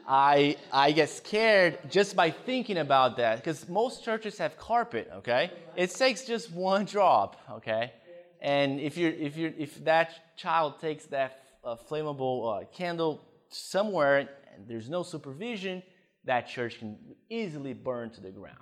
I 0.09 0.57
I 0.73 0.93
get 0.93 1.09
scared 1.09 1.79
just 1.89 2.17
by 2.17 2.31
thinking 2.31 2.79
about 2.79 3.17
that 3.19 3.37
because 3.37 3.69
most 3.69 4.05
churches 4.05 4.39
have 4.39 4.57
carpet, 4.57 5.09
okay? 5.19 5.53
It 5.77 5.91
takes 5.91 6.25
just 6.25 6.51
one 6.51 6.85
drop, 6.85 7.41
okay? 7.59 7.93
And 8.41 8.81
if 8.81 8.97
you 8.97 9.09
if 9.09 9.37
you 9.37 9.55
if 9.57 9.85
that 9.85 10.37
child 10.37 10.81
takes 10.81 11.07
that 11.07 11.43
uh, 11.63 11.77
flammable 11.89 12.63
uh, 12.63 12.67
candle 12.67 13.23
somewhere 13.49 14.19
and 14.55 14.67
there's 14.67 14.89
no 14.89 15.03
supervision, 15.03 15.83
that 16.25 16.49
church 16.49 16.79
can 16.79 16.99
easily 17.29 17.73
burn 17.73 18.11
to 18.11 18.21
the 18.21 18.31
ground. 18.31 18.57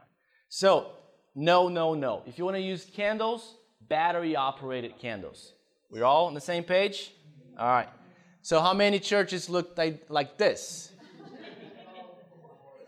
So, 0.48 0.92
no, 1.34 1.68
no, 1.68 1.94
no. 1.94 2.22
If 2.26 2.38
you 2.38 2.44
want 2.44 2.56
to 2.56 2.62
use 2.62 2.84
candles, 2.84 3.54
battery 3.80 4.36
operated 4.36 4.98
candles. 4.98 5.52
We're 5.90 6.04
all 6.04 6.26
on 6.26 6.34
the 6.34 6.40
same 6.40 6.64
page? 6.64 7.12
All 7.58 7.68
right. 7.68 7.88
So, 8.42 8.60
how 8.60 8.74
many 8.74 8.98
churches 8.98 9.48
look 9.48 9.76
like, 9.76 10.04
like 10.08 10.38
this? 10.38 10.92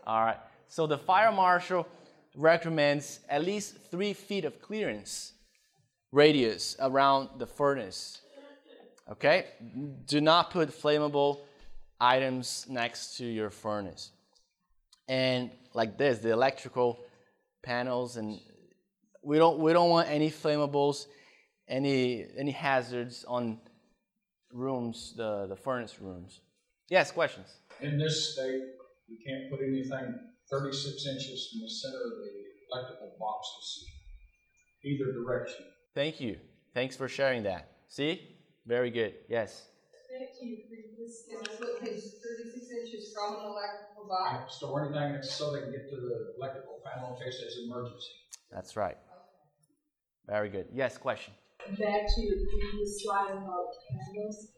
All 0.05 0.23
right. 0.23 0.37
So, 0.67 0.87
the 0.87 0.97
fire 0.97 1.31
marshal 1.31 1.87
recommends 2.35 3.19
at 3.29 3.43
least 3.43 3.77
three 3.89 4.13
feet 4.13 4.45
of 4.45 4.61
clearance 4.61 5.33
radius 6.11 6.75
around 6.79 7.29
the 7.37 7.47
furnace. 7.47 8.21
Okay? 9.09 9.47
Do 10.05 10.21
not 10.21 10.51
put 10.51 10.69
flammable 10.69 11.39
items 11.99 12.65
next 12.69 13.17
to 13.17 13.25
your 13.25 13.49
furnace. 13.49 14.11
And 15.07 15.51
like 15.73 15.97
this, 15.97 16.19
the 16.19 16.31
electrical 16.31 16.99
panels 17.61 18.17
and 18.17 18.39
we 19.23 19.37
don't 19.37 19.59
we 19.59 19.73
don't 19.73 19.89
want 19.89 20.09
any 20.09 20.29
flammables, 20.29 21.07
any 21.67 22.25
any 22.37 22.51
hazards 22.51 23.25
on 23.27 23.59
rooms, 24.51 25.13
the, 25.15 25.47
the 25.47 25.55
furnace 25.55 25.97
rooms. 26.01 26.41
Yes, 26.89 27.11
questions? 27.11 27.47
In 27.81 27.97
this 27.97 28.33
state, 28.33 28.61
you 29.07 29.17
can't 29.25 29.49
put 29.49 29.59
anything 29.61 30.13
thirty-six 30.49 31.07
inches 31.07 31.49
from 31.51 31.61
the 31.61 31.69
center 31.69 32.03
of 32.03 32.17
the 32.23 32.31
electrical 32.71 33.11
boxes, 33.19 33.85
either 34.83 35.13
direction. 35.13 35.65
Thank 35.95 36.19
you. 36.19 36.37
Thanks 36.73 36.95
for 36.95 37.07
sharing 37.07 37.43
that. 37.43 37.71
See? 37.87 38.27
Very 38.65 38.91
good. 38.91 39.15
Yes. 39.27 39.67
Thank 40.09 40.29
you. 40.41 40.49
your 40.49 40.59
previous, 40.67 41.23
can 41.27 41.39
I 41.39 41.55
put 41.57 41.81
page 41.81 42.03
thirty-six 42.19 42.67
inches 42.71 43.13
from 43.13 43.35
an 43.35 43.45
electrical 43.51 44.07
box? 44.07 44.37
Can't 44.37 44.51
store 44.51 44.85
anything 44.85 45.23
so 45.23 45.53
they 45.53 45.61
can 45.61 45.71
get 45.71 45.89
to 45.89 45.95
the 45.95 46.33
electrical 46.37 46.79
panel 46.83 47.15
in 47.15 47.23
case 47.23 47.39
there's 47.39 47.57
an 47.57 47.71
emergency. 47.71 48.11
That's 48.51 48.75
right. 48.75 48.97
Very 50.31 50.47
good. 50.47 50.67
Yes, 50.73 50.97
question. 50.97 51.33
Back 51.77 52.07
to 52.15 52.21
your 52.21 52.37
previous 52.47 53.03
slide 53.03 53.31
about 53.31 53.67
candles. 53.89 54.53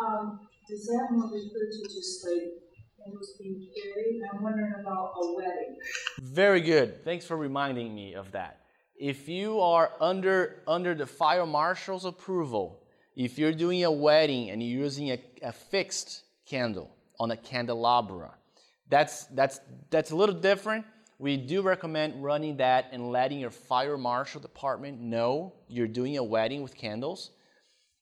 Um, 0.00 0.46
does 0.68 0.86
that 0.86 1.08
one 1.10 1.32
refer 1.32 1.66
to 1.72 1.82
just 1.92 2.24
like 2.24 2.52
candles 2.96 3.34
being 3.36 3.66
carried? 3.74 4.22
I'm 4.32 4.44
wondering 4.44 4.74
about 4.78 5.14
a 5.20 5.34
wedding. 5.34 5.76
Very 6.20 6.60
good. 6.60 7.04
Thanks 7.04 7.24
for 7.24 7.36
reminding 7.36 7.92
me 7.92 8.14
of 8.14 8.30
that. 8.30 8.60
If 8.94 9.28
you 9.28 9.58
are 9.58 9.90
under 10.00 10.62
under 10.68 10.94
the 10.94 11.06
fire 11.06 11.46
marshal's 11.46 12.04
approval, 12.04 12.84
if 13.16 13.40
you're 13.40 13.52
doing 13.52 13.82
a 13.82 13.90
wedding 13.90 14.50
and 14.50 14.62
you're 14.62 14.84
using 14.84 15.10
a, 15.10 15.20
a 15.42 15.50
fixed 15.50 16.22
candle 16.46 16.94
on 17.18 17.32
a 17.32 17.36
candelabra, 17.36 18.34
that's 18.88 19.24
that's 19.24 19.58
that's 19.90 20.12
a 20.12 20.16
little 20.16 20.36
different. 20.36 20.84
We 21.18 21.36
do 21.36 21.62
recommend 21.62 22.22
running 22.22 22.58
that 22.58 22.90
and 22.92 23.10
letting 23.10 23.40
your 23.40 23.50
fire 23.50 23.98
marshal 23.98 24.40
department 24.40 25.00
know 25.00 25.52
you're 25.68 25.88
doing 25.88 26.16
a 26.16 26.22
wedding 26.22 26.62
with 26.62 26.76
candles, 26.76 27.30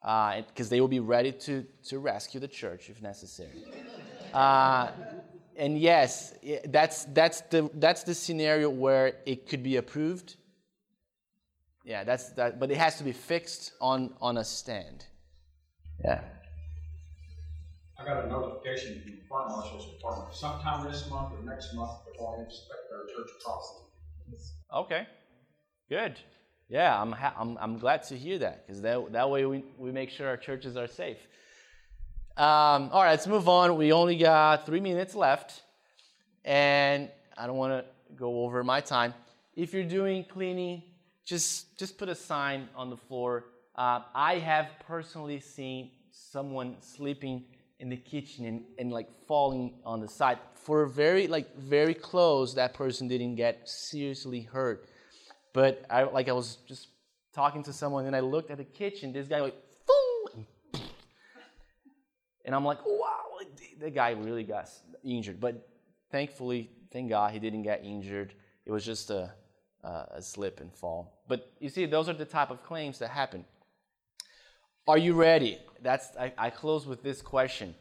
because 0.03 0.67
uh, 0.67 0.71
they 0.71 0.81
will 0.81 0.89
be 0.89 1.01
ready 1.01 1.33
to 1.33 1.65
to 1.85 1.99
rescue 1.99 2.41
the 2.41 2.49
church 2.49 2.91
if 2.91 3.01
necessary. 3.03 3.65
Uh, 4.33 4.91
and 5.57 5.79
yes, 5.79 6.35
that's 6.67 7.05
that's 7.07 7.41
the 7.43 7.71
that's 7.75 8.03
the 8.03 8.15
scenario 8.15 8.69
where 8.69 9.15
it 9.25 9.49
could 9.49 9.63
be 9.63 9.77
approved 9.77 10.37
yeah, 11.87 12.03
that's 12.03 12.31
that, 12.31 12.59
but 12.59 12.71
it 12.73 12.77
has 12.77 12.99
to 12.99 13.05
be 13.05 13.13
fixed 13.13 13.73
on 13.81 14.13
on 14.21 14.39
a 14.39 14.45
stand. 14.45 15.07
Yeah. 16.05 16.21
I 17.99 18.05
got 18.05 18.25
a 18.25 18.29
notification 18.29 19.01
from 19.03 19.11
the 19.13 19.23
fire 19.29 19.49
marshal's 19.49 19.93
department 19.95 20.35
sometime 20.35 20.91
this 20.91 21.09
month 21.09 21.33
or 21.33 21.45
next 21.45 21.75
month 21.75 21.93
they're 22.05 22.15
going 22.19 22.41
to 22.41 22.45
inspect 22.45 22.81
our 22.93 23.05
church 23.07 23.31
property. 23.43 23.85
Okay. 24.75 25.07
Good. 25.89 26.19
Yeah, 26.69 27.01
I'm 27.01 27.13
ha- 27.13 27.35
I'm 27.39 27.57
I'm 27.59 27.79
glad 27.79 28.03
to 28.05 28.17
hear 28.17 28.39
that 28.39 28.67
because 28.67 28.83
that 28.83 29.13
that 29.13 29.31
way 29.31 29.47
we 29.47 29.65
we 29.79 29.93
make 29.93 30.11
sure 30.11 30.27
our 30.29 30.37
churches 30.37 30.77
are 30.77 30.89
safe. 30.89 31.19
Um, 32.37 32.91
all 32.93 33.03
right, 33.03 33.11
let's 33.13 33.27
move 33.27 33.49
on. 33.49 33.77
We 33.77 33.93
only 33.93 34.17
got 34.17 34.67
three 34.67 34.81
minutes 34.81 35.15
left, 35.15 35.63
and 36.45 37.11
I 37.37 37.47
don't 37.47 37.57
want 37.57 37.73
to 37.73 37.85
go 38.17 38.45
over 38.45 38.63
my 38.63 38.81
time. 38.81 39.15
If 39.55 39.73
you're 39.73 39.85
doing 39.85 40.25
cleaning 40.25 40.83
just, 41.25 41.79
just 41.79 41.99
put 41.99 42.09
a 42.09 42.15
sign 42.15 42.69
on 42.77 42.91
the 42.91 42.97
floor. 42.97 43.47
Uh, 43.75 44.03
I 44.15 44.39
have 44.39 44.69
personally 44.87 45.41
seen 45.41 45.91
someone 46.11 46.77
sleeping 46.81 47.45
in 47.79 47.89
the 47.89 47.97
kitchen 47.97 48.45
and, 48.47 48.65
and 48.79 48.93
like 48.93 49.09
falling 49.27 49.75
on 49.85 50.01
the 50.01 50.09
side. 50.09 50.39
For 50.55 50.87
very 50.87 51.27
like 51.29 51.57
very 51.57 51.95
close, 51.95 52.55
that 52.55 52.75
person 52.75 53.09
didn't 53.09 53.37
get 53.37 53.69
seriously 53.69 54.43
hurt. 54.43 54.89
But 55.53 55.85
I 55.91 56.05
like 56.05 56.29
I 56.29 56.33
was 56.33 56.57
just 56.67 56.89
talking 57.33 57.63
to 57.65 57.73
someone 57.73 58.07
and 58.07 58.17
I 58.17 58.21
looked 58.21 58.51
at 58.51 58.59
the 58.59 58.65
kitchen. 58.65 59.13
This 59.13 59.29
guy 59.29 59.41
like, 59.41 59.57
and 62.45 62.55
I'm 62.55 62.65
like, 62.65 62.85
wow, 62.85 63.39
the 63.79 63.91
guy 63.91 64.11
really 64.11 64.45
got 64.45 64.71
injured. 65.05 65.41
But 65.41 65.69
thankfully, 66.11 66.71
thank 66.93 67.11
God, 67.11 67.33
he 67.33 67.39
didn't 67.39 67.63
get 67.63 67.85
injured. 67.85 68.35
It 68.65 68.73
was 68.73 68.85
just 68.85 69.11
a 69.11 69.33
a 69.87 70.21
slip 70.21 70.61
and 70.61 70.73
fall. 70.75 71.23
But 71.29 71.53
you 71.61 71.69
see, 71.69 71.87
those 71.87 72.09
are 72.09 72.13
the 72.13 72.25
type 72.25 72.51
of 72.51 72.63
claims 72.63 72.99
that 72.99 73.11
happen. 73.11 73.45
Are 74.89 74.99
you 74.99 75.15
ready? 75.15 75.59
That's 75.83 76.17
I, 76.17 76.33
I 76.39 76.51
close 76.51 76.87
with 76.87 77.03
this 77.03 77.21
question. 77.21 77.75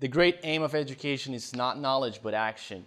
The 0.00 0.08
great 0.08 0.40
aim 0.42 0.60
of 0.60 0.74
education 0.74 1.32
is 1.32 1.56
not 1.56 1.80
knowledge 1.80 2.20
but 2.22 2.34
action. 2.34 2.84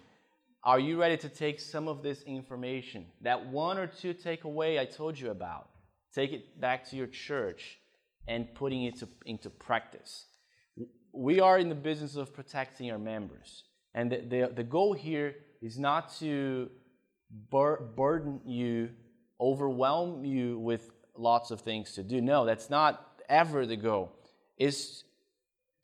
Are 0.64 0.80
you 0.80 1.00
ready 1.00 1.18
to 1.18 1.30
take 1.30 1.60
some 1.60 1.88
of 1.88 2.04
this 2.04 2.22
information, 2.24 3.08
that 3.22 3.48
one 3.48 3.80
or 3.80 3.88
two 3.88 4.14
takeaway 4.14 4.80
I 4.80 4.86
told 4.86 5.18
you 5.20 5.32
about, 5.32 5.70
take 6.14 6.32
it 6.32 6.62
back 6.62 6.88
to 6.90 6.96
your 6.96 7.08
church 7.08 7.80
and 8.28 8.54
putting 8.54 8.84
it 8.84 9.00
to, 9.00 9.08
into 9.26 9.50
practice? 9.50 10.28
We 11.14 11.40
are 11.40 11.58
in 11.58 11.70
the 11.70 11.76
business 11.76 12.18
of 12.18 12.36
protecting 12.36 12.92
our 12.92 13.00
members. 13.00 13.64
And 13.96 14.12
the, 14.12 14.18
the, 14.18 14.54
the 14.54 14.64
goal 14.64 14.94
here 14.94 15.34
is 15.64 15.80
not 15.80 16.14
to 16.20 16.70
bur- 17.50 17.82
burden 17.96 18.42
you, 18.46 18.90
overwhelm 19.42 20.24
you 20.24 20.60
with 20.60 20.92
lots 21.20 21.52
of 21.52 21.62
things 21.62 21.94
to 21.94 22.04
do. 22.04 22.22
No, 22.22 22.46
that's 22.46 22.70
not 22.70 23.22
ever 23.30 23.66
the 23.66 23.76
goal. 23.76 24.12
Is 24.58 25.04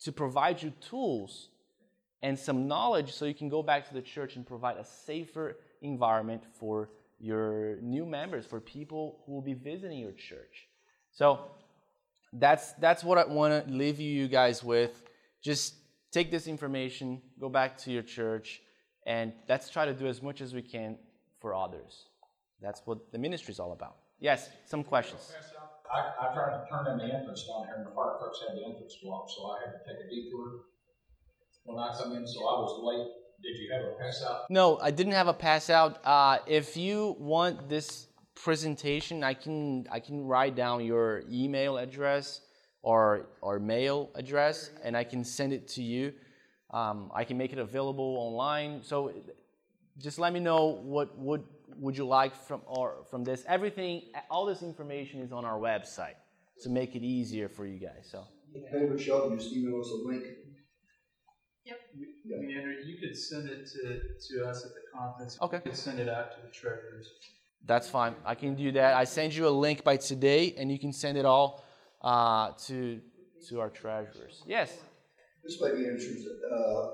to 0.02 0.12
provide 0.12 0.62
you 0.62 0.74
tools 0.90 1.50
and 2.22 2.38
some 2.38 2.68
knowledge 2.68 3.14
so 3.14 3.26
you 3.26 3.34
can 3.34 3.50
go 3.50 3.62
back 3.62 3.88
to 3.88 3.94
the 3.94 4.02
church 4.02 4.36
and 4.36 4.46
provide 4.46 4.78
a 4.78 4.86
safer 4.86 5.58
environment 5.82 6.44
for 6.60 6.90
your 7.20 7.78
new 7.82 8.06
members, 8.06 8.46
for 8.46 8.60
people 8.60 9.20
who 9.26 9.34
will 9.34 9.42
be 9.42 9.54
visiting 9.54 10.00
your 10.00 10.12
church. 10.12 10.68
So 11.12 11.52
that's 12.34 12.74
that's 12.74 13.04
what 13.04 13.18
I 13.18 13.26
want 13.26 13.68
to 13.68 13.74
leave 13.74 14.00
you 14.00 14.28
guys 14.28 14.64
with. 14.64 15.04
Just 15.42 15.76
take 16.12 16.32
this 16.32 16.48
information, 16.48 17.22
go 17.40 17.50
back 17.50 17.78
to 17.80 17.92
your 17.92 18.04
church, 18.04 18.62
and 19.06 19.34
let's 19.48 19.70
try 19.70 19.86
to 19.86 19.94
do 19.94 20.08
as 20.08 20.22
much 20.22 20.42
as 20.42 20.54
we 20.54 20.62
can 20.62 20.98
for 21.40 21.54
others. 21.54 22.06
That's 22.62 22.82
what 22.86 23.12
the 23.12 23.18
ministry 23.18 23.52
is 23.52 23.60
all 23.60 23.74
about. 23.74 23.98
Yes, 24.24 24.50
some 24.66 24.86
questions. 24.86 25.34
I, 25.94 26.30
I 26.30 26.34
tried 26.34 26.56
to 26.56 26.66
turn 26.72 26.88
in 26.94 26.98
the 26.98 27.14
entrance 27.14 27.44
down 27.46 27.66
here, 27.66 27.76
and 27.76 27.86
the 27.86 27.92
fire 27.92 28.16
trucks 28.18 28.40
had 28.48 28.58
the 28.58 28.64
entrance 28.64 28.96
blocked, 29.04 29.32
so 29.32 29.52
I 29.52 29.60
had 29.66 29.72
to 29.74 29.80
take 29.86 30.00
a 30.00 30.10
detour 30.10 30.62
when 31.66 31.78
I 31.78 31.94
come 32.02 32.14
in, 32.16 32.26
so 32.26 32.40
I 32.40 32.62
was 32.62 32.80
late. 32.82 33.08
Did 33.44 33.60
you 33.60 33.70
have 33.74 33.84
a 33.84 34.02
pass 34.02 34.24
out? 34.26 34.50
No, 34.50 34.78
I 34.78 34.92
didn't 34.92 35.12
have 35.12 35.28
a 35.28 35.34
pass 35.34 35.70
out. 35.70 36.00
Uh, 36.06 36.38
if 36.48 36.78
you 36.78 37.18
want 37.20 37.68
this 37.68 38.08
presentation, 38.34 39.26
I 39.26 39.34
can 39.34 39.88
I 39.92 40.00
can 40.00 40.26
write 40.26 40.56
down 40.56 40.86
your 40.86 41.24
email 41.30 41.78
address 41.78 42.40
or 42.82 43.28
or 43.42 43.60
mail 43.60 44.10
address, 44.16 44.70
and 44.86 44.96
I 44.96 45.04
can 45.04 45.26
send 45.26 45.52
it 45.52 45.68
to 45.76 45.84
you. 45.84 46.14
Um, 46.72 47.12
I 47.14 47.26
can 47.26 47.38
make 47.38 47.52
it 47.52 47.60
available 47.60 48.16
online. 48.18 48.84
So 48.84 49.12
just 49.98 50.18
let 50.18 50.32
me 50.32 50.40
know 50.40 50.80
what 50.82 51.18
would 51.20 51.44
would 51.78 51.98
you 51.98 52.06
like 52.06 52.36
from 52.36 52.62
or 52.66 53.06
from 53.10 53.24
this. 53.24 53.44
Everything, 53.48 54.04
all 54.30 54.46
this 54.46 54.62
information 54.62 55.22
is 55.22 55.32
on 55.32 55.46
our 55.46 55.60
website 55.60 56.16
to 56.62 56.70
make 56.70 56.96
it 56.96 57.04
easier 57.04 57.50
for 57.50 57.66
you 57.66 57.80
guys. 57.80 58.08
So 58.12 58.24
Hey, 58.72 58.86
Michelle, 58.88 59.30
you 59.30 59.38
just 59.38 59.54
email 59.54 59.80
us 59.82 59.90
a 59.90 60.08
link. 60.08 60.24
Yep. 61.66 61.80
Leander, 62.26 62.74
you 62.82 62.98
could 63.00 63.18
send 63.18 63.50
it 63.50 63.68
to, 63.68 64.00
to 64.28 64.46
us 64.46 64.66
at 64.66 64.72
the 64.72 64.82
conference. 64.98 65.38
Okay. 65.42 65.58
You 65.58 65.72
could 65.72 65.78
send 65.78 66.00
it 66.00 66.10
out 66.10 66.32
to 66.32 66.38
the 66.46 66.52
treasurers. 66.52 67.10
that's 67.66 67.90
fine. 67.90 68.16
I 68.26 68.36
can 68.36 68.56
do 68.56 68.72
that. 68.74 68.96
I 68.96 69.06
send 69.06 69.34
you 69.34 69.48
a 69.48 69.50
link 69.50 69.84
by 69.84 69.98
today, 69.98 70.54
and 70.58 70.72
you 70.72 70.78
can 70.78 70.92
send 70.94 71.18
it 71.18 71.26
all 71.26 71.64
uh, 72.02 72.52
to 72.68 73.00
to 73.50 73.60
our 73.60 73.70
treasurers. 73.70 74.44
Yes. 74.46 74.78
This 75.44 75.60
might 75.60 75.76
be 75.76 75.86
interesting. 75.86 76.26
Uh, 76.52 76.92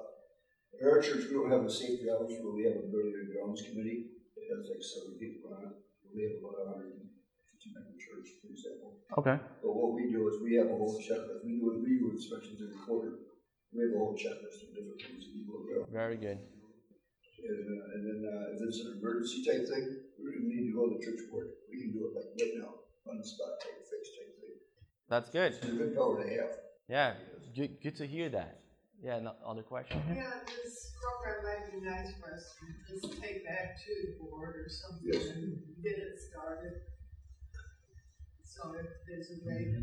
at 0.82 0.88
our 0.88 1.02
church, 1.02 1.26
we 1.28 1.34
don't 1.34 1.52
have 1.52 1.64
a 1.66 1.70
safety 1.70 2.08
office, 2.10 2.36
but 2.44 2.54
we 2.54 2.64
have 2.64 2.78
a 2.78 2.88
building 2.88 3.14
and 3.22 3.30
grounds 3.34 3.62
committee. 3.62 4.06
It 4.50 4.58
has 4.58 4.66
like 4.66 4.82
seven 4.82 5.14
people 5.22 5.54
on 5.54 5.62
it. 5.70 5.76
We 6.10 6.26
have 6.26 6.42
about 6.42 6.58
a 6.58 6.66
hundred 6.74 6.98
and 6.98 7.06
fifty 7.54 7.70
member 7.70 7.94
church, 8.02 8.34
for 8.42 8.50
example. 8.50 8.98
Okay. 9.22 9.38
But 9.62 9.74
what 9.78 9.94
we 9.94 10.10
do 10.10 10.26
is 10.26 10.42
we 10.42 10.58
have 10.58 10.74
a 10.74 10.74
whole 10.74 10.98
checklist. 10.98 11.46
We 11.46 11.62
do, 11.62 11.70
we 11.86 12.02
do 12.02 12.10
inspections 12.18 12.58
every 12.58 12.82
quarter. 12.82 13.14
We 13.70 13.86
have 13.86 13.94
a 13.94 14.00
whole 14.02 14.18
checklist 14.18 14.66
of 14.66 14.74
different 14.74 14.98
things 14.98 15.30
that 15.30 15.34
people 15.38 15.62
around. 15.62 15.94
Very 15.94 16.18
good. 16.18 16.42
And, 17.40 17.68
uh, 17.70 17.94
and 17.94 18.02
then, 18.04 18.20
uh, 18.26 18.54
if 18.58 18.62
it's 18.66 18.82
an 18.82 18.98
emergency 19.00 19.46
type 19.46 19.70
thing, 19.70 19.86
we 20.18 20.34
don't 20.34 20.50
need 20.50 20.66
to 20.70 20.74
go 20.74 20.90
to 20.90 20.98
the 20.98 21.04
church 21.06 21.22
board. 21.32 21.54
We 21.70 21.78
can 21.80 21.94
do 21.94 22.10
it 22.10 22.18
like 22.18 22.34
right 22.42 22.58
now, 22.58 22.74
on 23.06 23.18
the 23.18 23.24
spot 23.24 23.62
take 23.62 23.78
a 23.78 23.86
fix 23.86 24.10
type 24.18 24.34
thing. 24.42 24.58
That's 25.10 25.30
good. 25.30 25.54
It's 25.54 25.66
a 25.66 25.72
good 25.78 25.96
power 25.96 26.22
to 26.22 26.30
have. 26.30 26.52
Yeah. 26.90 27.14
Good. 27.56 27.82
Good 27.82 27.96
to 27.98 28.08
hear 28.08 28.30
that. 28.30 28.59
Yeah. 29.04 29.20
No, 29.20 29.34
other 29.46 29.64
question. 29.64 30.02
Yeah, 30.14 30.30
this 30.64 30.92
program 31.02 31.44
might 31.44 31.72
be 31.72 31.80
nice 31.88 32.14
for 32.20 32.34
us 32.34 32.56
to 32.60 32.94
just 32.94 33.22
take 33.22 33.46
back 33.46 33.78
to 33.86 34.08
the 34.08 34.24
board 34.24 34.56
or 34.58 34.70
something 34.70 35.10
Yes. 35.12 35.28
and 35.36 35.58
get 35.84 35.98
it 35.98 36.20
started. 36.20 36.74
So 38.44 38.74
if 38.74 38.86
there's 39.08 39.32
a 39.32 39.48
way, 39.48 39.74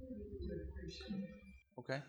we 0.00 0.48
would 0.48 0.68
appreciate 0.68 1.22
it. 1.24 1.30
Okay. 1.78 2.00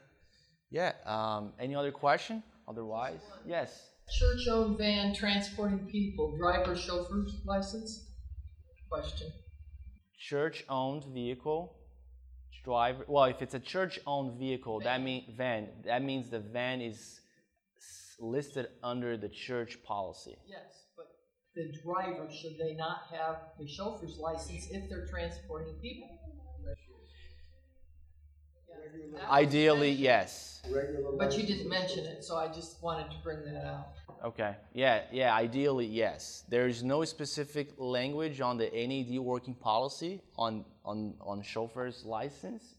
Yeah. 0.69 0.93
Um, 1.05 1.53
any 1.59 1.75
other 1.75 1.91
question? 1.91 2.43
Otherwise, 2.67 3.19
yes. 3.45 3.89
Church-owned 4.19 4.77
van 4.77 5.13
transporting 5.13 5.85
people, 5.87 6.35
driver, 6.37 6.75
chauffeur's 6.75 7.41
license? 7.45 8.05
Question. 8.89 9.31
Church-owned 10.17 11.03
vehicle. 11.13 11.75
Driver. 12.63 13.03
Well, 13.07 13.25
if 13.25 13.41
it's 13.41 13.53
a 13.53 13.59
church-owned 13.59 14.39
vehicle, 14.39 14.79
that 14.81 15.01
mean 15.01 15.33
van. 15.35 15.67
That 15.85 16.01
means 16.01 16.29
the 16.29 16.39
van 16.39 16.81
is 16.81 17.19
listed 18.19 18.67
under 18.81 19.17
the 19.17 19.27
church 19.29 19.83
policy. 19.83 20.37
Yes, 20.47 20.85
but 20.95 21.07
the 21.55 21.73
driver, 21.83 22.29
should 22.31 22.57
they 22.57 22.73
not 22.73 23.01
have 23.11 23.35
a 23.59 23.67
chauffeur's 23.67 24.17
license 24.17 24.67
if 24.71 24.89
they're 24.89 25.07
transporting 25.07 25.75
people? 25.81 26.07
Ideally, 29.29 29.91
yes. 29.91 30.61
But 31.17 31.37
you 31.37 31.45
didn't 31.45 31.69
mention 31.69 32.05
it, 32.05 32.23
so 32.23 32.37
I 32.37 32.47
just 32.47 32.81
wanted 32.81 33.09
to 33.11 33.17
bring 33.23 33.43
that 33.45 33.65
out. 33.65 33.87
Okay. 34.23 34.55
Yeah, 34.73 35.01
yeah, 35.11 35.33
ideally, 35.35 35.85
yes. 35.85 36.43
There 36.49 36.67
is 36.67 36.83
no 36.83 37.03
specific 37.03 37.69
language 37.77 38.41
on 38.41 38.57
the 38.57 38.69
NAD 38.73 39.19
working 39.19 39.53
policy 39.53 40.21
on, 40.37 40.63
on, 40.85 41.13
on 41.21 41.41
chauffeur's 41.41 42.05
license, 42.05 42.75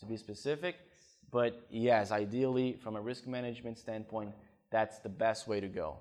to 0.00 0.06
be 0.06 0.16
specific. 0.16 0.76
But 1.30 1.66
yes, 1.70 2.10
ideally, 2.10 2.74
from 2.82 2.96
a 2.96 3.00
risk 3.00 3.26
management 3.26 3.78
standpoint, 3.78 4.32
that's 4.70 4.98
the 5.00 5.08
best 5.08 5.46
way 5.48 5.60
to 5.60 5.68
go. 5.68 5.98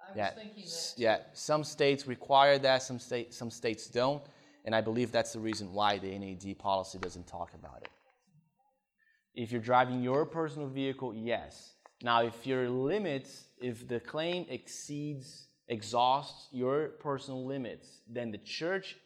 I 0.00 0.08
was 0.08 0.16
Yeah, 0.16 0.30
thinking 0.30 0.64
that. 0.64 0.94
yeah. 0.96 1.18
Some 1.32 1.64
states 1.64 2.06
require 2.06 2.58
that, 2.58 2.82
some, 2.82 2.98
state, 2.98 3.32
some 3.34 3.50
states 3.50 3.86
don't. 3.86 4.22
And 4.64 4.74
I 4.74 4.80
believe 4.80 5.12
that's 5.12 5.32
the 5.32 5.40
reason 5.40 5.72
why 5.72 5.98
the 5.98 6.18
NAD 6.18 6.58
policy 6.58 6.98
doesn't 6.98 7.26
talk 7.26 7.52
about 7.54 7.82
it. 7.82 7.90
If 9.34 9.52
you're 9.52 9.60
driving 9.60 10.02
your 10.02 10.24
personal 10.24 10.68
vehicle, 10.68 11.14
yes. 11.14 11.74
Now, 12.02 12.22
if 12.22 12.46
your 12.46 12.68
limits, 12.68 13.48
if 13.60 13.86
the 13.86 14.00
claim 14.00 14.46
exceeds, 14.48 15.48
exhausts 15.68 16.48
your 16.52 16.88
personal 17.00 17.44
limits, 17.44 18.00
then 18.08 18.30
the 18.30 18.38
church 18.38 18.96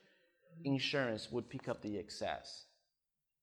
insurance 0.65 1.31
would 1.31 1.49
pick 1.49 1.69
up 1.69 1.81
the 1.83 1.97
excess. 1.97 2.65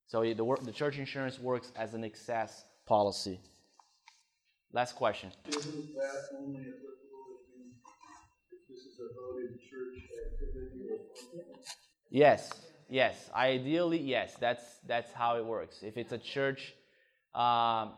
So 0.07 0.21
the, 0.21 0.57
the 0.61 0.71
church 0.71 0.99
insurance 0.99 1.39
works 1.39 1.71
as 1.75 1.93
an 1.93 2.03
excess 2.03 2.65
policy. 2.85 3.39
Last 4.71 4.95
question. 4.95 5.31
Isn't 5.47 5.95
that 5.95 6.29
only 6.37 6.59
applicable 6.59 7.39
if 8.51 8.67
this 8.69 8.79
is 8.85 8.99
a 8.99 9.07
church 9.69 10.03
activity 10.27 10.89
or? 10.91 11.45
Yes, 12.09 12.51
yes. 12.89 13.29
Ideally, 13.33 13.99
yes. 13.99 14.35
That's 14.39 14.63
that's 14.87 15.11
how 15.11 15.37
it 15.37 15.45
works. 15.45 15.83
If 15.83 15.97
it's 15.97 16.11
a 16.11 16.17
church, 16.17 16.73
um, 17.33 17.93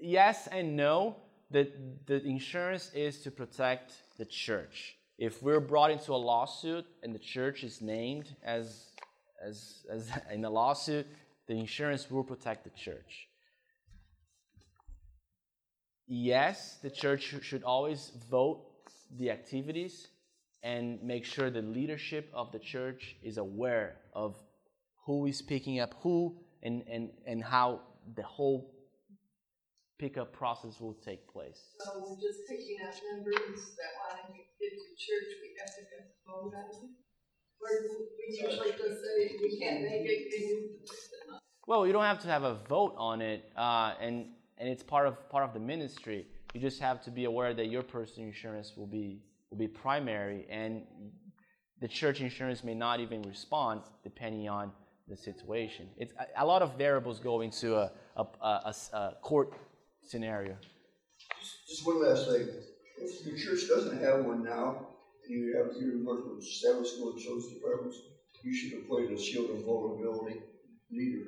yes 0.00 0.48
and 0.50 0.76
no. 0.76 1.16
The 1.50 1.70
the 2.06 2.22
insurance 2.24 2.90
is 2.94 3.20
to 3.22 3.30
protect 3.30 3.94
the 4.18 4.26
church. 4.26 4.96
If 5.16 5.42
we're 5.42 5.60
brought 5.60 5.90
into 5.90 6.12
a 6.12 6.16
lawsuit 6.16 6.84
and 7.02 7.14
the 7.14 7.18
church 7.18 7.64
is 7.64 7.80
named 7.80 8.36
as 8.42 8.86
as 9.42 9.86
as 9.90 10.10
in 10.32 10.44
a 10.44 10.50
lawsuit, 10.50 11.06
the 11.46 11.54
insurance 11.54 12.10
will 12.10 12.24
protect 12.24 12.64
the 12.64 12.70
church. 12.70 13.28
Yes, 16.06 16.78
the 16.82 16.90
church 16.90 17.34
should 17.42 17.62
always 17.64 18.12
vote 18.30 18.64
the 19.16 19.30
activities 19.30 20.08
and 20.62 21.02
make 21.02 21.24
sure 21.24 21.50
the 21.50 21.62
leadership 21.62 22.30
of 22.34 22.52
the 22.52 22.58
church 22.58 23.16
is 23.22 23.38
aware 23.38 23.96
of 24.14 24.36
who 25.06 25.26
is 25.26 25.40
picking 25.40 25.80
up 25.80 25.94
who 26.02 26.36
and, 26.62 26.82
and, 26.90 27.10
and 27.26 27.42
how 27.42 27.80
the 28.16 28.22
whole 28.22 28.74
pickup 29.98 30.32
process 30.32 30.80
will 30.80 30.94
take 31.04 31.26
place. 31.28 31.60
So 31.80 31.90
we're 31.96 32.20
just 32.20 32.40
picking 32.48 32.78
up 32.86 32.94
members 33.12 33.74
that 33.76 33.90
want 33.98 34.26
to 34.26 34.32
get 34.32 34.70
to 34.70 34.88
church, 34.96 35.28
we 35.42 35.54
have 35.58 35.74
to 35.74 35.80
have 35.80 36.06
to 36.06 36.14
vote 36.26 36.54
on 36.54 36.90
we 37.60 38.36
usually 38.36 38.70
just 38.70 39.02
say, 39.02 39.36
we 39.40 39.58
can't 39.58 39.82
make 39.82 40.02
it? 40.04 40.32
Well, 41.66 41.86
you 41.86 41.92
don't 41.92 42.04
have 42.04 42.20
to 42.20 42.28
have 42.28 42.44
a 42.44 42.54
vote 42.68 42.94
on 42.96 43.20
it, 43.20 43.50
uh, 43.56 43.94
and 44.00 44.26
and 44.58 44.68
it's 44.68 44.82
part 44.82 45.06
of 45.06 45.28
part 45.28 45.44
of 45.44 45.52
the 45.52 45.60
ministry. 45.60 46.26
You 46.54 46.60
just 46.60 46.80
have 46.80 47.02
to 47.04 47.10
be 47.10 47.24
aware 47.24 47.52
that 47.54 47.66
your 47.66 47.82
personal 47.82 48.28
insurance 48.28 48.72
will 48.76 48.86
be 48.86 49.22
will 49.50 49.58
be 49.58 49.68
primary, 49.68 50.46
and 50.50 50.82
the 51.80 51.88
church 51.88 52.20
insurance 52.20 52.64
may 52.64 52.74
not 52.74 53.00
even 53.00 53.22
respond 53.22 53.82
depending 54.02 54.48
on 54.48 54.72
the 55.08 55.16
situation. 55.16 55.88
It's 55.96 56.12
a, 56.18 56.44
a 56.44 56.46
lot 56.46 56.62
of 56.62 56.76
variables 56.76 57.18
go 57.18 57.40
into 57.40 57.76
a 57.76 57.90
a 58.16 59.12
court 59.22 59.54
scenario. 60.02 60.56
Just 61.68 61.86
one 61.86 62.02
last 62.02 62.26
thing. 62.28 62.48
If 63.00 63.24
the 63.24 63.38
church 63.38 63.68
doesn't 63.68 64.02
have 64.02 64.24
one 64.24 64.42
now, 64.42 64.88
and 65.24 65.30
you 65.30 65.56
have, 65.56 65.76
you 65.80 66.04
work 66.04 66.20
with 66.26 66.44
school 66.44 67.12
and 67.12 67.20
children's 67.20 67.54
departments, 67.54 67.98
you 68.42 68.52
should 68.52 68.80
appoint 68.80 69.12
a 69.12 69.18
shield 69.18 69.50
of 69.50 69.64
vulnerability 69.64 70.40
leader. 70.90 71.24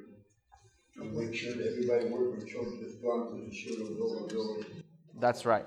To 0.96 1.04
make 1.04 1.34
sure 1.34 1.54
that 1.54 1.66
everybody 1.66 2.06
working 2.06 2.36
with 2.36 2.48
children 2.48 2.82
has 2.82 2.94
gone 2.96 3.28
through 3.28 3.46
the 3.48 3.54
shield 3.54 3.80
of 3.80 3.96
vulnerability. 3.96 4.66
That's 5.20 5.46
right. 5.46 5.64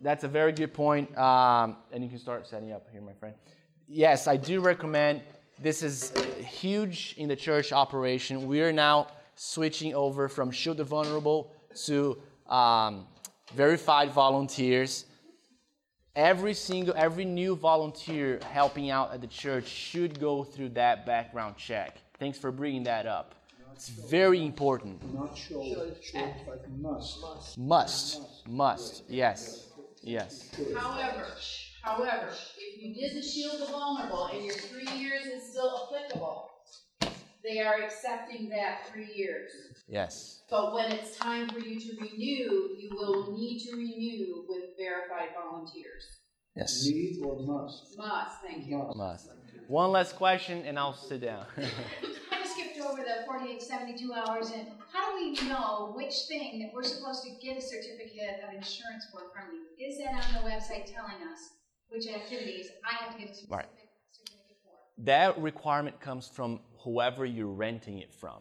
That's 0.00 0.24
a 0.24 0.28
very 0.28 0.52
good 0.52 0.72
point. 0.72 1.16
Um, 1.16 1.76
and 1.92 2.02
you 2.02 2.08
can 2.08 2.18
start 2.18 2.46
setting 2.46 2.72
up 2.72 2.86
here, 2.90 3.00
my 3.00 3.12
friend. 3.12 3.34
Yes, 3.86 4.26
I 4.26 4.36
do 4.36 4.60
recommend. 4.60 5.22
This 5.58 5.82
is 5.82 6.12
huge 6.38 7.14
in 7.18 7.28
the 7.28 7.36
church 7.36 7.72
operation. 7.72 8.46
We 8.46 8.62
are 8.62 8.72
now 8.72 9.08
switching 9.34 9.94
over 9.94 10.28
from 10.28 10.50
Shield 10.50 10.78
the 10.78 10.84
Vulnerable 10.84 11.52
to 11.86 12.18
um, 12.48 13.06
verified 13.54 14.10
volunteers. 14.10 15.06
Every 16.16 16.54
single, 16.54 16.94
every 16.96 17.24
new 17.24 17.54
volunteer 17.54 18.40
helping 18.50 18.90
out 18.90 19.12
at 19.12 19.20
the 19.20 19.26
church 19.26 19.66
should 19.66 20.18
go 20.18 20.44
through 20.44 20.70
that 20.70 21.06
background 21.06 21.56
check. 21.56 21.98
Thanks 22.18 22.38
for 22.38 22.50
bringing 22.50 22.82
that 22.84 23.06
up. 23.06 23.34
It's 23.74 23.88
very 23.88 24.44
important. 24.44 25.02
Not 25.14 25.38
should, 25.38 25.96
should, 26.02 26.20
like 26.20 26.68
must. 26.68 27.56
Must, 27.56 28.46
must, 28.46 29.04
yes, 29.08 29.69
yes. 30.02 30.50
However, 30.76 31.26
however, 31.82 32.28
if 32.58 32.82
you 32.82 32.94
did 32.94 33.16
the 33.16 33.26
shield 33.26 33.60
of 33.62 33.70
vulnerable 33.70 34.26
and 34.26 34.44
your 34.44 34.54
three 34.54 34.90
years 34.98 35.26
is 35.26 35.50
still 35.50 35.88
applicable, 35.88 36.50
they 37.42 37.60
are 37.60 37.82
accepting 37.82 38.48
that 38.50 38.86
three 38.92 39.10
years. 39.14 39.50
Yes. 39.88 40.42
But 40.50 40.74
when 40.74 40.92
it's 40.92 41.16
time 41.16 41.48
for 41.48 41.58
you 41.58 41.78
to 41.80 41.96
renew, 42.00 42.76
you 42.78 42.90
will 42.92 43.36
need 43.36 43.60
to 43.60 43.76
renew 43.76 44.44
with 44.48 44.76
verified 44.78 45.30
volunteers. 45.34 46.20
Yes. 46.54 46.84
Need 46.86 47.22
or 47.24 47.40
must? 47.40 47.96
Must, 47.96 48.40
thank 48.42 48.66
you. 48.66 48.90
Must. 48.94 49.30
One 49.68 49.92
last 49.92 50.16
question 50.16 50.64
and 50.64 50.78
I'll 50.78 50.94
sit 50.94 51.20
down. 51.20 51.46
I 52.50 52.52
skipped 52.52 52.80
over 52.80 53.02
the 53.02 53.24
48, 53.26 53.62
72 53.62 54.12
hours, 54.12 54.50
and 54.50 54.66
how 54.92 55.10
do 55.10 55.24
we 55.24 55.48
know 55.48 55.92
which 55.94 56.14
thing 56.26 56.58
that 56.60 56.74
we're 56.74 56.82
supposed 56.82 57.22
to 57.24 57.30
get 57.40 57.56
a 57.56 57.60
certificate 57.60 58.42
of 58.46 58.54
insurance 58.54 59.06
for 59.12 59.20
from 59.32 59.54
you? 59.54 59.86
Is 59.86 59.98
that 59.98 60.14
on 60.14 60.42
the 60.42 60.50
website 60.50 60.92
telling 60.92 61.22
us 61.32 61.50
which 61.88 62.08
activities 62.08 62.66
I 62.84 63.04
have 63.04 63.14
to 63.14 63.20
get 63.20 63.30
a 63.30 63.34
specific 63.34 63.56
Right. 63.56 63.68
certificate 64.10 64.56
for? 64.64 65.04
that 65.04 65.40
requirement 65.40 66.00
comes 66.00 66.26
from 66.28 66.60
whoever 66.78 67.24
you're 67.24 67.46
renting 67.46 67.98
it 67.98 68.12
from. 68.12 68.40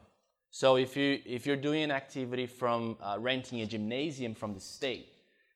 So 0.50 0.78
if 0.78 0.98
you 0.98 1.20
if 1.26 1.46
you're 1.46 1.56
doing 1.56 1.84
an 1.84 1.92
activity 1.92 2.48
from 2.48 2.98
uh, 3.02 3.18
renting 3.20 3.62
a 3.62 3.68
gymnasium 3.68 4.34
from 4.34 4.56
the 4.56 4.60
state, 4.60 5.10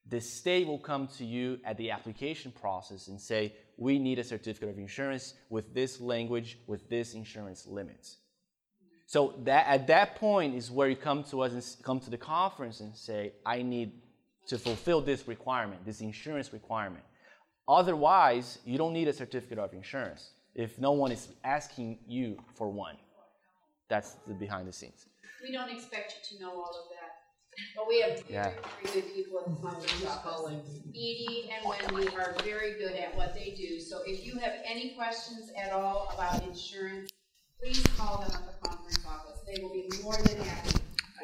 the 0.05 0.21
state 0.21 0.67
will 0.67 0.77
come 0.77 1.07
to 1.17 1.25
you 1.25 1.59
at 1.65 1.77
the 1.77 1.89
application 1.89 2.51
process 2.51 3.07
and 3.07 3.19
say, 3.19 3.55
"We 3.77 3.97
need 3.97 4.19
a 4.19 4.23
certificate 4.23 4.69
of 4.69 4.77
insurance 4.77 5.33
with 5.49 5.73
this 5.73 5.99
language, 5.99 6.59
with 6.67 6.87
this 6.87 7.15
insurance 7.15 7.65
limits." 7.65 8.17
So 9.05 9.35
that 9.43 9.67
at 9.67 9.87
that 9.87 10.15
point 10.15 10.55
is 10.55 10.71
where 10.71 10.89
you 10.89 10.95
come 10.95 11.23
to 11.25 11.41
us 11.41 11.51
and 11.53 11.83
come 11.83 11.99
to 11.99 12.09
the 12.09 12.17
conference 12.17 12.79
and 12.79 12.95
say, 12.95 13.33
"I 13.45 13.61
need 13.61 14.01
to 14.47 14.57
fulfill 14.57 15.01
this 15.01 15.27
requirement, 15.27 15.85
this 15.85 16.01
insurance 16.01 16.51
requirement." 16.53 17.03
Otherwise, 17.67 18.59
you 18.65 18.77
don't 18.77 18.93
need 18.93 19.07
a 19.07 19.13
certificate 19.13 19.59
of 19.59 19.73
insurance 19.73 20.31
if 20.55 20.77
no 20.79 20.91
one 20.91 21.11
is 21.11 21.29
asking 21.43 21.99
you 22.07 22.37
for 22.55 22.69
one. 22.69 22.97
That's 23.89 24.15
the 24.27 24.33
behind 24.33 24.67
the 24.67 24.73
scenes. 24.73 25.05
We 25.41 25.51
don't 25.51 25.69
expect 25.69 26.15
you 26.15 26.37
to 26.37 26.43
know 26.43 26.51
all 26.51 26.73
of 26.83 26.89
that, 26.89 27.11
but 27.75 27.87
we 27.87 28.01
have 28.01 28.29
Yeah. 28.29 28.49
very, 28.49 28.61
very 28.83 29.01
good 29.01 29.13
people 29.13 29.39
at 29.39 29.45
the 29.45 29.55
conference 29.55 30.05
office. 30.05 30.81
Edie 30.89 31.51
and 31.51 31.65
Wendy 31.65 32.15
are 32.15 32.33
very 32.43 32.73
good 32.73 32.93
at 32.93 33.15
what 33.15 33.33
they 33.33 33.51
do, 33.51 33.79
so 33.79 34.01
if 34.05 34.25
you 34.25 34.39
have 34.39 34.53
any 34.63 34.95
questions 34.95 35.51
at 35.51 35.71
all 35.71 36.09
about 36.13 36.43
insurance, 36.43 37.09
please 37.63 37.83
call 37.97 38.17
them 38.21 38.31
at 38.33 38.61
the 38.61 38.67
conference 38.67 38.99
office. 39.07 39.39
They 39.47 39.61
will 39.61 39.73
be 39.73 39.89
more 40.03 40.15
than 40.17 40.37
happy 40.43 40.79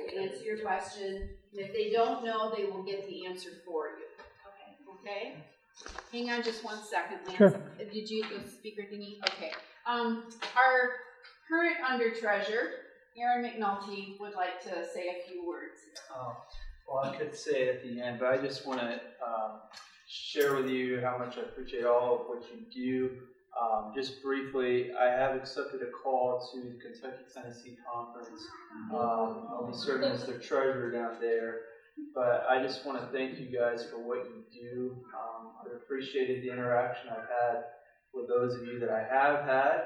to 0.09 0.17
answer 0.17 0.43
your 0.43 0.59
question, 0.59 1.29
and 1.51 1.59
if 1.59 1.73
they 1.73 1.91
don't 1.91 2.23
know, 2.23 2.53
they 2.55 2.65
will 2.65 2.83
get 2.83 3.07
the 3.07 3.25
answer 3.25 3.49
for 3.65 3.89
you. 3.89 4.05
Okay? 5.01 5.33
Okay? 5.33 5.35
Hang 6.11 6.29
on 6.29 6.43
just 6.43 6.63
one 6.63 6.79
second, 6.83 7.19
Lance. 7.25 7.37
Sure. 7.37 7.55
Uh, 7.55 7.83
Did 7.91 8.09
you, 8.09 8.23
the 8.23 8.49
speaker 8.49 8.83
thingy? 8.83 9.17
Okay. 9.29 9.51
Um, 9.85 10.25
our 10.55 10.91
current 11.47 11.77
under 11.87 12.11
treasurer, 12.11 12.69
Aaron 13.17 13.45
McNulty, 13.45 14.19
would 14.19 14.33
like 14.33 14.61
to 14.63 14.87
say 14.93 15.09
a 15.09 15.29
few 15.29 15.47
words. 15.47 15.79
Um, 16.17 16.33
well, 16.87 17.03
I 17.03 17.15
could 17.15 17.35
say 17.35 17.69
at 17.69 17.83
the 17.83 18.01
end, 18.01 18.19
but 18.19 18.29
I 18.29 18.37
just 18.37 18.65
want 18.65 18.79
to 18.79 18.93
um, 19.25 19.59
share 20.07 20.55
with 20.55 20.69
you 20.69 21.01
how 21.01 21.17
much 21.17 21.37
I 21.37 21.41
appreciate 21.41 21.85
all 21.85 22.21
of 22.21 22.27
what 22.27 22.43
you 22.53 22.65
do. 22.73 23.17
Um, 23.61 23.91
just 23.93 24.23
briefly, 24.23 24.91
I 24.93 25.05
have 25.05 25.35
accepted 25.35 25.81
a 25.81 25.91
call 25.91 26.49
to 26.53 26.61
the 26.61 26.79
Kentucky 26.79 27.23
Tennessee 27.33 27.77
Conference. 27.91 28.41
Um, 28.91 29.47
I'll 29.49 29.67
be 29.69 29.77
serving 29.77 30.11
as 30.11 30.25
their 30.25 30.39
treasurer 30.39 30.91
down 30.91 31.17
there. 31.19 31.61
But 32.15 32.45
I 32.49 32.63
just 32.63 32.85
want 32.85 32.99
to 33.01 33.07
thank 33.07 33.39
you 33.39 33.47
guys 33.47 33.85
for 33.89 33.97
what 33.97 34.25
you 34.25 34.43
do. 34.53 34.97
Um, 35.13 35.51
I've 35.61 35.73
appreciated 35.73 36.43
the 36.43 36.51
interaction 36.51 37.09
I've 37.09 37.27
had 37.27 37.63
with 38.13 38.27
those 38.29 38.55
of 38.55 38.65
you 38.65 38.79
that 38.79 38.89
I 38.89 38.99
have 38.99 39.43
had. 39.45 39.83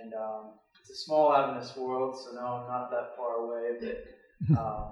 And 0.00 0.14
um, 0.14 0.50
it's 0.80 0.90
a 0.90 1.04
small 1.04 1.34
Adventist 1.34 1.76
world, 1.76 2.16
so 2.16 2.34
no, 2.34 2.46
I'm 2.46 2.68
not 2.68 2.90
that 2.90 3.16
far 3.16 3.36
away. 3.36 3.78
But 3.80 4.58
um, 4.58 4.84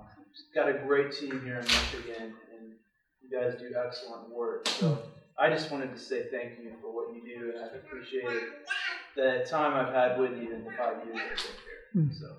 got 0.54 0.68
a 0.68 0.78
great 0.86 1.12
team 1.12 1.40
here 1.44 1.58
in 1.58 1.64
Michigan, 1.64 2.34
and 2.52 2.72
you 3.22 3.30
guys 3.30 3.58
do 3.60 3.72
excellent 3.86 4.28
work. 4.30 4.66
So 4.68 4.98
I 5.38 5.50
just 5.50 5.70
wanted 5.70 5.92
to 5.92 5.98
say 6.00 6.28
thank 6.30 6.58
you 6.58 6.72
for 6.80 6.90
what 6.90 7.14
you 7.14 7.20
do, 7.20 7.50
and 7.50 7.62
I've 7.62 7.74
appreciated 7.74 8.42
the 9.14 9.46
time 9.46 9.74
I've 9.74 9.92
had 9.92 10.18
with 10.18 10.32
you 10.38 10.54
in 10.54 10.64
the 10.64 10.70
five 10.72 10.96
years 11.04 11.18
I've 11.20 11.92
been 11.92 12.08
here. 12.08 12.18
So. 12.18 12.36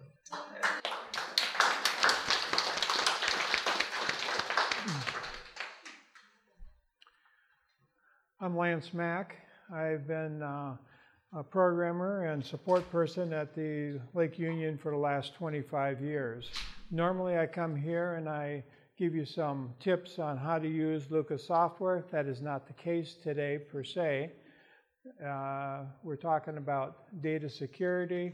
I'm 8.42 8.58
Lance 8.58 8.96
Mack. 8.96 9.36
I've 9.72 10.08
been 10.08 10.42
uh, 10.42 10.76
a 11.36 11.44
programmer 11.44 12.26
and 12.26 12.44
support 12.44 12.90
person 12.92 13.32
at 13.32 13.54
the 13.54 14.00
Lake 14.16 14.40
Union 14.40 14.76
for 14.76 14.92
the 14.92 14.98
last 14.98 15.36
25 15.36 16.02
years. 16.02 16.50
Normally, 16.90 17.38
I 17.38 17.46
come 17.46 17.76
here 17.76 18.16
and 18.16 18.28
I 18.28 18.64
give 18.98 19.14
you 19.14 19.26
some 19.26 19.74
tips 19.80 20.18
on 20.18 20.38
how 20.38 20.58
to 20.58 20.68
use 20.68 21.12
Lucas 21.12 21.46
software. 21.46 22.04
That 22.12 22.26
is 22.26 22.42
not 22.42 22.66
the 22.66 22.74
case 22.74 23.14
today, 23.22 23.60
per 23.60 23.84
se. 23.84 24.32
Uh, 25.24 25.84
we're 26.04 26.16
talking 26.16 26.58
about 26.58 27.22
data 27.22 27.48
security, 27.48 28.34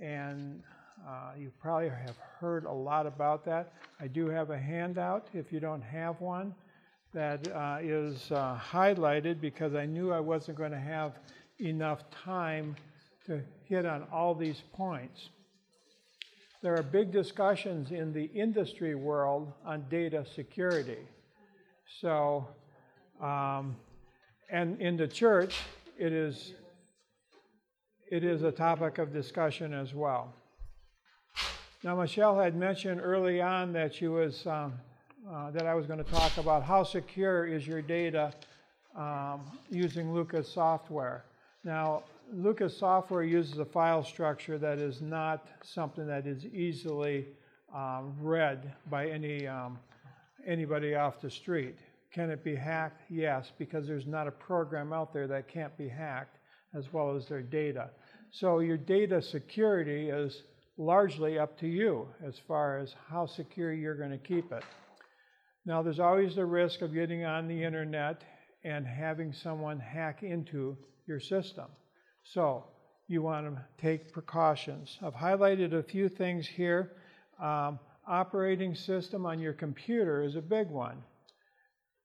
and 0.00 0.62
uh, 1.06 1.32
you 1.36 1.50
probably 1.60 1.88
have 1.88 2.16
heard 2.38 2.64
a 2.64 2.72
lot 2.72 3.06
about 3.06 3.44
that. 3.46 3.72
I 4.00 4.06
do 4.06 4.28
have 4.28 4.50
a 4.50 4.58
handout 4.58 5.26
if 5.34 5.52
you 5.52 5.58
don't 5.58 5.82
have 5.82 6.20
one 6.20 6.54
that 7.12 7.48
uh, 7.52 7.78
is 7.82 8.30
uh, 8.30 8.56
highlighted 8.58 9.40
because 9.40 9.74
I 9.74 9.84
knew 9.84 10.12
I 10.12 10.20
wasn't 10.20 10.56
going 10.56 10.72
to 10.72 10.78
have 10.78 11.18
enough 11.58 12.08
time 12.10 12.76
to 13.26 13.40
hit 13.64 13.84
on 13.84 14.06
all 14.12 14.34
these 14.34 14.62
points. 14.72 15.30
There 16.64 16.74
are 16.78 16.82
big 16.82 17.12
discussions 17.12 17.90
in 17.90 18.14
the 18.14 18.24
industry 18.34 18.94
world 18.94 19.52
on 19.66 19.84
data 19.90 20.24
security. 20.34 21.06
So, 22.00 22.48
um, 23.20 23.76
and 24.48 24.80
in 24.80 24.96
the 24.96 25.06
church, 25.06 25.60
it 25.98 26.10
is, 26.14 26.54
it 28.10 28.24
is 28.24 28.44
a 28.44 28.50
topic 28.50 28.96
of 28.96 29.12
discussion 29.12 29.74
as 29.74 29.92
well. 29.92 30.32
Now, 31.82 31.96
Michelle 31.96 32.40
had 32.40 32.56
mentioned 32.56 32.98
early 32.98 33.42
on 33.42 33.74
that 33.74 33.94
she 33.94 34.08
was 34.08 34.46
um, 34.46 34.72
uh, 35.30 35.50
that 35.50 35.66
I 35.66 35.74
was 35.74 35.84
going 35.84 36.02
to 36.02 36.10
talk 36.10 36.38
about 36.38 36.62
how 36.62 36.82
secure 36.82 37.46
is 37.46 37.66
your 37.66 37.82
data 37.82 38.32
um, 38.96 39.42
using 39.68 40.14
Lucas 40.14 40.48
software. 40.48 41.26
Now, 41.62 42.04
Lucas 42.32 42.76
software 42.76 43.22
uses 43.22 43.58
a 43.58 43.64
file 43.64 44.02
structure 44.02 44.58
that 44.58 44.78
is 44.78 45.00
not 45.00 45.48
something 45.62 46.06
that 46.06 46.26
is 46.26 46.44
easily 46.46 47.26
um, 47.74 48.14
read 48.20 48.72
by 48.90 49.08
any 49.08 49.46
um, 49.46 49.78
anybody 50.46 50.94
off 50.94 51.20
the 51.20 51.30
street. 51.30 51.76
Can 52.12 52.30
it 52.30 52.44
be 52.44 52.54
hacked? 52.54 53.02
Yes, 53.10 53.50
because 53.58 53.86
there's 53.86 54.06
not 54.06 54.28
a 54.28 54.30
program 54.30 54.92
out 54.92 55.12
there 55.12 55.26
that 55.26 55.48
can't 55.48 55.76
be 55.76 55.88
hacked, 55.88 56.38
as 56.74 56.92
well 56.92 57.16
as 57.16 57.26
their 57.26 57.42
data. 57.42 57.90
So 58.30 58.60
your 58.60 58.76
data 58.76 59.20
security 59.20 60.10
is 60.10 60.42
largely 60.76 61.38
up 61.38 61.58
to 61.60 61.66
you 61.66 62.08
as 62.24 62.38
far 62.46 62.78
as 62.78 62.94
how 63.08 63.26
secure 63.26 63.72
you're 63.72 63.96
going 63.96 64.10
to 64.10 64.18
keep 64.18 64.52
it. 64.52 64.64
Now, 65.66 65.82
there's 65.82 66.00
always 66.00 66.34
the 66.34 66.44
risk 66.44 66.82
of 66.82 66.92
getting 66.92 67.24
on 67.24 67.48
the 67.48 67.62
internet 67.62 68.22
and 68.64 68.86
having 68.86 69.32
someone 69.32 69.78
hack 69.78 70.22
into 70.22 70.76
your 71.06 71.20
system. 71.20 71.66
So, 72.24 72.64
you 73.06 73.20
want 73.20 73.54
to 73.54 73.62
take 73.80 74.12
precautions. 74.12 74.98
I've 75.02 75.14
highlighted 75.14 75.74
a 75.74 75.82
few 75.82 76.08
things 76.08 76.46
here. 76.46 76.92
Um, 77.40 77.78
operating 78.06 78.74
system 78.74 79.26
on 79.26 79.38
your 79.38 79.52
computer 79.52 80.22
is 80.22 80.36
a 80.36 80.40
big 80.40 80.70
one. 80.70 81.02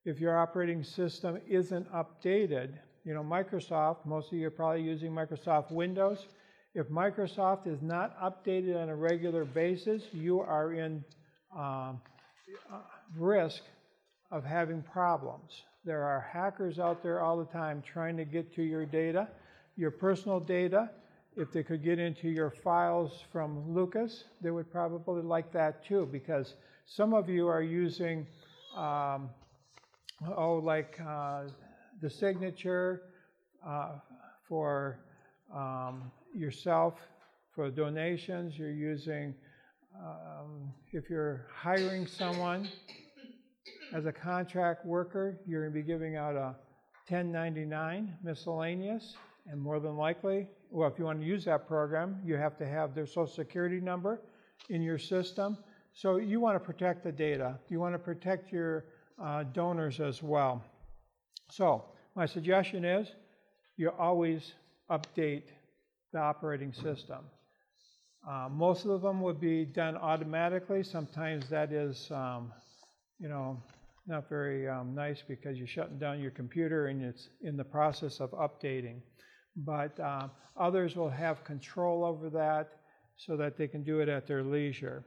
If 0.03 0.19
your 0.19 0.37
operating 0.37 0.83
system 0.83 1.39
isn't 1.47 1.89
updated, 1.93 2.73
you 3.05 3.13
know, 3.13 3.23
Microsoft, 3.23 4.05
most 4.05 4.31
of 4.31 4.37
you 4.37 4.47
are 4.47 4.51
probably 4.51 4.81
using 4.81 5.11
Microsoft 5.11 5.71
Windows. 5.71 6.27
If 6.75 6.89
Microsoft 6.89 7.67
is 7.67 7.81
not 7.81 8.19
updated 8.21 8.81
on 8.81 8.89
a 8.89 8.95
regular 8.95 9.45
basis, 9.45 10.03
you 10.11 10.41
are 10.41 10.73
in 10.73 11.03
um, 11.57 12.01
risk 13.17 13.61
of 14.31 14.43
having 14.43 14.81
problems. 14.81 15.63
There 15.85 16.03
are 16.03 16.27
hackers 16.31 16.77
out 16.77 17.01
there 17.01 17.21
all 17.21 17.37
the 17.37 17.45
time 17.45 17.81
trying 17.81 18.17
to 18.17 18.25
get 18.25 18.53
to 18.55 18.63
your 18.63 18.85
data, 18.85 19.27
your 19.79 19.91
personal 19.91 20.41
data. 20.41 20.89
If 21.37 21.53
they 21.53 21.63
could 21.63 21.83
get 21.83 21.99
into 21.99 22.27
your 22.27 22.51
files 22.51 23.23
from 23.31 23.73
Lucas, 23.73 24.25
they 24.41 24.51
would 24.51 24.69
probably 24.69 25.21
like 25.21 25.53
that 25.53 25.85
too, 25.85 26.07
because 26.11 26.55
some 26.85 27.13
of 27.13 27.29
you 27.29 27.47
are 27.47 27.61
using, 27.61 28.27
um, 28.75 29.29
oh, 30.35 30.55
like 30.55 30.99
uh, 30.99 31.43
the 32.01 32.09
signature 32.09 33.03
uh, 33.65 33.99
for 34.47 34.99
um, 35.55 36.11
yourself 36.35 36.95
for 37.55 37.69
donations. 37.69 38.57
You're 38.57 38.71
using, 38.71 39.33
um, 39.97 40.73
if 40.91 41.09
you're 41.09 41.45
hiring 41.53 42.05
someone 42.05 42.67
as 43.93 44.05
a 44.05 44.11
contract 44.11 44.85
worker, 44.85 45.39
you're 45.47 45.61
going 45.61 45.73
to 45.73 45.79
be 45.79 45.87
giving 45.87 46.17
out 46.17 46.35
a 46.35 46.55
1099 47.07 48.17
miscellaneous, 48.23 49.15
and 49.47 49.59
more 49.59 49.79
than 49.79 49.95
likely, 49.97 50.47
well, 50.69 50.87
if 50.87 50.99
you 50.99 51.05
want 51.05 51.19
to 51.19 51.25
use 51.25 51.45
that 51.45 51.67
program, 51.67 52.19
you 52.23 52.35
have 52.35 52.57
to 52.57 52.67
have 52.67 52.93
their 52.93 53.05
social 53.05 53.27
security 53.27 53.79
number 53.79 54.21
in 54.69 54.81
your 54.81 54.99
system. 54.99 55.57
So 55.93 56.17
you 56.17 56.39
want 56.39 56.55
to 56.55 56.59
protect 56.59 57.03
the 57.03 57.11
data. 57.11 57.57
You 57.69 57.79
want 57.79 57.95
to 57.95 57.99
protect 57.99 58.51
your 58.51 58.85
uh, 59.21 59.43
donors 59.43 59.99
as 59.99 60.21
well. 60.21 60.63
So 61.49 61.85
my 62.15 62.25
suggestion 62.25 62.85
is 62.85 63.07
you 63.77 63.89
always 63.97 64.53
update 64.89 65.43
the 66.13 66.19
operating 66.19 66.73
system. 66.73 67.19
Uh, 68.27 68.49
most 68.51 68.85
of 68.85 69.01
them 69.01 69.21
would 69.21 69.39
be 69.39 69.65
done 69.65 69.95
automatically. 69.95 70.83
Sometimes 70.83 71.49
that 71.49 71.71
is, 71.71 72.11
um, 72.11 72.51
you 73.19 73.29
know, 73.29 73.61
not 74.07 74.27
very 74.27 74.67
um, 74.67 74.93
nice 74.93 75.23
because 75.27 75.57
you're 75.57 75.67
shutting 75.67 75.97
down 75.99 76.19
your 76.19 76.31
computer 76.31 76.87
and 76.87 77.03
it's 77.03 77.29
in 77.41 77.55
the 77.55 77.63
process 77.63 78.19
of 78.19 78.31
updating. 78.31 79.01
But 79.65 79.99
uh, 79.99 80.27
others 80.57 80.95
will 80.95 81.09
have 81.09 81.43
control 81.43 82.05
over 82.05 82.29
that 82.29 82.79
so 83.17 83.35
that 83.37 83.57
they 83.57 83.67
can 83.67 83.83
do 83.83 83.99
it 83.99 84.09
at 84.09 84.25
their 84.27 84.43
leisure. 84.43 85.03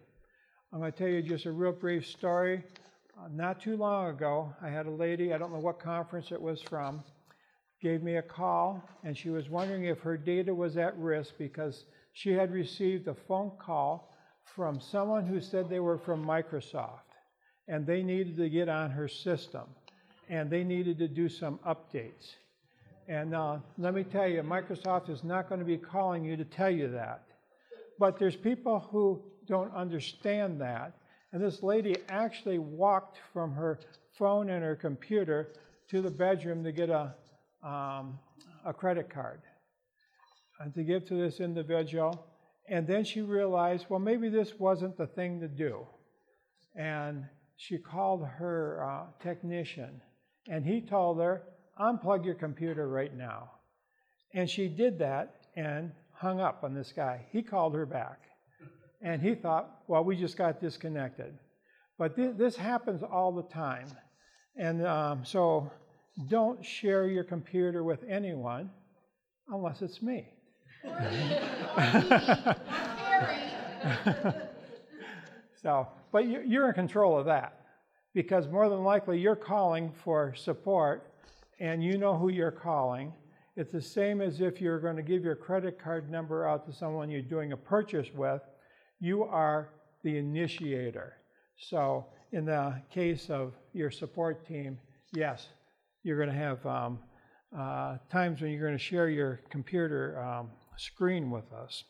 I'm 0.72 0.80
going 0.80 0.92
to 0.92 0.98
tell 0.98 1.08
you 1.08 1.22
just 1.22 1.46
a 1.46 1.52
real 1.52 1.72
brief 1.72 2.06
story. 2.06 2.62
Uh, 3.18 3.28
not 3.30 3.60
too 3.60 3.76
long 3.76 4.08
ago, 4.08 4.54
I 4.62 4.68
had 4.68 4.86
a 4.86 4.90
lady, 4.90 5.32
I 5.32 5.38
don't 5.38 5.52
know 5.52 5.58
what 5.58 5.78
conference 5.78 6.32
it 6.32 6.40
was 6.40 6.62
from, 6.62 7.02
gave 7.82 8.02
me 8.02 8.16
a 8.16 8.22
call 8.22 8.82
and 9.04 9.16
she 9.16 9.28
was 9.28 9.50
wondering 9.50 9.84
if 9.84 10.00
her 10.00 10.16
data 10.16 10.54
was 10.54 10.76
at 10.76 10.96
risk 10.98 11.34
because 11.36 11.84
she 12.12 12.32
had 12.32 12.52
received 12.52 13.08
a 13.08 13.14
phone 13.14 13.50
call 13.58 14.14
from 14.44 14.80
someone 14.80 15.26
who 15.26 15.40
said 15.40 15.68
they 15.68 15.80
were 15.80 15.98
from 15.98 16.24
Microsoft 16.24 17.00
and 17.68 17.86
they 17.86 18.02
needed 18.02 18.36
to 18.36 18.48
get 18.48 18.68
on 18.68 18.90
her 18.90 19.08
system 19.08 19.64
and 20.28 20.48
they 20.48 20.62
needed 20.62 20.98
to 20.98 21.08
do 21.08 21.28
some 21.28 21.58
updates. 21.66 22.34
And 23.08 23.34
uh, 23.34 23.58
let 23.78 23.94
me 23.94 24.04
tell 24.04 24.28
you, 24.28 24.42
Microsoft 24.42 25.10
is 25.10 25.24
not 25.24 25.48
going 25.48 25.58
to 25.58 25.64
be 25.66 25.76
calling 25.76 26.24
you 26.24 26.36
to 26.36 26.44
tell 26.44 26.70
you 26.70 26.88
that. 26.92 27.24
But 27.98 28.18
there's 28.18 28.36
people 28.36 28.80
who 28.90 29.22
don't 29.46 29.74
understand 29.74 30.60
that. 30.60 30.94
And 31.32 31.42
this 31.42 31.62
lady 31.62 31.96
actually 32.08 32.58
walked 32.58 33.18
from 33.32 33.52
her 33.52 33.80
phone 34.18 34.50
and 34.50 34.62
her 34.62 34.76
computer 34.76 35.52
to 35.90 36.00
the 36.00 36.10
bedroom 36.10 36.62
to 36.64 36.72
get 36.72 36.90
a, 36.90 37.14
um, 37.62 38.18
a 38.64 38.72
credit 38.72 39.10
card 39.10 39.40
and 40.60 40.74
to 40.74 40.84
give 40.84 41.06
to 41.06 41.14
this 41.14 41.40
individual. 41.40 42.26
And 42.68 42.86
then 42.86 43.04
she 43.04 43.22
realized, 43.22 43.86
well, 43.88 43.98
maybe 43.98 44.28
this 44.28 44.58
wasn't 44.58 44.96
the 44.96 45.06
thing 45.06 45.40
to 45.40 45.48
do. 45.48 45.86
And 46.76 47.24
she 47.56 47.78
called 47.78 48.26
her 48.26 48.84
uh, 48.84 49.04
technician, 49.22 50.00
and 50.48 50.64
he 50.64 50.80
told 50.80 51.20
her, 51.20 51.42
unplug 51.80 52.24
your 52.24 52.34
computer 52.34 52.88
right 52.88 53.14
now. 53.16 53.50
And 54.34 54.48
she 54.48 54.68
did 54.68 54.98
that 55.00 55.34
and 55.56 55.92
hung 56.12 56.40
up 56.40 56.64
on 56.64 56.74
this 56.74 56.92
guy. 56.94 57.26
He 57.30 57.42
called 57.42 57.74
her 57.74 57.86
back. 57.86 58.20
And 59.02 59.20
he 59.20 59.34
thought, 59.34 59.82
well, 59.88 60.04
we 60.04 60.16
just 60.16 60.36
got 60.36 60.60
disconnected. 60.60 61.34
But 61.98 62.16
th- 62.16 62.36
this 62.36 62.56
happens 62.56 63.02
all 63.02 63.32
the 63.32 63.42
time. 63.42 63.88
And 64.56 64.86
um, 64.86 65.24
so 65.24 65.70
don't 66.28 66.64
share 66.64 67.08
your 67.08 67.24
computer 67.24 67.82
with 67.82 68.04
anyone 68.08 68.70
unless 69.48 69.82
it's 69.82 70.00
me. 70.02 70.28
so, 75.62 75.88
but 76.12 76.28
you're 76.28 76.68
in 76.68 76.74
control 76.74 77.18
of 77.18 77.26
that 77.26 77.58
because 78.14 78.48
more 78.48 78.68
than 78.68 78.82
likely 78.84 79.18
you're 79.18 79.36
calling 79.36 79.92
for 80.04 80.34
support 80.34 81.11
and 81.62 81.82
you 81.82 81.96
know 81.96 82.18
who 82.18 82.28
you're 82.28 82.50
calling. 82.50 83.12
It's 83.54 83.70
the 83.70 83.80
same 83.80 84.20
as 84.20 84.40
if 84.40 84.60
you're 84.60 84.80
going 84.80 84.96
to 84.96 85.02
give 85.02 85.22
your 85.22 85.36
credit 85.36 85.78
card 85.80 86.10
number 86.10 86.46
out 86.46 86.66
to 86.66 86.72
someone 86.72 87.08
you're 87.08 87.22
doing 87.22 87.52
a 87.52 87.56
purchase 87.56 88.08
with. 88.12 88.42
You 88.98 89.22
are 89.22 89.68
the 90.02 90.18
initiator. 90.18 91.14
So, 91.56 92.06
in 92.32 92.46
the 92.46 92.82
case 92.90 93.30
of 93.30 93.52
your 93.72 93.92
support 93.92 94.44
team, 94.44 94.76
yes, 95.12 95.46
you're 96.02 96.16
going 96.16 96.30
to 96.30 96.34
have 96.34 96.66
um, 96.66 96.98
uh, 97.56 97.98
times 98.10 98.40
when 98.40 98.50
you're 98.50 98.66
going 98.66 98.76
to 98.76 98.82
share 98.82 99.08
your 99.08 99.42
computer 99.48 100.20
um, 100.20 100.50
screen 100.76 101.30
with 101.30 101.52
us. 101.52 101.84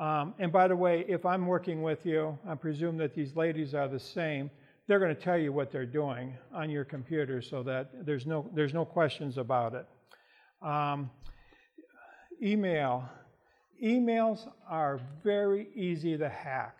Um, 0.00 0.34
and 0.40 0.50
by 0.50 0.66
the 0.66 0.74
way, 0.74 1.04
if 1.06 1.24
I'm 1.24 1.46
working 1.46 1.80
with 1.80 2.04
you, 2.04 2.36
I 2.48 2.56
presume 2.56 2.96
that 2.96 3.14
these 3.14 3.36
ladies 3.36 3.72
are 3.72 3.86
the 3.86 4.00
same 4.00 4.50
they're 4.86 4.98
going 5.00 5.14
to 5.14 5.20
tell 5.20 5.38
you 5.38 5.52
what 5.52 5.72
they're 5.72 5.84
doing 5.84 6.34
on 6.54 6.70
your 6.70 6.84
computer 6.84 7.42
so 7.42 7.62
that 7.64 8.06
there's 8.06 8.26
no, 8.26 8.48
there's 8.54 8.74
no 8.74 8.84
questions 8.84 9.36
about 9.38 9.74
it. 9.74 9.86
Um, 10.62 11.10
email. 12.42 13.08
Emails 13.82 14.48
are 14.68 15.00
very 15.22 15.68
easy 15.74 16.16
to 16.16 16.28
hack. 16.28 16.78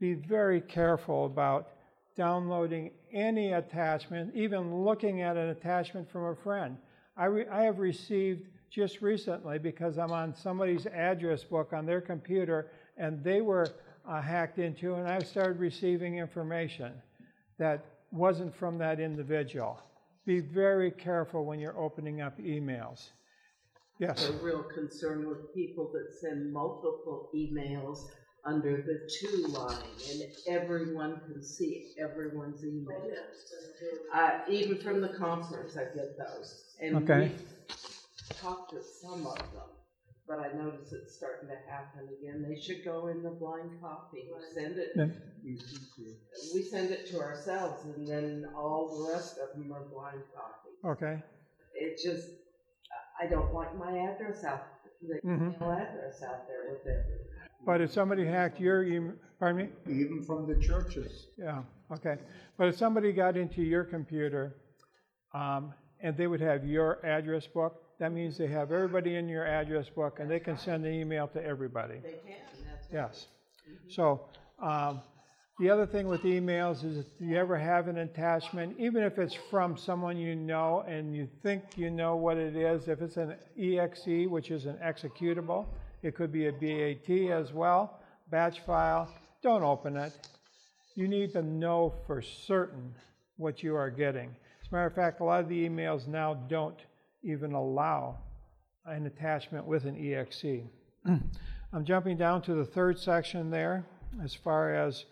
Be 0.00 0.14
very 0.14 0.60
careful 0.60 1.26
about 1.26 1.68
downloading 2.16 2.90
any 3.12 3.52
attachment, 3.52 4.34
even 4.34 4.84
looking 4.84 5.22
at 5.22 5.36
an 5.36 5.48
attachment 5.48 6.10
from 6.10 6.24
a 6.26 6.36
friend. 6.36 6.76
I, 7.16 7.26
re- 7.26 7.46
I 7.50 7.62
have 7.62 7.78
received 7.78 8.48
just 8.70 9.00
recently 9.00 9.58
because 9.58 9.98
I'm 9.98 10.10
on 10.10 10.34
somebody's 10.34 10.86
address 10.86 11.44
book 11.44 11.72
on 11.72 11.86
their 11.86 12.00
computer 12.00 12.70
and 12.96 13.22
they 13.22 13.40
were 13.40 13.66
uh, 14.08 14.20
hacked 14.20 14.58
into, 14.58 14.94
and 14.94 15.08
I 15.08 15.20
started 15.20 15.58
receiving 15.58 16.18
information 16.18 16.92
that 17.58 17.84
wasn't 18.10 18.54
from 18.54 18.78
that 18.78 19.00
individual. 19.00 19.78
Be 20.26 20.40
very 20.40 20.90
careful 20.90 21.44
when 21.44 21.58
you're 21.58 21.78
opening 21.78 22.20
up 22.20 22.38
emails. 22.38 23.10
Yes. 23.98 24.28
A 24.28 24.32
real 24.44 24.62
concern 24.62 25.28
with 25.28 25.54
people 25.54 25.90
that 25.92 26.12
send 26.20 26.52
multiple 26.52 27.30
emails 27.34 27.98
under 28.44 28.82
the 28.82 29.08
to 29.08 29.46
line, 29.48 29.76
and 30.10 30.22
everyone 30.48 31.20
can 31.26 31.42
see 31.42 31.92
everyone's 31.98 32.64
email. 32.64 33.10
Uh, 34.12 34.30
even 34.48 34.78
from 34.78 35.00
the 35.00 35.08
conference, 35.08 35.76
I 35.76 35.84
get 35.94 36.18
those. 36.18 36.74
And 36.80 36.96
okay. 36.96 37.30
we 37.68 38.34
talked 38.36 38.72
to 38.72 38.82
some 38.82 39.26
of 39.26 39.38
them 39.38 39.74
but 40.26 40.38
I 40.38 40.52
notice 40.56 40.92
it's 40.92 41.14
starting 41.14 41.48
to 41.48 41.56
happen 41.70 42.08
again. 42.18 42.44
They 42.48 42.58
should 42.58 42.84
go 42.84 43.08
in 43.08 43.22
the 43.22 43.30
blind 43.30 43.70
copy. 43.80 44.24
Send 44.54 44.78
it. 44.78 44.92
Yeah. 44.96 45.06
We 46.54 46.62
send 46.62 46.90
it 46.90 47.06
to 47.10 47.20
ourselves, 47.20 47.84
and 47.84 48.06
then 48.08 48.46
all 48.56 48.96
the 48.96 49.12
rest 49.12 49.38
of 49.38 49.58
them 49.58 49.72
are 49.72 49.84
blind 49.92 50.22
copy. 50.34 50.70
Okay. 50.84 51.22
It 51.74 52.00
just, 52.02 52.28
I 53.20 53.26
don't 53.26 53.52
like 53.52 53.76
my 53.76 53.98
address 53.98 54.44
out, 54.44 54.66
the 55.02 55.20
Mhm. 55.22 55.56
email 55.56 55.70
address 55.72 56.22
out 56.22 56.48
there 56.48 56.70
with 56.70 56.86
it. 56.86 57.20
But 57.66 57.80
if 57.80 57.92
somebody 57.92 58.24
hacked 58.24 58.60
your 58.60 58.82
email, 58.84 59.14
pardon 59.38 59.68
me? 59.86 59.92
Even 59.92 60.22
from 60.22 60.46
the 60.46 60.54
churches. 60.60 61.28
Yeah, 61.36 61.64
okay. 61.90 62.18
But 62.56 62.68
if 62.68 62.76
somebody 62.76 63.12
got 63.12 63.36
into 63.36 63.62
your 63.62 63.84
computer 63.84 64.54
um, 65.32 65.74
and 66.00 66.16
they 66.16 66.26
would 66.26 66.40
have 66.40 66.64
your 66.64 67.04
address 67.04 67.46
book, 67.46 67.83
that 68.04 68.12
means 68.12 68.36
they 68.36 68.48
have 68.48 68.70
everybody 68.70 69.16
in 69.16 69.30
your 69.30 69.46
address 69.46 69.88
book 69.88 70.18
and 70.20 70.30
they 70.30 70.38
can 70.38 70.58
send 70.58 70.84
an 70.84 70.92
email 70.92 71.26
to 71.28 71.42
everybody. 71.42 72.00
They 72.02 72.10
can, 72.10 72.36
that's 72.70 72.92
right. 72.92 73.08
Yes. 73.08 73.26
So 73.88 74.26
um, 74.60 75.00
the 75.58 75.70
other 75.70 75.86
thing 75.86 76.06
with 76.06 76.20
emails 76.24 76.84
is 76.84 76.98
if 76.98 77.06
you 77.18 77.34
ever 77.38 77.56
have 77.56 77.88
an 77.88 77.96
attachment, 77.96 78.76
even 78.78 79.02
if 79.02 79.16
it's 79.18 79.34
from 79.50 79.78
someone 79.78 80.18
you 80.18 80.36
know 80.36 80.84
and 80.86 81.16
you 81.16 81.26
think 81.42 81.62
you 81.76 81.88
know 81.88 82.14
what 82.14 82.36
it 82.36 82.56
is, 82.56 82.88
if 82.88 83.00
it's 83.00 83.16
an 83.16 83.36
EXE, 83.58 84.28
which 84.28 84.50
is 84.50 84.66
an 84.66 84.76
executable, 84.84 85.64
it 86.02 86.14
could 86.14 86.30
be 86.30 86.48
a 86.48 86.52
BAT 86.52 87.32
as 87.32 87.54
well, 87.54 88.00
batch 88.30 88.60
file, 88.66 89.08
don't 89.42 89.62
open 89.62 89.96
it. 89.96 90.12
You 90.94 91.08
need 91.08 91.32
to 91.32 91.40
know 91.40 91.94
for 92.06 92.20
certain 92.20 92.94
what 93.38 93.62
you 93.62 93.74
are 93.74 93.88
getting. 93.88 94.28
As 94.60 94.68
a 94.70 94.74
matter 94.74 94.86
of 94.88 94.94
fact, 94.94 95.20
a 95.20 95.24
lot 95.24 95.40
of 95.40 95.48
the 95.48 95.66
emails 95.66 96.06
now 96.06 96.34
don't 96.34 96.76
even 97.24 97.52
allow 97.52 98.18
an 98.86 99.06
attachment 99.06 99.66
with 99.66 99.84
an 99.86 99.96
exe. 99.96 100.44
I'm 101.06 101.84
jumping 101.84 102.16
down 102.16 102.42
to 102.42 102.54
the 102.54 102.64
third 102.64 102.98
section 102.98 103.50
there 103.50 103.84
as 104.22 104.34
far 104.34 104.74
as 104.74 105.06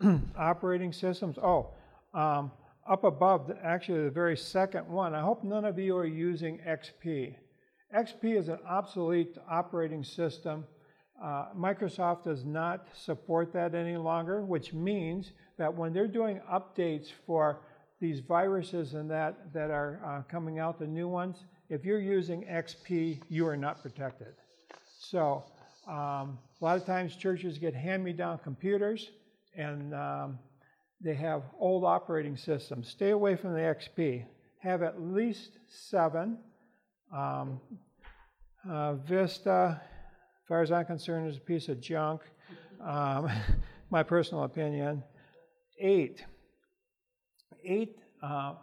operating 0.36 0.92
systems. 0.92 1.38
Oh, 1.38 1.70
um, 2.12 2.50
up 2.86 3.04
above, 3.04 3.50
actually 3.62 4.04
the 4.04 4.10
very 4.10 4.36
second 4.36 4.86
one, 4.86 5.14
I 5.14 5.20
hope 5.20 5.42
none 5.42 5.64
of 5.64 5.78
you 5.78 5.96
are 5.96 6.06
using 6.06 6.58
XP. 6.58 7.36
XP 7.96 8.38
is 8.38 8.48
an 8.48 8.58
obsolete 8.68 9.38
operating 9.48 10.04
system. 10.04 10.64
Uh, 11.22 11.46
Microsoft 11.56 12.24
does 12.24 12.44
not 12.44 12.88
support 12.92 13.52
that 13.52 13.74
any 13.74 13.96
longer, 13.96 14.44
which 14.44 14.74
means 14.74 15.32
that 15.56 15.72
when 15.72 15.92
they're 15.92 16.08
doing 16.08 16.40
updates 16.52 17.06
for 17.26 17.60
these 18.04 18.20
viruses 18.20 18.92
and 18.92 19.10
that 19.10 19.50
that 19.54 19.70
are 19.70 19.98
uh, 20.04 20.22
coming 20.30 20.58
out, 20.58 20.78
the 20.78 20.86
new 20.86 21.08
ones, 21.08 21.44
if 21.70 21.86
you're 21.86 22.00
using 22.18 22.42
XP, 22.42 23.22
you 23.30 23.46
are 23.46 23.56
not 23.56 23.80
protected. 23.82 24.34
So 24.98 25.42
um, 25.88 26.38
a 26.60 26.64
lot 26.66 26.76
of 26.76 26.84
times 26.84 27.16
churches 27.16 27.56
get 27.56 27.74
hand-me-down 27.74 28.40
computers 28.44 29.10
and 29.56 29.94
um, 29.94 30.38
they 31.00 31.14
have 31.14 31.44
old 31.58 31.82
operating 31.82 32.36
systems. 32.36 32.88
Stay 32.90 33.10
away 33.10 33.36
from 33.36 33.54
the 33.54 33.60
XP. 33.60 34.26
Have 34.58 34.82
at 34.82 35.00
least 35.00 35.52
seven. 35.66 36.36
Um, 37.10 37.58
uh, 38.68 38.96
Vista, 38.96 39.80
as 39.80 40.46
far 40.46 40.60
as 40.60 40.70
I'm 40.70 40.84
concerned, 40.84 41.30
is 41.30 41.38
a 41.38 41.40
piece 41.40 41.68
of 41.70 41.80
junk. 41.80 42.20
Um, 42.82 43.30
my 43.90 44.02
personal 44.02 44.44
opinion. 44.44 45.02
Eight. 45.78 46.22
Eight 47.64 47.98
uh, 48.22 48.54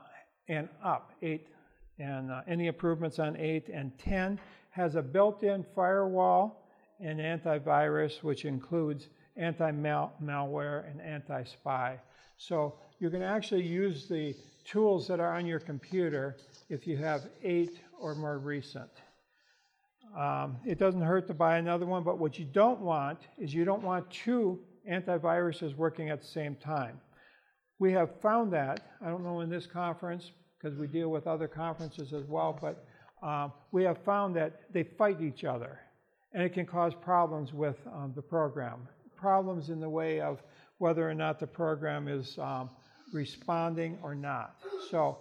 and 0.47 0.69
up. 0.83 1.11
Eight 1.21 1.47
and 1.99 2.31
uh, 2.31 2.41
any 2.47 2.67
improvements 2.67 3.19
on 3.19 3.37
eight 3.37 3.69
and 3.69 3.97
ten 3.99 4.39
has 4.71 4.95
a 4.95 5.01
built-in 5.01 5.65
firewall 5.75 6.67
and 6.99 7.19
antivirus, 7.19 8.23
which 8.23 8.45
includes 8.45 9.09
anti-malware 9.37 10.89
and 10.89 11.01
anti-spy. 11.01 11.99
So 12.37 12.75
you 12.99 13.09
can 13.09 13.21
actually 13.21 13.63
use 13.63 14.07
the 14.07 14.35
tools 14.63 15.07
that 15.07 15.19
are 15.19 15.33
on 15.33 15.45
your 15.45 15.59
computer 15.59 16.37
if 16.69 16.87
you 16.87 16.97
have 16.97 17.27
eight 17.43 17.79
or 17.99 18.15
more 18.15 18.39
recent. 18.39 18.89
Um, 20.17 20.57
it 20.65 20.77
doesn't 20.77 21.01
hurt 21.01 21.27
to 21.27 21.33
buy 21.33 21.57
another 21.57 21.85
one, 21.85 22.03
but 22.03 22.17
what 22.17 22.37
you 22.37 22.45
don't 22.45 22.81
want 22.81 23.19
is 23.37 23.53
you 23.53 23.65
don't 23.65 23.83
want 23.83 24.09
two 24.09 24.59
antiviruses 24.89 25.75
working 25.75 26.09
at 26.09 26.21
the 26.21 26.27
same 26.27 26.55
time. 26.55 26.99
We 27.81 27.91
have 27.93 28.11
found 28.21 28.53
that, 28.53 28.81
I 29.03 29.09
don't 29.09 29.23
know 29.23 29.41
in 29.41 29.49
this 29.49 29.65
conference, 29.65 30.33
because 30.55 30.77
we 30.77 30.85
deal 30.85 31.09
with 31.09 31.25
other 31.25 31.47
conferences 31.47 32.13
as 32.13 32.25
well, 32.25 32.55
but 32.61 32.85
um, 33.27 33.51
we 33.71 33.83
have 33.85 33.97
found 34.05 34.35
that 34.35 34.71
they 34.71 34.83
fight 34.83 35.19
each 35.19 35.45
other, 35.45 35.79
and 36.31 36.43
it 36.43 36.53
can 36.53 36.67
cause 36.67 36.93
problems 36.93 37.53
with 37.53 37.77
um, 37.91 38.13
the 38.15 38.21
program. 38.21 38.87
Problems 39.17 39.71
in 39.71 39.79
the 39.79 39.89
way 39.89 40.21
of 40.21 40.43
whether 40.77 41.09
or 41.09 41.15
not 41.15 41.39
the 41.39 41.47
program 41.47 42.07
is 42.07 42.37
um, 42.37 42.69
responding 43.13 43.97
or 44.03 44.13
not. 44.13 44.57
So 44.91 45.17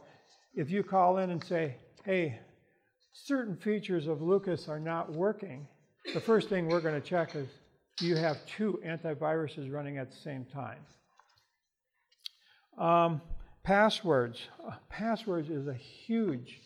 if 0.55 0.71
you 0.71 0.83
call 0.83 1.17
in 1.17 1.31
and 1.31 1.43
say, 1.43 1.77
hey, 2.05 2.41
certain 3.15 3.57
features 3.57 4.07
of 4.07 4.21
Lucas 4.21 4.69
are 4.69 4.81
not 4.81 5.11
working, 5.11 5.67
the 6.13 6.21
first 6.21 6.51
thing 6.51 6.69
we're 6.69 6.83
going 6.83 7.01
to 7.01 7.09
check 7.09 7.35
is 7.35 7.49
do 7.97 8.05
you 8.05 8.17
have 8.17 8.45
two 8.45 8.79
antiviruses 8.87 9.73
running 9.73 9.97
at 9.97 10.11
the 10.11 10.17
same 10.19 10.45
time? 10.45 10.81
Um, 12.79 13.21
passwords. 13.63 14.41
Uh, 14.67 14.73
passwords 14.89 15.51
is 15.51 15.67
a 15.67 15.75
huge, 15.75 16.61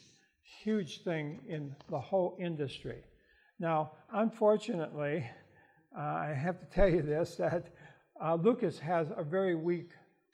huge 0.63 1.03
thing 1.03 1.41
in 1.49 1.75
the 1.91 1.99
whole 2.01 2.37
industry. 2.41 3.03
Now, 3.59 3.93
unfortunately, 4.13 5.25
uh, 5.97 6.01
I 6.01 6.35
have 6.35 6.61
to 6.61 6.67
tell 6.75 6.89
you 6.89 7.03
this 7.03 7.37
that 7.37 7.69
uh, 8.23 8.35
Lucas 8.35 8.79
has 8.79 9.09
a 9.17 9.25
very 9.25 9.55
weak 9.55 9.91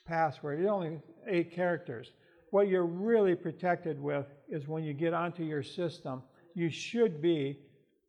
password. 0.06 0.60
It's 0.60 0.68
only 0.68 1.00
eight 1.26 1.52
characters. 1.52 2.12
What 2.50 2.68
you're 2.68 2.86
really 2.86 3.34
protected 3.34 4.00
with 4.00 4.26
is 4.48 4.66
when 4.66 4.82
you 4.82 4.92
get 4.92 5.14
onto 5.14 5.44
your 5.44 5.62
system, 5.62 6.22
you 6.54 6.68
should 6.68 7.22
be 7.22 7.60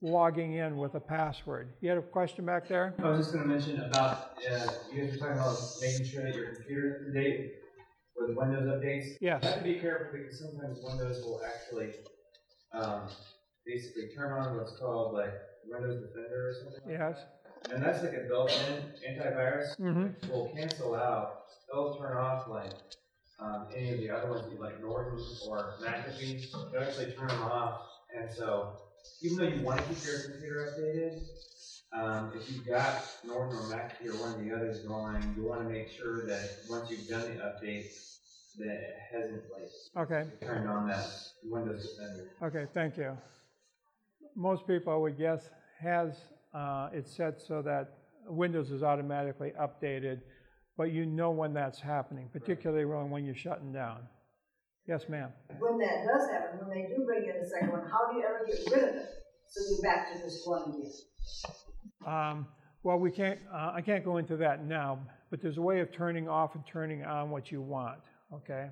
logging 0.02 0.54
in 0.54 0.78
with 0.78 0.96
a 0.96 1.00
password. 1.00 1.74
You 1.82 1.90
had 1.90 1.98
a 1.98 2.02
question 2.02 2.46
back 2.46 2.68
there? 2.68 2.94
I 3.04 3.10
was 3.10 3.20
just 3.28 3.34
going 3.34 3.48
to 3.48 3.54
mention 3.54 3.82
about, 3.82 4.32
uh, 4.52 4.68
you 4.92 5.04
guys 5.04 5.12
were 5.14 5.18
talking 5.18 5.38
about 5.38 5.58
making 5.82 6.06
sure 6.06 6.24
that 6.24 6.36
your 6.36 6.56
computer 6.56 6.88
is 6.88 6.96
up 7.08 7.14
to 7.14 7.22
date 7.22 7.52
with 8.16 8.36
Windows 8.36 8.64
updates. 8.68 9.16
Yes. 9.22 9.40
You 9.44 9.50
have 9.50 9.58
to 9.60 9.64
be 9.64 9.76
careful 9.80 10.08
because 10.20 10.40
sometimes 10.40 10.80
Windows 10.84 11.22
will 11.24 11.42
actually 11.46 11.92
um, 12.74 13.08
basically 13.66 14.10
turn 14.16 14.32
on 14.34 14.58
what's 14.58 14.76
called 14.80 15.14
like 15.14 15.34
Windows 15.68 16.02
Defender 16.02 16.50
or 16.50 16.54
something. 16.64 16.92
Yes. 16.92 17.18
that. 17.64 17.74
And 17.76 17.84
that's 17.84 18.02
like 18.04 18.14
a 18.14 18.28
built-in 18.28 18.84
antivirus 19.08 19.80
Mm-hmm. 19.80 20.32
will 20.32 20.52
cancel 20.56 20.96
out. 20.96 21.44
It'll 21.72 21.96
turn 21.96 22.18
off 22.18 22.48
like 22.48 22.72
um, 23.40 23.68
any 23.76 23.92
of 23.92 24.00
the 24.00 24.10
other 24.10 24.32
ones, 24.32 24.44
like 24.60 24.82
Norton 24.82 25.20
or 25.48 25.76
McAfee. 25.82 26.44
It'll 26.44 26.84
actually 26.84 27.12
turn 27.14 27.28
them 27.28 27.44
off. 27.44 27.82
And 28.18 28.30
so, 28.34 28.74
even 29.22 29.38
though 29.38 29.48
you 29.48 29.62
want 29.64 29.80
to 29.80 29.86
keep 29.86 30.04
your 30.04 30.20
computer 30.32 30.74
updated, 30.74 31.22
um, 31.94 32.32
if 32.36 32.50
you've 32.50 32.66
got 32.66 33.04
Norton 33.26 33.56
or 33.56 33.62
McAfee 33.64 34.08
or 34.08 34.16
one 34.22 34.34
of 34.34 34.44
the 34.44 34.52
others 34.52 34.80
going, 34.86 35.22
you 35.36 35.44
want 35.44 35.62
to 35.62 35.70
make 35.70 35.90
sure 35.90 36.26
that 36.26 36.60
once 36.70 36.90
you've 36.90 37.08
done 37.08 37.22
the 37.36 37.42
update, 37.42 37.92
that 38.58 38.68
it 38.68 38.96
hasn't 39.12 39.44
like 39.52 39.70
Okay. 39.98 40.26
turned 40.44 40.70
on 40.70 40.88
that 40.88 41.06
Windows 41.44 41.90
Defender. 41.90 42.28
Okay, 42.42 42.68
thank 42.74 42.98
you. 42.98 43.18
Most 44.36 44.66
people, 44.68 44.94
I 44.94 44.96
would 44.96 45.18
guess, 45.18 45.50
has 45.80 46.16
uh, 46.54 46.90
it 46.94 47.08
set 47.08 47.42
so 47.42 47.62
that 47.62 47.94
Windows 48.28 48.72
is 48.72 48.84
automatically 48.84 49.52
updated, 49.60 50.22
but 50.78 50.92
you 50.92 51.06
know 51.06 51.32
when 51.32 51.54
that's 51.54 51.80
happening, 51.80 52.30
particularly 52.32 52.86
when 52.86 53.26
you're 53.26 53.36
shutting 53.36 53.72
down. 53.74 54.08
Yes, 54.92 55.08
ma'am. 55.08 55.30
When 55.58 55.78
that 55.78 56.06
does 56.06 56.30
happen, 56.30 56.68
when 56.68 56.78
they 56.78 56.94
do 56.94 57.06
bring 57.06 57.24
in 57.24 57.38
a 57.38 57.48
second 57.48 57.72
one, 57.72 57.90
how 57.90 58.12
do 58.12 58.18
you 58.18 58.26
ever 58.26 58.46
get 58.46 58.60
rid 58.76 58.90
of 58.90 58.96
it? 58.98 59.06
So 59.48 59.62
you're 59.70 59.82
back 59.82 60.12
to 60.12 60.20
this 60.20 60.44
one 60.44 60.64
again. 60.64 60.92
Um, 62.06 62.48
well, 62.84 63.00
we 63.00 63.10
can't. 63.10 63.40
Uh, 63.54 63.72
I 63.74 63.80
can't 63.80 64.04
go 64.04 64.18
into 64.18 64.36
that 64.36 64.66
now, 64.66 65.00
but 65.30 65.42
there's 65.42 65.58
a 65.58 65.62
way 65.62 65.80
of 65.80 65.94
turning 65.94 66.28
off 66.28 66.56
and 66.56 66.68
turning 66.68 67.06
on 67.06 67.30
what 67.30 67.54
you 67.54 67.62
want. 67.62 68.00
Okay. 68.34 68.68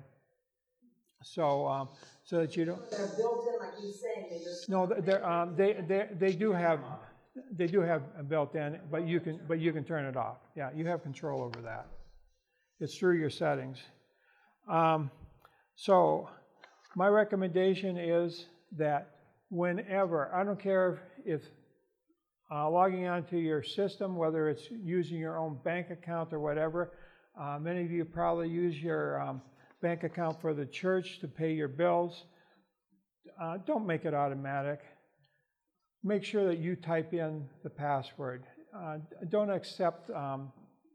So, 1.22 1.66
um, 1.66 1.88
so 2.24 2.36
that 2.40 2.54
you 2.54 2.66
don't. 2.66 2.90
They're 2.90 3.06
built 3.16 3.48
in, 3.48 3.58
like 3.58 3.78
he's 3.80 3.98
saying, 4.02 4.26
they 4.30 4.44
just. 4.44 4.68
No, 4.68 4.84
they're, 4.84 5.26
um, 5.26 5.56
they, 5.56 5.82
they, 5.88 6.06
they 6.18 6.32
do 6.32 6.52
have, 6.52 6.80
they 7.50 7.66
do 7.66 7.80
have 7.80 8.02
a 8.18 8.22
built-in, 8.22 8.78
but 8.90 9.08
you 9.08 9.20
can, 9.20 9.40
but 9.48 9.58
you 9.58 9.72
can 9.72 9.84
turn 9.84 10.04
it 10.04 10.18
off. 10.18 10.36
Yeah, 10.54 10.68
you 10.76 10.86
have 10.86 11.02
control 11.02 11.40
over 11.40 11.62
that. 11.62 11.86
It's 12.78 12.98
through 12.98 13.16
your 13.16 13.30
settings. 13.30 13.78
Um, 14.68 15.10
so, 15.80 16.28
my 16.94 17.08
recommendation 17.08 17.96
is 17.96 18.44
that 18.76 19.12
whenever, 19.48 20.30
I 20.34 20.44
don't 20.44 20.60
care 20.60 21.00
if 21.24 21.40
uh, 22.52 22.68
logging 22.68 23.06
onto 23.06 23.38
your 23.38 23.62
system, 23.62 24.16
whether 24.16 24.50
it's 24.50 24.68
using 24.70 25.16
your 25.16 25.38
own 25.38 25.58
bank 25.64 25.86
account 25.88 26.34
or 26.34 26.38
whatever, 26.38 26.92
uh, 27.40 27.58
many 27.58 27.82
of 27.82 27.90
you 27.90 28.04
probably 28.04 28.50
use 28.50 28.76
your 28.76 29.22
um, 29.22 29.40
bank 29.80 30.04
account 30.04 30.38
for 30.42 30.52
the 30.52 30.66
church 30.66 31.18
to 31.20 31.26
pay 31.26 31.54
your 31.54 31.68
bills. 31.68 32.24
Uh, 33.40 33.56
don't 33.66 33.86
make 33.86 34.04
it 34.04 34.12
automatic. 34.12 34.80
Make 36.04 36.24
sure 36.24 36.46
that 36.46 36.58
you 36.58 36.76
type 36.76 37.14
in 37.14 37.48
the 37.62 37.70
password. 37.70 38.44
Uh, 38.76 38.98
don't 39.30 39.48
accept 39.48 40.10
um, 40.10 40.52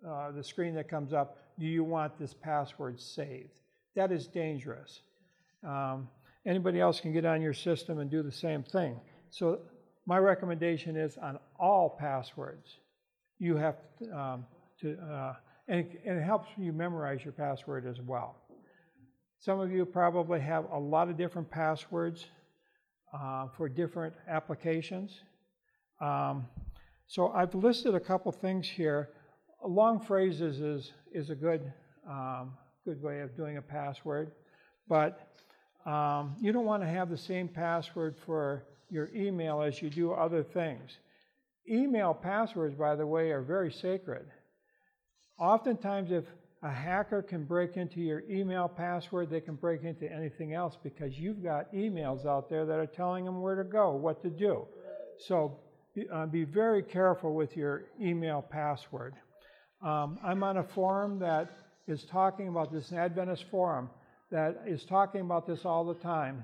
uh, 0.07 0.29
the 0.29 0.43
screen 0.43 0.75
that 0.75 0.87
comes 0.87 1.11
up, 1.11 1.39
do 1.57 1.65
you 1.65 1.83
want 1.83 2.19
this 2.19 2.35
password 2.35 3.01
saved? 3.01 3.61
That 3.95 4.11
is 4.11 4.27
dangerous. 4.27 5.01
Um, 5.65 6.09
anybody 6.45 6.79
else 6.79 6.99
can 6.99 7.13
get 7.13 7.25
on 7.25 7.41
your 7.41 7.53
system 7.53 7.99
and 7.99 8.09
do 8.09 8.21
the 8.21 8.31
same 8.31 8.63
thing. 8.63 8.99
So 9.29 9.59
my 10.05 10.17
recommendation 10.17 10.95
is 10.95 11.17
on 11.17 11.39
all 11.59 11.97
passwords, 11.99 12.77
you 13.39 13.55
have 13.55 13.75
um, 14.13 14.45
to, 14.81 14.97
uh, 14.97 15.33
and, 15.67 15.79
it, 15.79 16.01
and 16.05 16.19
it 16.19 16.23
helps 16.23 16.47
you 16.57 16.71
memorize 16.71 17.23
your 17.23 17.33
password 17.33 17.85
as 17.87 17.99
well. 18.01 18.35
Some 19.39 19.59
of 19.59 19.71
you 19.71 19.85
probably 19.85 20.39
have 20.39 20.65
a 20.71 20.79
lot 20.79 21.09
of 21.09 21.17
different 21.17 21.49
passwords 21.49 22.25
uh, 23.13 23.47
for 23.55 23.69
different 23.69 24.13
applications. 24.27 25.21
Um, 26.01 26.47
so 27.07 27.29
I've 27.29 27.55
listed 27.55 27.95
a 27.95 27.99
couple 27.99 28.31
things 28.31 28.67
here. 28.67 29.09
Long 29.65 29.99
phrases 29.99 30.59
is, 30.59 30.91
is 31.13 31.29
a 31.29 31.35
good, 31.35 31.71
um, 32.09 32.53
good 32.85 33.01
way 33.01 33.21
of 33.21 33.35
doing 33.35 33.57
a 33.57 33.61
password, 33.61 34.31
but 34.87 35.27
um, 35.85 36.35
you 36.39 36.51
don't 36.51 36.65
want 36.65 36.83
to 36.83 36.87
have 36.87 37.09
the 37.09 37.17
same 37.17 37.47
password 37.47 38.15
for 38.25 38.63
your 38.91 39.09
email 39.15 39.61
as 39.61 39.81
you 39.81 39.89
do 39.89 40.11
other 40.11 40.43
things. 40.43 40.97
Email 41.67 42.13
passwords, 42.13 42.75
by 42.75 42.95
the 42.95 43.05
way, 43.05 43.31
are 43.31 43.41
very 43.41 43.71
sacred. 43.71 44.27
Oftentimes, 45.39 46.11
if 46.11 46.25
a 46.61 46.69
hacker 46.69 47.23
can 47.23 47.43
break 47.43 47.75
into 47.75 47.99
your 48.01 48.21
email 48.29 48.67
password, 48.67 49.31
they 49.31 49.41
can 49.41 49.55
break 49.55 49.83
into 49.83 50.11
anything 50.11 50.53
else 50.53 50.77
because 50.83 51.17
you've 51.17 51.43
got 51.43 51.73
emails 51.73 52.25
out 52.27 52.49
there 52.49 52.65
that 52.65 52.77
are 52.77 52.85
telling 52.85 53.25
them 53.25 53.41
where 53.41 53.55
to 53.55 53.63
go, 53.63 53.95
what 53.95 54.21
to 54.21 54.29
do. 54.29 54.65
So 55.17 55.57
be, 55.95 56.07
uh, 56.13 56.27
be 56.27 56.43
very 56.43 56.83
careful 56.83 57.33
with 57.33 57.57
your 57.57 57.85
email 57.99 58.43
password. 58.43 59.15
Um, 59.83 60.19
I'm 60.23 60.43
on 60.43 60.57
a 60.57 60.63
forum 60.63 61.19
that 61.19 61.51
is 61.87 62.03
talking 62.05 62.47
about 62.47 62.71
this, 62.71 62.91
an 62.91 62.97
Adventist 62.97 63.45
forum, 63.51 63.89
that 64.31 64.63
is 64.65 64.85
talking 64.85 65.21
about 65.21 65.45
this 65.45 65.65
all 65.65 65.85
the 65.85 65.93
time. 65.95 66.43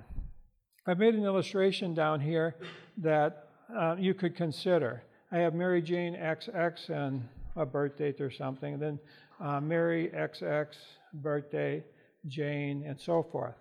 I've 0.86 1.00
made 1.00 1.16
an 1.16 1.24
illustration 1.24 1.94
down 1.94 2.20
here 2.20 2.56
that 2.98 3.50
uh, 3.76 3.96
you 3.98 4.14
could 4.14 4.36
consider. 4.36 5.04
I 5.32 5.38
have 5.38 5.54
Mary 5.54 5.82
Jane 5.82 6.16
XX 6.16 6.90
and 6.90 7.28
a 7.56 7.66
birth 7.66 7.98
date 7.98 8.22
or 8.22 8.32
something, 8.32 8.74
and 8.74 8.82
then 8.82 9.00
uh, 9.40 9.60
Mary 9.60 10.12
XX, 10.16 10.68
birthday, 11.16 11.84
Jane, 12.28 12.84
and 12.86 13.00
so 13.00 13.24
forth. 13.24 13.56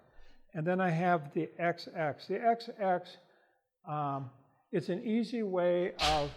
And 0.54 0.66
then 0.66 0.80
I 0.80 0.90
have 0.90 1.32
the 1.32 1.48
XX. 1.60 2.26
The 2.26 2.38
XX, 2.78 3.90
um, 3.90 4.30
it's 4.72 4.88
an 4.88 5.04
easy 5.04 5.42
way 5.42 5.92
of, 6.10 6.30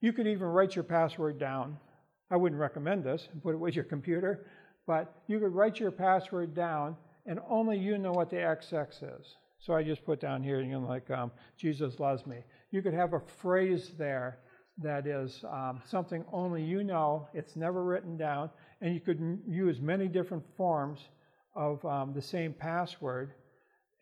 you 0.00 0.12
could 0.12 0.26
even 0.26 0.48
write 0.48 0.74
your 0.74 0.84
password 0.84 1.38
down. 1.38 1.76
I 2.30 2.36
wouldn't 2.36 2.60
recommend 2.60 3.04
this 3.04 3.28
put 3.42 3.54
it 3.54 3.58
with 3.58 3.74
your 3.74 3.84
computer, 3.84 4.46
but 4.86 5.22
you 5.26 5.38
could 5.38 5.54
write 5.54 5.78
your 5.78 5.90
password 5.90 6.54
down 6.54 6.96
and 7.26 7.38
only 7.48 7.78
you 7.78 7.98
know 7.98 8.12
what 8.12 8.30
the 8.30 8.36
XX 8.36 9.20
is. 9.20 9.36
So 9.58 9.74
I 9.74 9.82
just 9.82 10.04
put 10.04 10.20
down 10.20 10.42
here, 10.42 10.60
you 10.60 10.72
know, 10.72 10.80
like 10.80 11.10
um, 11.10 11.30
Jesus 11.56 12.00
loves 12.00 12.26
me. 12.26 12.38
You 12.70 12.82
could 12.82 12.94
have 12.94 13.12
a 13.12 13.20
phrase 13.20 13.92
there 13.98 14.38
that 14.82 15.06
is 15.06 15.44
um, 15.50 15.82
something 15.86 16.24
only 16.32 16.62
you 16.62 16.82
know. 16.82 17.28
It's 17.34 17.56
never 17.56 17.84
written 17.84 18.16
down, 18.16 18.50
and 18.80 18.94
you 18.94 19.00
could 19.00 19.18
m- 19.18 19.40
use 19.46 19.80
many 19.80 20.08
different 20.08 20.44
forms 20.56 21.00
of 21.54 21.84
um, 21.84 22.14
the 22.14 22.22
same 22.22 22.54
password 22.54 23.34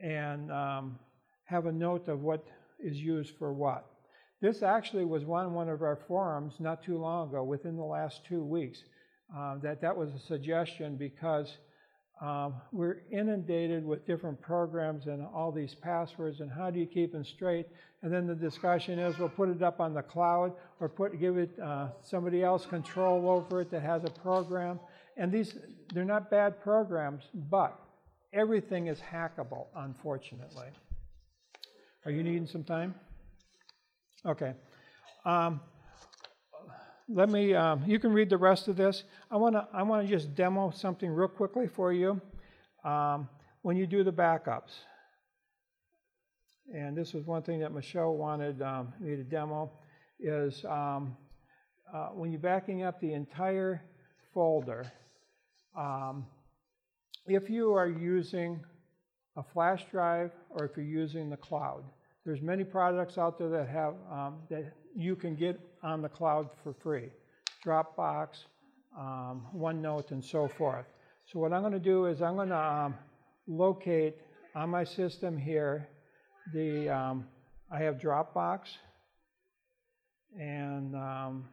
and 0.00 0.52
um, 0.52 0.98
have 1.44 1.66
a 1.66 1.72
note 1.72 2.06
of 2.06 2.20
what 2.20 2.46
is 2.78 2.96
used 2.96 3.34
for 3.38 3.52
what. 3.52 3.86
This 4.40 4.62
actually 4.62 5.04
was 5.04 5.24
one 5.24 5.52
one 5.52 5.68
of 5.68 5.82
our 5.82 5.98
forums 6.06 6.54
not 6.60 6.84
too 6.84 6.98
long 6.98 7.30
ago, 7.30 7.42
within 7.42 7.76
the 7.76 7.82
last 7.82 8.24
two 8.24 8.44
weeks. 8.44 8.84
Uh, 9.36 9.56
that 9.58 9.80
that 9.80 9.96
was 9.96 10.10
a 10.14 10.18
suggestion 10.18 10.96
because 10.96 11.58
um, 12.20 12.54
we're 12.72 13.02
inundated 13.12 13.84
with 13.84 14.06
different 14.06 14.40
programs 14.40 15.06
and 15.06 15.24
all 15.34 15.52
these 15.52 15.74
passwords, 15.74 16.40
and 16.40 16.50
how 16.50 16.70
do 16.70 16.80
you 16.80 16.86
keep 16.86 17.12
them 17.12 17.24
straight? 17.24 17.66
And 18.02 18.12
then 18.12 18.26
the 18.26 18.34
discussion 18.34 18.98
is, 18.98 19.18
we'll 19.18 19.28
put 19.28 19.50
it 19.50 19.62
up 19.62 19.80
on 19.80 19.94
the 19.94 20.02
cloud, 20.02 20.52
or 20.80 20.88
put 20.88 21.18
give 21.20 21.36
it 21.36 21.50
uh, 21.60 21.88
somebody 22.02 22.42
else 22.42 22.66
control 22.66 23.28
over 23.28 23.60
it 23.60 23.70
that 23.70 23.82
has 23.82 24.02
a 24.04 24.10
program. 24.10 24.80
And 25.16 25.30
these, 25.30 25.56
they're 25.94 26.04
not 26.04 26.30
bad 26.30 26.60
programs, 26.60 27.24
but 27.34 27.78
everything 28.32 28.88
is 28.88 28.98
hackable, 28.98 29.66
unfortunately. 29.76 30.68
Are 32.04 32.10
you 32.10 32.22
needing 32.22 32.46
some 32.46 32.64
time? 32.64 32.94
Okay. 34.26 34.54
Um, 35.24 35.60
let 37.08 37.30
me, 37.30 37.54
um, 37.54 37.82
you 37.86 37.98
can 37.98 38.12
read 38.12 38.28
the 38.28 38.36
rest 38.36 38.68
of 38.68 38.76
this. 38.76 39.04
I 39.30 39.36
want 39.36 39.54
to 39.54 39.66
I 39.72 39.82
wanna 39.82 40.06
just 40.06 40.34
demo 40.34 40.70
something 40.70 41.10
real 41.10 41.28
quickly 41.28 41.66
for 41.66 41.92
you 41.92 42.20
um, 42.84 43.28
when 43.62 43.76
you 43.76 43.86
do 43.86 44.04
the 44.04 44.12
backups. 44.12 44.72
And 46.72 46.96
this 46.96 47.14
was 47.14 47.24
one 47.24 47.42
thing 47.42 47.60
that 47.60 47.72
Michelle 47.72 48.14
wanted 48.14 48.60
um, 48.60 48.92
me 49.00 49.16
to 49.16 49.24
demo, 49.24 49.70
is 50.20 50.64
um, 50.66 51.16
uh, 51.94 52.08
when 52.08 52.30
you're 52.30 52.40
backing 52.40 52.82
up 52.82 53.00
the 53.00 53.14
entire 53.14 53.82
folder, 54.34 54.92
um, 55.76 56.26
if 57.26 57.48
you 57.48 57.72
are 57.72 57.88
using 57.88 58.60
a 59.36 59.42
flash 59.42 59.86
drive 59.90 60.32
or 60.50 60.66
if 60.66 60.76
you're 60.76 60.84
using 60.84 61.30
the 61.30 61.36
cloud, 61.38 61.84
there's 62.26 62.42
many 62.42 62.64
products 62.64 63.16
out 63.16 63.38
there 63.38 63.48
that 63.48 63.68
have 63.68 63.94
um, 64.10 64.40
that 64.50 64.74
you 64.94 65.16
can 65.16 65.34
get 65.34 65.58
on 65.82 66.02
the 66.02 66.08
cloud 66.08 66.50
for 66.62 66.72
free, 66.72 67.10
Dropbox, 67.64 68.44
um, 68.98 69.46
OneNote, 69.54 70.10
and 70.10 70.24
so 70.24 70.48
forth. 70.48 70.86
So 71.26 71.38
what 71.38 71.52
I'm 71.52 71.60
going 71.60 71.72
to 71.72 71.78
do 71.78 72.06
is 72.06 72.22
I'm 72.22 72.36
going 72.36 72.48
to 72.48 72.58
um, 72.58 72.94
locate 73.46 74.16
on 74.54 74.70
my 74.70 74.84
system 74.84 75.36
here 75.36 75.88
the 76.52 76.88
um, 76.88 77.26
I 77.70 77.80
have 77.80 77.96
Dropbox, 77.98 78.60
and 80.38 80.94
um, 80.96 81.44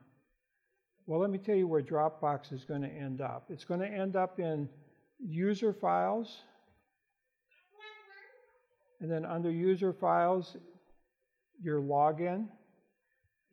well, 1.07 1.19
let 1.19 1.29
me 1.29 1.37
tell 1.37 1.55
you 1.55 1.67
where 1.67 1.81
Dropbox 1.81 2.51
is 2.51 2.63
going 2.63 2.81
to 2.81 2.89
end 2.89 3.21
up. 3.21 3.45
It's 3.49 3.63
going 3.65 3.79
to 3.81 3.87
end 3.87 4.15
up 4.15 4.39
in 4.39 4.67
user 5.19 5.71
files. 5.73 6.41
And 9.01 9.11
then 9.11 9.25
under 9.25 9.51
user 9.51 9.93
files, 9.93 10.57
your 11.61 11.81
login, 11.81 12.47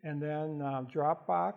and 0.02 0.20
then 0.20 0.60
uh, 0.62 0.82
Dropbox, 0.92 1.54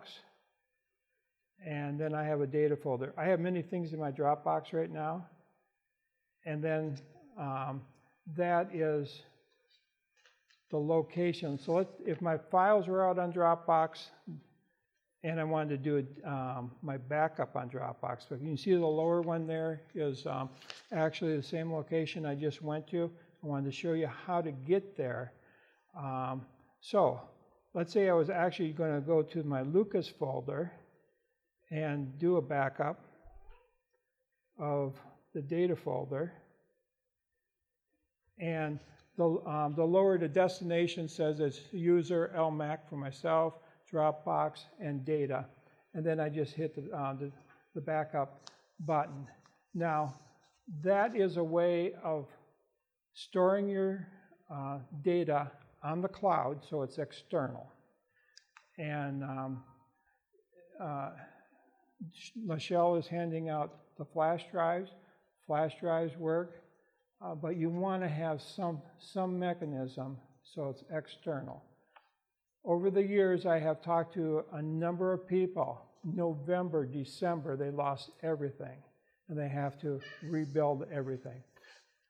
and 1.64 1.98
then 1.98 2.14
I 2.14 2.24
have 2.24 2.40
a 2.40 2.46
data 2.46 2.76
folder. 2.76 3.12
I 3.16 3.24
have 3.24 3.40
many 3.40 3.62
things 3.62 3.92
in 3.92 3.98
my 3.98 4.12
Dropbox 4.12 4.72
right 4.72 4.92
now, 4.92 5.26
and 6.44 6.62
then 6.62 6.98
um, 7.38 7.82
that 8.36 8.74
is 8.74 9.22
the 10.70 10.78
location. 10.78 11.58
So 11.58 11.86
if 12.04 12.20
my 12.20 12.36
files 12.36 12.88
were 12.88 13.08
out 13.08 13.18
on 13.18 13.32
Dropbox, 13.32 14.08
and 15.26 15.40
I 15.40 15.44
wanted 15.44 15.82
to 15.82 16.02
do 16.02 16.06
um, 16.24 16.70
my 16.82 16.96
backup 16.96 17.56
on 17.56 17.68
Dropbox. 17.68 18.26
But 18.28 18.40
you 18.40 18.46
can 18.46 18.56
see 18.56 18.74
the 18.74 18.86
lower 18.86 19.22
one 19.22 19.46
there 19.46 19.82
is 19.94 20.24
um, 20.24 20.50
actually 20.92 21.36
the 21.36 21.42
same 21.42 21.72
location 21.72 22.24
I 22.24 22.36
just 22.36 22.62
went 22.62 22.86
to. 22.88 23.10
I 23.42 23.46
wanted 23.46 23.70
to 23.70 23.76
show 23.76 23.94
you 23.94 24.06
how 24.06 24.40
to 24.40 24.52
get 24.52 24.96
there. 24.96 25.32
Um, 25.98 26.42
so 26.80 27.20
let's 27.76 27.92
say 27.92 28.08
I 28.08 28.14
was 28.14 28.30
actually 28.30 28.72
going 28.72 28.94
to 28.94 29.06
go 29.06 29.22
to 29.22 29.42
my 29.42 29.60
Lucas 29.60 30.08
folder 30.08 30.72
and 31.70 32.18
do 32.18 32.38
a 32.38 32.42
backup 32.42 32.98
of 34.58 34.94
the 35.34 35.42
data 35.42 35.76
folder. 35.76 36.32
And 38.40 38.80
the, 39.18 39.42
um, 39.46 39.74
the 39.76 39.84
lower 39.84 40.16
the 40.16 40.26
destination 40.26 41.06
says 41.06 41.38
it's 41.38 41.60
user 41.70 42.32
LMAC 42.34 42.78
for 42.88 42.96
myself, 42.96 43.58
Dropbox, 43.92 44.60
and 44.80 45.04
data. 45.04 45.44
And 45.92 46.04
then 46.04 46.18
I 46.18 46.30
just 46.30 46.54
hit 46.54 46.74
the, 46.74 46.96
uh, 46.96 47.12
the, 47.12 47.30
the 47.74 47.82
backup 47.82 48.50
button. 48.80 49.26
Now, 49.74 50.14
that 50.82 51.14
is 51.14 51.36
a 51.36 51.44
way 51.44 51.92
of 52.02 52.26
storing 53.12 53.68
your 53.68 54.08
uh, 54.50 54.78
data 55.02 55.50
on 55.86 56.02
the 56.02 56.08
cloud, 56.08 56.58
so 56.68 56.82
it's 56.82 56.98
external. 56.98 57.70
And 58.78 59.22
um, 59.22 59.62
uh, 60.80 61.10
Michelle 62.34 62.96
is 62.96 63.06
handing 63.06 63.48
out 63.48 63.78
the 63.96 64.04
flash 64.04 64.44
drives. 64.50 64.90
Flash 65.46 65.78
drives 65.80 66.16
work, 66.16 66.62
uh, 67.24 67.34
but 67.34 67.56
you 67.56 67.70
want 67.70 68.02
to 68.02 68.08
have 68.08 68.42
some, 68.42 68.82
some 68.98 69.38
mechanism 69.38 70.16
so 70.42 70.68
it's 70.68 70.82
external. 70.92 71.62
Over 72.64 72.90
the 72.90 73.02
years, 73.02 73.46
I 73.46 73.60
have 73.60 73.80
talked 73.80 74.14
to 74.14 74.44
a 74.52 74.60
number 74.60 75.12
of 75.12 75.26
people. 75.26 75.80
November, 76.04 76.84
December, 76.84 77.56
they 77.56 77.70
lost 77.70 78.10
everything, 78.22 78.78
and 79.28 79.38
they 79.38 79.48
have 79.48 79.80
to 79.82 80.00
rebuild 80.24 80.84
everything. 80.92 81.42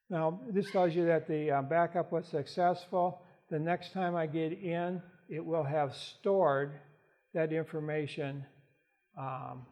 Now, 0.08 0.40
this 0.48 0.70
tells 0.70 0.94
you 0.94 1.04
that 1.06 1.26
the 1.28 1.50
uh, 1.50 1.62
backup 1.62 2.12
was 2.12 2.26
successful. 2.26 3.22
The 3.48 3.58
next 3.58 3.92
time 3.92 4.16
I 4.16 4.26
get 4.26 4.52
in, 4.52 5.00
it 5.28 5.44
will 5.44 5.62
have 5.62 5.94
stored 5.94 6.80
that 7.32 7.52
information 7.52 8.44
um, 9.16 9.66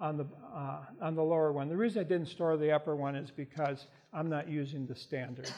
on, 0.00 0.16
the, 0.16 0.26
uh, 0.54 0.80
on 1.00 1.14
the 1.14 1.22
lower 1.22 1.52
one. 1.52 1.68
The 1.68 1.76
reason 1.76 2.00
I 2.00 2.04
didn't 2.04 2.28
store 2.28 2.56
the 2.56 2.72
upper 2.72 2.96
one 2.96 3.14
is 3.14 3.30
because 3.30 3.86
I'm 4.12 4.28
not 4.28 4.48
using 4.48 4.86
the 4.86 4.96
standard. 4.96 5.50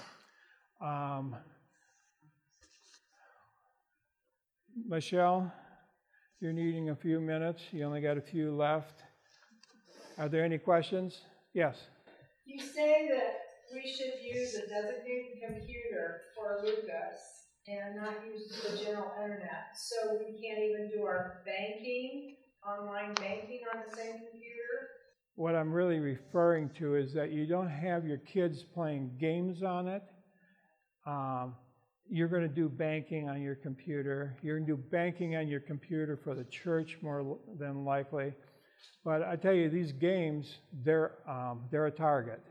Um, 0.82 1.36
Michelle, 4.86 5.52
you're 6.40 6.52
needing 6.52 6.90
a 6.90 6.96
few 6.96 7.20
minutes. 7.20 7.62
You 7.70 7.84
only 7.84 8.00
got 8.00 8.18
a 8.18 8.22
few 8.22 8.54
left. 8.54 9.02
Are 10.18 10.28
there 10.28 10.44
any 10.44 10.58
questions? 10.58 11.20
Yes. 11.54 11.78
You 12.44 12.60
say 12.60 13.08
that 13.12 13.38
we 13.72 13.90
should 13.90 14.22
use 14.22 14.54
a 14.56 14.68
designated 14.68 15.40
computer 15.46 16.22
for 16.34 16.60
Lucas 16.62 17.41
and 17.68 17.96
not 17.96 18.14
use 18.26 18.48
the 18.48 18.84
general 18.84 19.12
internet. 19.22 19.76
So 19.76 20.18
we 20.18 20.40
can't 20.40 20.58
even 20.58 20.90
do 20.94 21.04
our 21.04 21.42
banking, 21.44 22.36
online 22.66 23.14
banking 23.14 23.60
on 23.74 23.82
the 23.88 23.96
same 23.96 24.14
computer? 24.30 24.88
What 25.34 25.54
I'm 25.54 25.72
really 25.72 25.98
referring 25.98 26.70
to 26.78 26.96
is 26.96 27.12
that 27.14 27.32
you 27.32 27.46
don't 27.46 27.70
have 27.70 28.06
your 28.06 28.18
kids 28.18 28.62
playing 28.62 29.12
games 29.18 29.62
on 29.62 29.88
it. 29.88 30.02
Um, 31.06 31.54
you're 32.10 32.28
going 32.28 32.42
to 32.42 32.54
do 32.54 32.68
banking 32.68 33.28
on 33.28 33.40
your 33.40 33.54
computer. 33.54 34.36
You're 34.42 34.58
going 34.58 34.66
to 34.66 34.76
do 34.76 34.82
banking 34.90 35.36
on 35.36 35.48
your 35.48 35.60
computer 35.60 36.18
for 36.22 36.34
the 36.34 36.44
church 36.44 36.98
more 37.00 37.38
than 37.58 37.84
likely. 37.84 38.34
But 39.04 39.22
I 39.22 39.36
tell 39.36 39.54
you, 39.54 39.70
these 39.70 39.92
games, 39.92 40.58
they're, 40.84 41.12
um, 41.28 41.62
they're 41.70 41.86
a 41.86 41.90
target. 41.90 42.42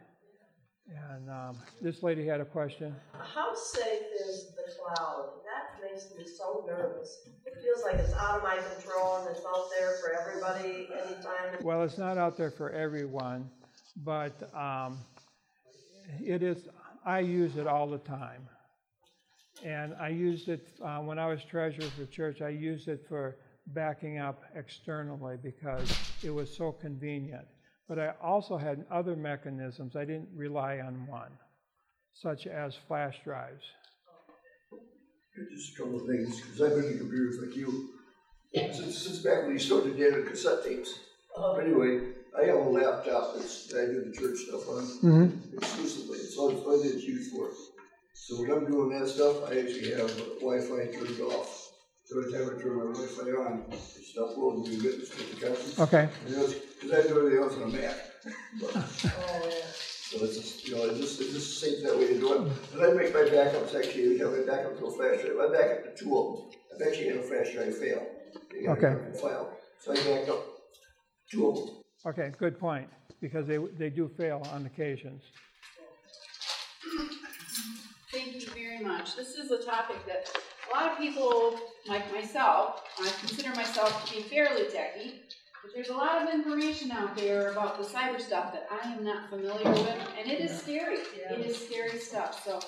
And 0.89 1.29
um, 1.29 1.57
this 1.81 2.03
lady 2.03 2.25
had 2.25 2.41
a 2.41 2.45
question. 2.45 2.95
How 3.13 3.53
safe 3.53 4.01
is 4.27 4.51
the 4.55 4.71
cloud? 4.79 5.29
That 5.45 5.81
makes 5.81 6.07
me 6.17 6.25
so 6.25 6.65
nervous. 6.67 7.27
It 7.45 7.53
feels 7.61 7.83
like 7.83 7.95
it's 7.95 8.13
out 8.13 8.37
of 8.37 8.43
my 8.43 8.57
control 8.73 9.17
and 9.17 9.35
it's 9.35 9.45
out 9.45 9.69
there 9.77 9.93
for 10.01 10.11
everybody 10.19 10.89
anytime. 10.93 11.63
Well, 11.63 11.83
it's 11.83 11.97
not 11.97 12.17
out 12.17 12.37
there 12.37 12.51
for 12.51 12.71
everyone, 12.71 13.49
but 14.03 14.53
um, 14.55 14.97
it 16.19 16.43
is, 16.43 16.67
I 17.05 17.19
use 17.19 17.57
it 17.57 17.67
all 17.67 17.87
the 17.87 17.99
time. 17.99 18.47
And 19.63 19.93
I 19.99 20.09
used 20.09 20.49
it, 20.49 20.67
uh, 20.83 20.97
when 20.99 21.19
I 21.19 21.27
was 21.27 21.43
treasurer 21.43 21.87
for 21.97 22.05
church, 22.05 22.41
I 22.41 22.49
used 22.49 22.87
it 22.87 23.05
for 23.07 23.37
backing 23.67 24.17
up 24.17 24.43
externally 24.55 25.37
because 25.41 25.93
it 26.23 26.31
was 26.31 26.55
so 26.55 26.71
convenient. 26.71 27.45
But 27.87 27.99
I 27.99 28.13
also 28.21 28.57
had 28.57 28.85
other 28.89 29.15
mechanisms. 29.15 29.95
I 29.95 30.05
didn't 30.05 30.29
rely 30.35 30.79
on 30.79 31.05
one, 31.07 31.31
such 32.13 32.47
as 32.47 32.73
flash 32.87 33.17
drives. 33.23 33.63
Just 35.49 35.75
a 35.75 35.77
couple 35.77 36.01
of 36.01 36.07
things, 36.07 36.41
because 36.41 36.61
I've 36.61 36.75
been 36.75 36.91
in 36.91 36.97
computers 36.97 37.39
like 37.41 37.55
you, 37.55 37.89
since, 38.53 38.97
since 38.97 39.19
back 39.19 39.43
when 39.43 39.57
you 39.57 39.81
did 39.81 39.97
data 39.97 40.21
cassette 40.23 40.63
tapes. 40.63 40.99
But 41.35 41.59
anyway, 41.59 42.01
I 42.37 42.45
have 42.45 42.57
a 42.57 42.69
laptop 42.69 43.35
that's, 43.35 43.67
that 43.67 43.81
I 43.81 43.85
do 43.85 44.03
the 44.03 44.11
church 44.11 44.39
stuff 44.39 44.67
on 44.69 44.83
Mhm. 44.83 45.53
exclusively, 45.53 46.19
so 46.19 46.49
it's 46.51 46.65
what 46.65 46.85
it's 46.85 47.03
used 47.03 47.31
for. 47.31 47.49
So 48.13 48.41
when 48.41 48.51
I'm 48.51 48.65
doing 48.71 48.97
that 48.99 49.07
stuff, 49.07 49.49
I 49.49 49.59
actually 49.59 49.91
have 49.91 50.15
Wi-Fi 50.41 50.91
turned 50.91 51.21
off. 51.21 51.60
So 52.11 52.19
every 52.19 52.33
time 52.33 52.41
I 52.43 52.61
turn 52.61 52.75
my 52.75 52.91
Wi-Fi 52.91 53.31
on, 53.39 53.63
it 53.71 53.79
stops 53.79 54.35
loading 54.35 54.63
new 54.63 54.83
witness 54.83 55.09
to 55.11 55.17
the 55.17 55.45
conference. 55.47 55.79
Okay. 55.79 56.09
Because 56.25 56.55
I 56.91 57.07
do 57.07 57.17
everything 57.19 57.39
else 57.41 57.55
on 57.55 57.63
a 57.63 57.67
Mac. 57.67 57.95
But- 58.59 58.75
oh, 58.75 59.49
So 59.71 60.25
it's 60.25 60.35
just, 60.35 60.67
you 60.67 60.75
know, 60.75 60.83
it 60.89 60.97
just, 60.97 61.21
it 61.21 61.31
just 61.31 61.61
seems 61.61 61.83
that 61.83 61.97
way 61.97 62.07
to 62.07 62.19
do 62.19 62.33
it. 62.33 62.51
And 62.73 62.83
I 62.83 62.91
make 63.01 63.13
my 63.13 63.21
backups 63.21 63.73
actually, 63.73 64.03
you 64.03 64.17
know, 64.19 64.29
my 64.31 64.45
backup 64.45 64.77
to 64.79 64.87
a 64.87 64.91
flash 64.91 65.21
drive. 65.21 65.39
I 65.39 65.57
back 65.57 65.71
up 65.71 65.95
to 65.95 66.03
two 66.03 66.17
of 66.17 66.35
them. 66.35 66.45
I've 66.75 66.85
actually 66.85 67.07
had 67.07 67.15
a 67.15 67.23
flash 67.23 67.53
drive 67.53 67.77
fail. 67.77 68.05
They 68.51 68.63
got 68.63 68.71
a 68.71 68.71
Okay. 68.73 68.89
different 68.93 69.17
File. 69.17 69.57
So 69.79 69.93
I 69.93 69.95
backed 69.95 70.29
up 70.31 70.45
two 71.31 71.47
of 71.47 71.55
them. 71.55 71.75
Okay, 72.07 72.33
good 72.37 72.59
point, 72.59 72.89
because 73.21 73.47
they, 73.47 73.55
they 73.77 73.89
do 73.89 74.11
fail 74.17 74.45
on 74.51 74.65
occasions. 74.65 75.23
Thank 78.11 78.33
you 78.33 78.47
very 78.53 78.83
much. 78.83 79.15
This 79.15 79.35
is 79.35 79.49
a 79.51 79.63
topic 79.63 80.05
that 80.07 80.29
a 80.71 80.77
lot 80.77 80.91
of 80.91 80.97
people, 80.97 81.55
like 81.87 82.11
myself, 82.13 82.83
I 82.99 83.09
consider 83.19 83.49
myself 83.55 84.05
to 84.09 84.15
be 84.15 84.21
fairly 84.23 84.65
techy, 84.65 85.21
but 85.63 85.71
there's 85.75 85.89
a 85.89 85.93
lot 85.93 86.21
of 86.21 86.33
information 86.33 86.91
out 86.91 87.15
there 87.15 87.51
about 87.51 87.77
the 87.77 87.83
cyber 87.83 88.19
stuff 88.19 88.51
that 88.53 88.67
I 88.71 88.91
am 88.93 89.03
not 89.03 89.29
familiar 89.29 89.69
with, 89.69 89.97
and 90.19 90.29
it 90.31 90.39
is 90.41 90.57
scary. 90.59 90.97
It 91.29 91.45
is 91.45 91.57
scary 91.67 91.97
stuff. 91.99 92.43
So 92.45 92.59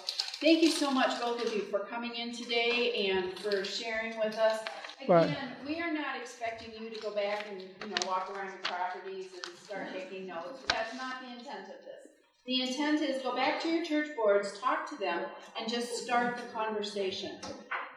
thank 0.42 0.62
you 0.64 0.70
so 0.72 0.92
much, 0.92 1.20
both 1.20 1.44
of 1.46 1.54
you, 1.54 1.62
for 1.64 1.80
coming 1.80 2.16
in 2.16 2.34
today 2.36 3.10
and 3.12 3.38
for 3.40 3.64
sharing 3.64 4.18
with 4.20 4.38
us. 4.38 4.60
But- 5.08 5.30
Again, 5.30 5.50
we 5.68 5.82
are 5.82 5.92
not 5.92 6.16
expecting 6.22 6.72
you 6.82 6.90
to 6.90 7.02
go 7.02 7.14
back 7.14 7.46
and, 7.52 7.62
you 7.62 7.88
know, 7.90 7.96
walk 8.08 8.32
around 8.34 8.48
your 8.48 8.58
properties 8.64 9.28
and 9.34 9.58
start 9.58 9.88
taking 9.94 10.28
notes. 10.28 10.62
That's 10.68 10.94
not 10.96 11.22
the 11.22 11.28
intent 11.28 11.66
of 11.66 11.84
this. 11.84 12.12
The 12.46 12.62
intent 12.62 13.02
is 13.02 13.22
go 13.22 13.36
back 13.36 13.62
to 13.62 13.70
your 13.70 13.84
church 13.86 14.16
boards, 14.18 14.58
talk 14.60 14.88
to 14.90 14.96
them, 14.98 15.24
and 15.60 15.70
just 15.70 16.04
start 16.04 16.36
the 16.38 16.44
conversation. 16.54 17.38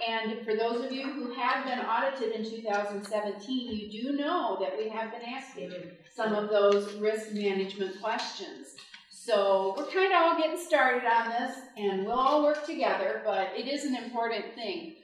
And 0.06 0.44
for 0.44 0.54
those 0.54 0.84
of 0.84 0.92
you 0.92 1.04
who 1.04 1.32
have 1.34 1.64
been 1.64 1.78
audited 1.80 2.32
in 2.32 2.44
2017, 2.44 3.76
you 3.76 4.02
do 4.02 4.16
know 4.16 4.56
that 4.60 4.76
we 4.76 4.88
have 4.88 5.10
been 5.12 5.22
asking 5.22 5.72
some 6.14 6.34
of 6.34 6.50
those 6.50 6.94
risk 6.94 7.32
management 7.32 8.00
questions. 8.00 8.76
So 9.10 9.74
we're 9.76 9.86
kind 9.86 10.12
of 10.12 10.22
all 10.22 10.36
getting 10.38 10.58
started 10.58 11.02
on 11.04 11.30
this, 11.30 11.56
and 11.76 12.06
we'll 12.06 12.18
all 12.18 12.44
work 12.44 12.64
together, 12.64 13.22
but 13.24 13.48
it 13.56 13.66
is 13.66 13.84
an 13.84 13.96
important 13.96 14.44
thing. 14.54 14.96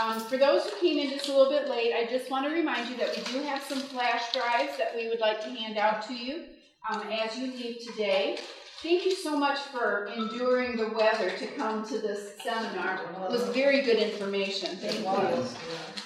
Um, 0.00 0.20
for 0.20 0.36
those 0.36 0.64
who 0.66 0.80
came 0.80 0.98
in 0.98 1.10
just 1.10 1.28
a 1.28 1.36
little 1.36 1.50
bit 1.50 1.68
late, 1.68 1.92
I 1.94 2.06
just 2.06 2.30
want 2.30 2.46
to 2.46 2.52
remind 2.52 2.88
you 2.90 2.96
that 2.98 3.16
we 3.16 3.22
do 3.32 3.42
have 3.44 3.62
some 3.62 3.80
flash 3.80 4.32
drives 4.32 4.76
that 4.76 4.94
we 4.94 5.08
would 5.08 5.20
like 5.20 5.42
to 5.42 5.50
hand 5.50 5.78
out 5.78 6.06
to 6.08 6.14
you 6.14 6.44
um, 6.90 7.02
as 7.10 7.36
you 7.36 7.46
leave 7.46 7.78
today. 7.80 8.38
Thank 8.82 9.06
you 9.06 9.16
so 9.16 9.36
much 9.38 9.58
for 9.58 10.10
enduring 10.14 10.76
the 10.76 10.88
weather 10.90 11.30
to 11.30 11.46
come 11.56 11.86
to 11.88 11.98
this 11.98 12.32
seminar. 12.42 13.00
It 13.24 13.30
was 13.30 13.48
very 13.48 13.80
good 13.80 13.96
information. 13.96 14.76
Thank 14.76 15.00
you. 15.00 15.46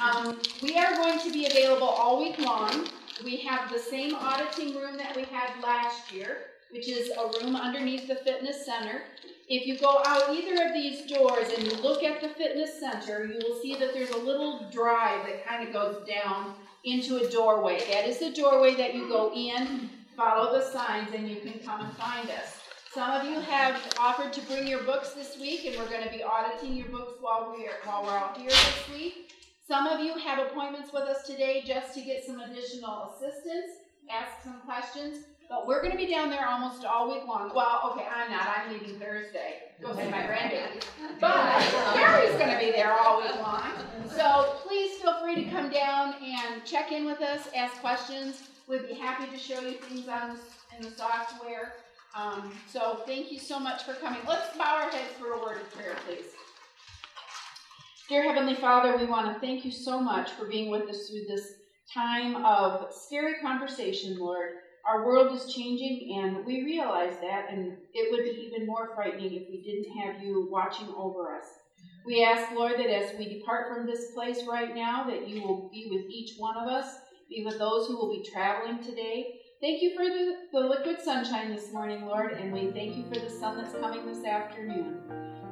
Um, 0.00 0.40
we 0.62 0.76
are 0.78 0.94
going 0.94 1.18
to 1.18 1.32
be 1.32 1.46
available 1.46 1.88
all 1.88 2.20
week 2.22 2.38
long. 2.38 2.86
We 3.24 3.38
have 3.38 3.72
the 3.72 3.78
same 3.78 4.14
auditing 4.14 4.76
room 4.76 4.96
that 4.98 5.16
we 5.16 5.24
had 5.24 5.60
last 5.60 6.12
year, 6.12 6.38
which 6.70 6.88
is 6.88 7.10
a 7.10 7.44
room 7.44 7.56
underneath 7.56 8.06
the 8.06 8.14
fitness 8.14 8.64
center. 8.64 9.02
If 9.48 9.66
you 9.66 9.76
go 9.76 10.00
out 10.06 10.30
either 10.30 10.68
of 10.68 10.72
these 10.72 11.10
doors 11.10 11.48
and 11.48 11.66
you 11.66 11.76
look 11.82 12.04
at 12.04 12.20
the 12.20 12.28
fitness 12.28 12.78
center, 12.78 13.26
you 13.26 13.40
will 13.46 13.60
see 13.60 13.74
that 13.74 13.92
there's 13.92 14.10
a 14.10 14.16
little 14.16 14.70
drive 14.70 15.26
that 15.26 15.44
kind 15.44 15.66
of 15.66 15.72
goes 15.72 16.06
down 16.08 16.54
into 16.84 17.16
a 17.16 17.28
doorway. 17.28 17.80
That 17.92 18.06
is 18.06 18.20
the 18.20 18.30
doorway 18.30 18.76
that 18.76 18.94
you 18.94 19.08
go 19.08 19.32
in, 19.34 19.90
follow 20.16 20.56
the 20.56 20.64
signs, 20.64 21.08
and 21.12 21.28
you 21.28 21.40
can 21.40 21.58
come 21.64 21.80
and 21.80 21.96
find 21.96 22.30
us. 22.30 22.59
Some 22.92 23.12
of 23.12 23.24
you 23.24 23.38
have 23.38 23.80
offered 24.00 24.32
to 24.32 24.40
bring 24.48 24.66
your 24.66 24.82
books 24.82 25.10
this 25.10 25.38
week, 25.38 25.64
and 25.64 25.76
we're 25.76 25.88
going 25.88 26.02
to 26.02 26.10
be 26.10 26.24
auditing 26.24 26.74
your 26.74 26.88
books 26.88 27.12
while 27.20 27.54
we 27.56 27.64
are 27.64 27.78
while 27.84 28.02
we're 28.02 28.18
out 28.18 28.36
here 28.36 28.48
this 28.48 28.90
week. 28.92 29.32
Some 29.68 29.86
of 29.86 30.00
you 30.00 30.14
have 30.18 30.40
appointments 30.40 30.92
with 30.92 31.04
us 31.04 31.24
today 31.24 31.62
just 31.64 31.94
to 31.94 32.00
get 32.00 32.24
some 32.24 32.40
additional 32.40 33.14
assistance, 33.14 33.70
ask 34.10 34.42
some 34.42 34.60
questions. 34.62 35.24
But 35.48 35.68
we're 35.68 35.80
going 35.80 35.92
to 35.92 35.96
be 35.96 36.10
down 36.10 36.30
there 36.30 36.44
almost 36.44 36.84
all 36.84 37.12
week 37.12 37.24
long. 37.28 37.52
Well, 37.54 37.92
okay, 37.92 38.08
I'm 38.12 38.28
not. 38.28 38.48
I'm 38.48 38.72
leaving 38.72 38.98
Thursday. 38.98 39.58
Go 39.80 39.94
see 39.94 40.10
my 40.10 40.22
grandbaby. 40.22 40.82
But 41.20 41.60
Carrie's 41.94 42.36
going 42.38 42.50
to 42.50 42.58
be 42.58 42.72
there 42.72 42.92
all 42.92 43.22
week 43.22 43.36
long. 43.36 43.70
So 44.16 44.56
please 44.66 45.00
feel 45.00 45.20
free 45.20 45.36
to 45.36 45.48
come 45.48 45.70
down 45.70 46.14
and 46.24 46.64
check 46.64 46.90
in 46.90 47.06
with 47.06 47.20
us, 47.20 47.48
ask 47.54 47.72
questions. 47.80 48.42
We'd 48.66 48.88
be 48.88 48.94
happy 48.94 49.30
to 49.30 49.38
show 49.38 49.60
you 49.60 49.74
things 49.74 50.08
on 50.08 50.38
in 50.76 50.82
the 50.82 50.90
software. 50.90 51.74
Um, 52.14 52.52
so 52.68 53.00
thank 53.06 53.30
you 53.30 53.38
so 53.38 53.60
much 53.60 53.84
for 53.84 53.94
coming. 53.94 54.20
Let's 54.26 54.56
bow 54.56 54.82
our 54.82 54.90
heads 54.90 55.12
for 55.18 55.32
a 55.32 55.38
word 55.40 55.60
of 55.60 55.72
prayer, 55.72 55.94
please. 56.06 56.26
Dear 58.08 58.24
Heavenly 58.24 58.56
Father, 58.56 58.96
we 58.96 59.06
want 59.06 59.32
to 59.32 59.40
thank 59.40 59.64
you 59.64 59.70
so 59.70 60.00
much 60.00 60.32
for 60.32 60.46
being 60.46 60.70
with 60.70 60.88
us 60.90 61.08
through 61.08 61.26
this 61.28 61.52
time 61.94 62.44
of 62.44 62.92
scary 62.92 63.34
conversation, 63.40 64.18
Lord. 64.18 64.50
Our 64.88 65.06
world 65.06 65.32
is 65.32 65.54
changing, 65.54 66.18
and 66.18 66.44
we 66.44 66.64
realize 66.64 67.14
that, 67.20 67.46
and 67.50 67.76
it 67.94 68.10
would 68.10 68.24
be 68.24 68.46
even 68.46 68.66
more 68.66 68.90
frightening 68.96 69.34
if 69.34 69.48
we 69.48 69.62
didn't 69.62 69.96
have 70.00 70.22
you 70.22 70.48
watching 70.50 70.88
over 70.96 71.36
us. 71.36 71.44
We 72.04 72.24
ask, 72.24 72.50
Lord, 72.52 72.72
that 72.78 72.90
as 72.90 73.16
we 73.16 73.38
depart 73.38 73.72
from 73.72 73.86
this 73.86 74.10
place 74.12 74.42
right 74.48 74.74
now, 74.74 75.04
that 75.04 75.28
you 75.28 75.42
will 75.42 75.68
be 75.70 75.88
with 75.90 76.10
each 76.10 76.36
one 76.38 76.56
of 76.56 76.66
us, 76.66 76.96
be 77.28 77.44
with 77.44 77.58
those 77.58 77.86
who 77.86 77.96
will 77.96 78.10
be 78.10 78.28
traveling 78.28 78.82
today. 78.82 79.39
Thank 79.60 79.82
you 79.82 79.94
for 79.94 80.06
the, 80.06 80.36
the 80.52 80.60
liquid 80.60 81.02
sunshine 81.04 81.54
this 81.54 81.70
morning, 81.70 82.06
Lord, 82.06 82.32
and 82.32 82.50
we 82.50 82.70
thank 82.70 82.96
you 82.96 83.04
for 83.04 83.20
the 83.20 83.28
sun 83.28 83.58
that's 83.58 83.74
coming 83.74 84.06
this 84.06 84.24
afternoon. 84.24 84.96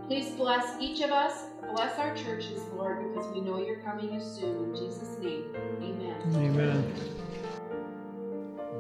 Please 0.06 0.30
bless 0.30 0.80
each 0.80 1.02
of 1.02 1.10
us, 1.10 1.42
bless 1.74 1.98
our 1.98 2.16
churches, 2.16 2.62
Lord, 2.74 3.06
because 3.06 3.30
we 3.34 3.42
know 3.42 3.58
you're 3.62 3.80
coming 3.80 4.16
as 4.16 4.24
soon. 4.24 4.70
In 4.70 4.74
Jesus' 4.74 5.18
name, 5.18 5.54
amen. 5.82 6.16
Amen. 6.36 6.94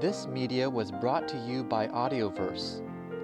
This 0.00 0.26
media 0.26 0.70
was 0.70 0.90
brought 0.90 1.28
to 1.28 1.36
you 1.46 1.62
by 1.62 1.88
Audioverse, 1.88 2.80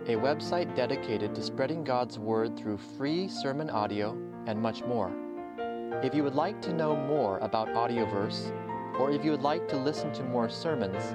a 0.07 0.15
website 0.17 0.77
dedicated 0.77 1.35
to 1.35 1.43
spreading 1.43 1.85
God's 1.85 2.19
Word 2.19 2.55
through 2.55 2.77
free 2.77 3.29
sermon 3.29 3.71
audio 3.71 4.11
and 4.47 4.61
much 4.61 4.85
more. 4.85 5.11
If 6.03 6.15
you 6.15 6.23
would 6.23 6.35
like 6.35 6.61
to 6.63 6.75
know 6.75 6.95
more 6.95 7.39
about 7.39 7.69
Audioverse, 7.69 8.53
or 8.99 9.11
if 9.11 9.25
you 9.25 9.31
would 9.31 9.43
like 9.43 9.67
to 9.69 9.77
listen 9.79 10.13
to 10.13 10.23
more 10.25 10.51
sermons, 10.51 11.15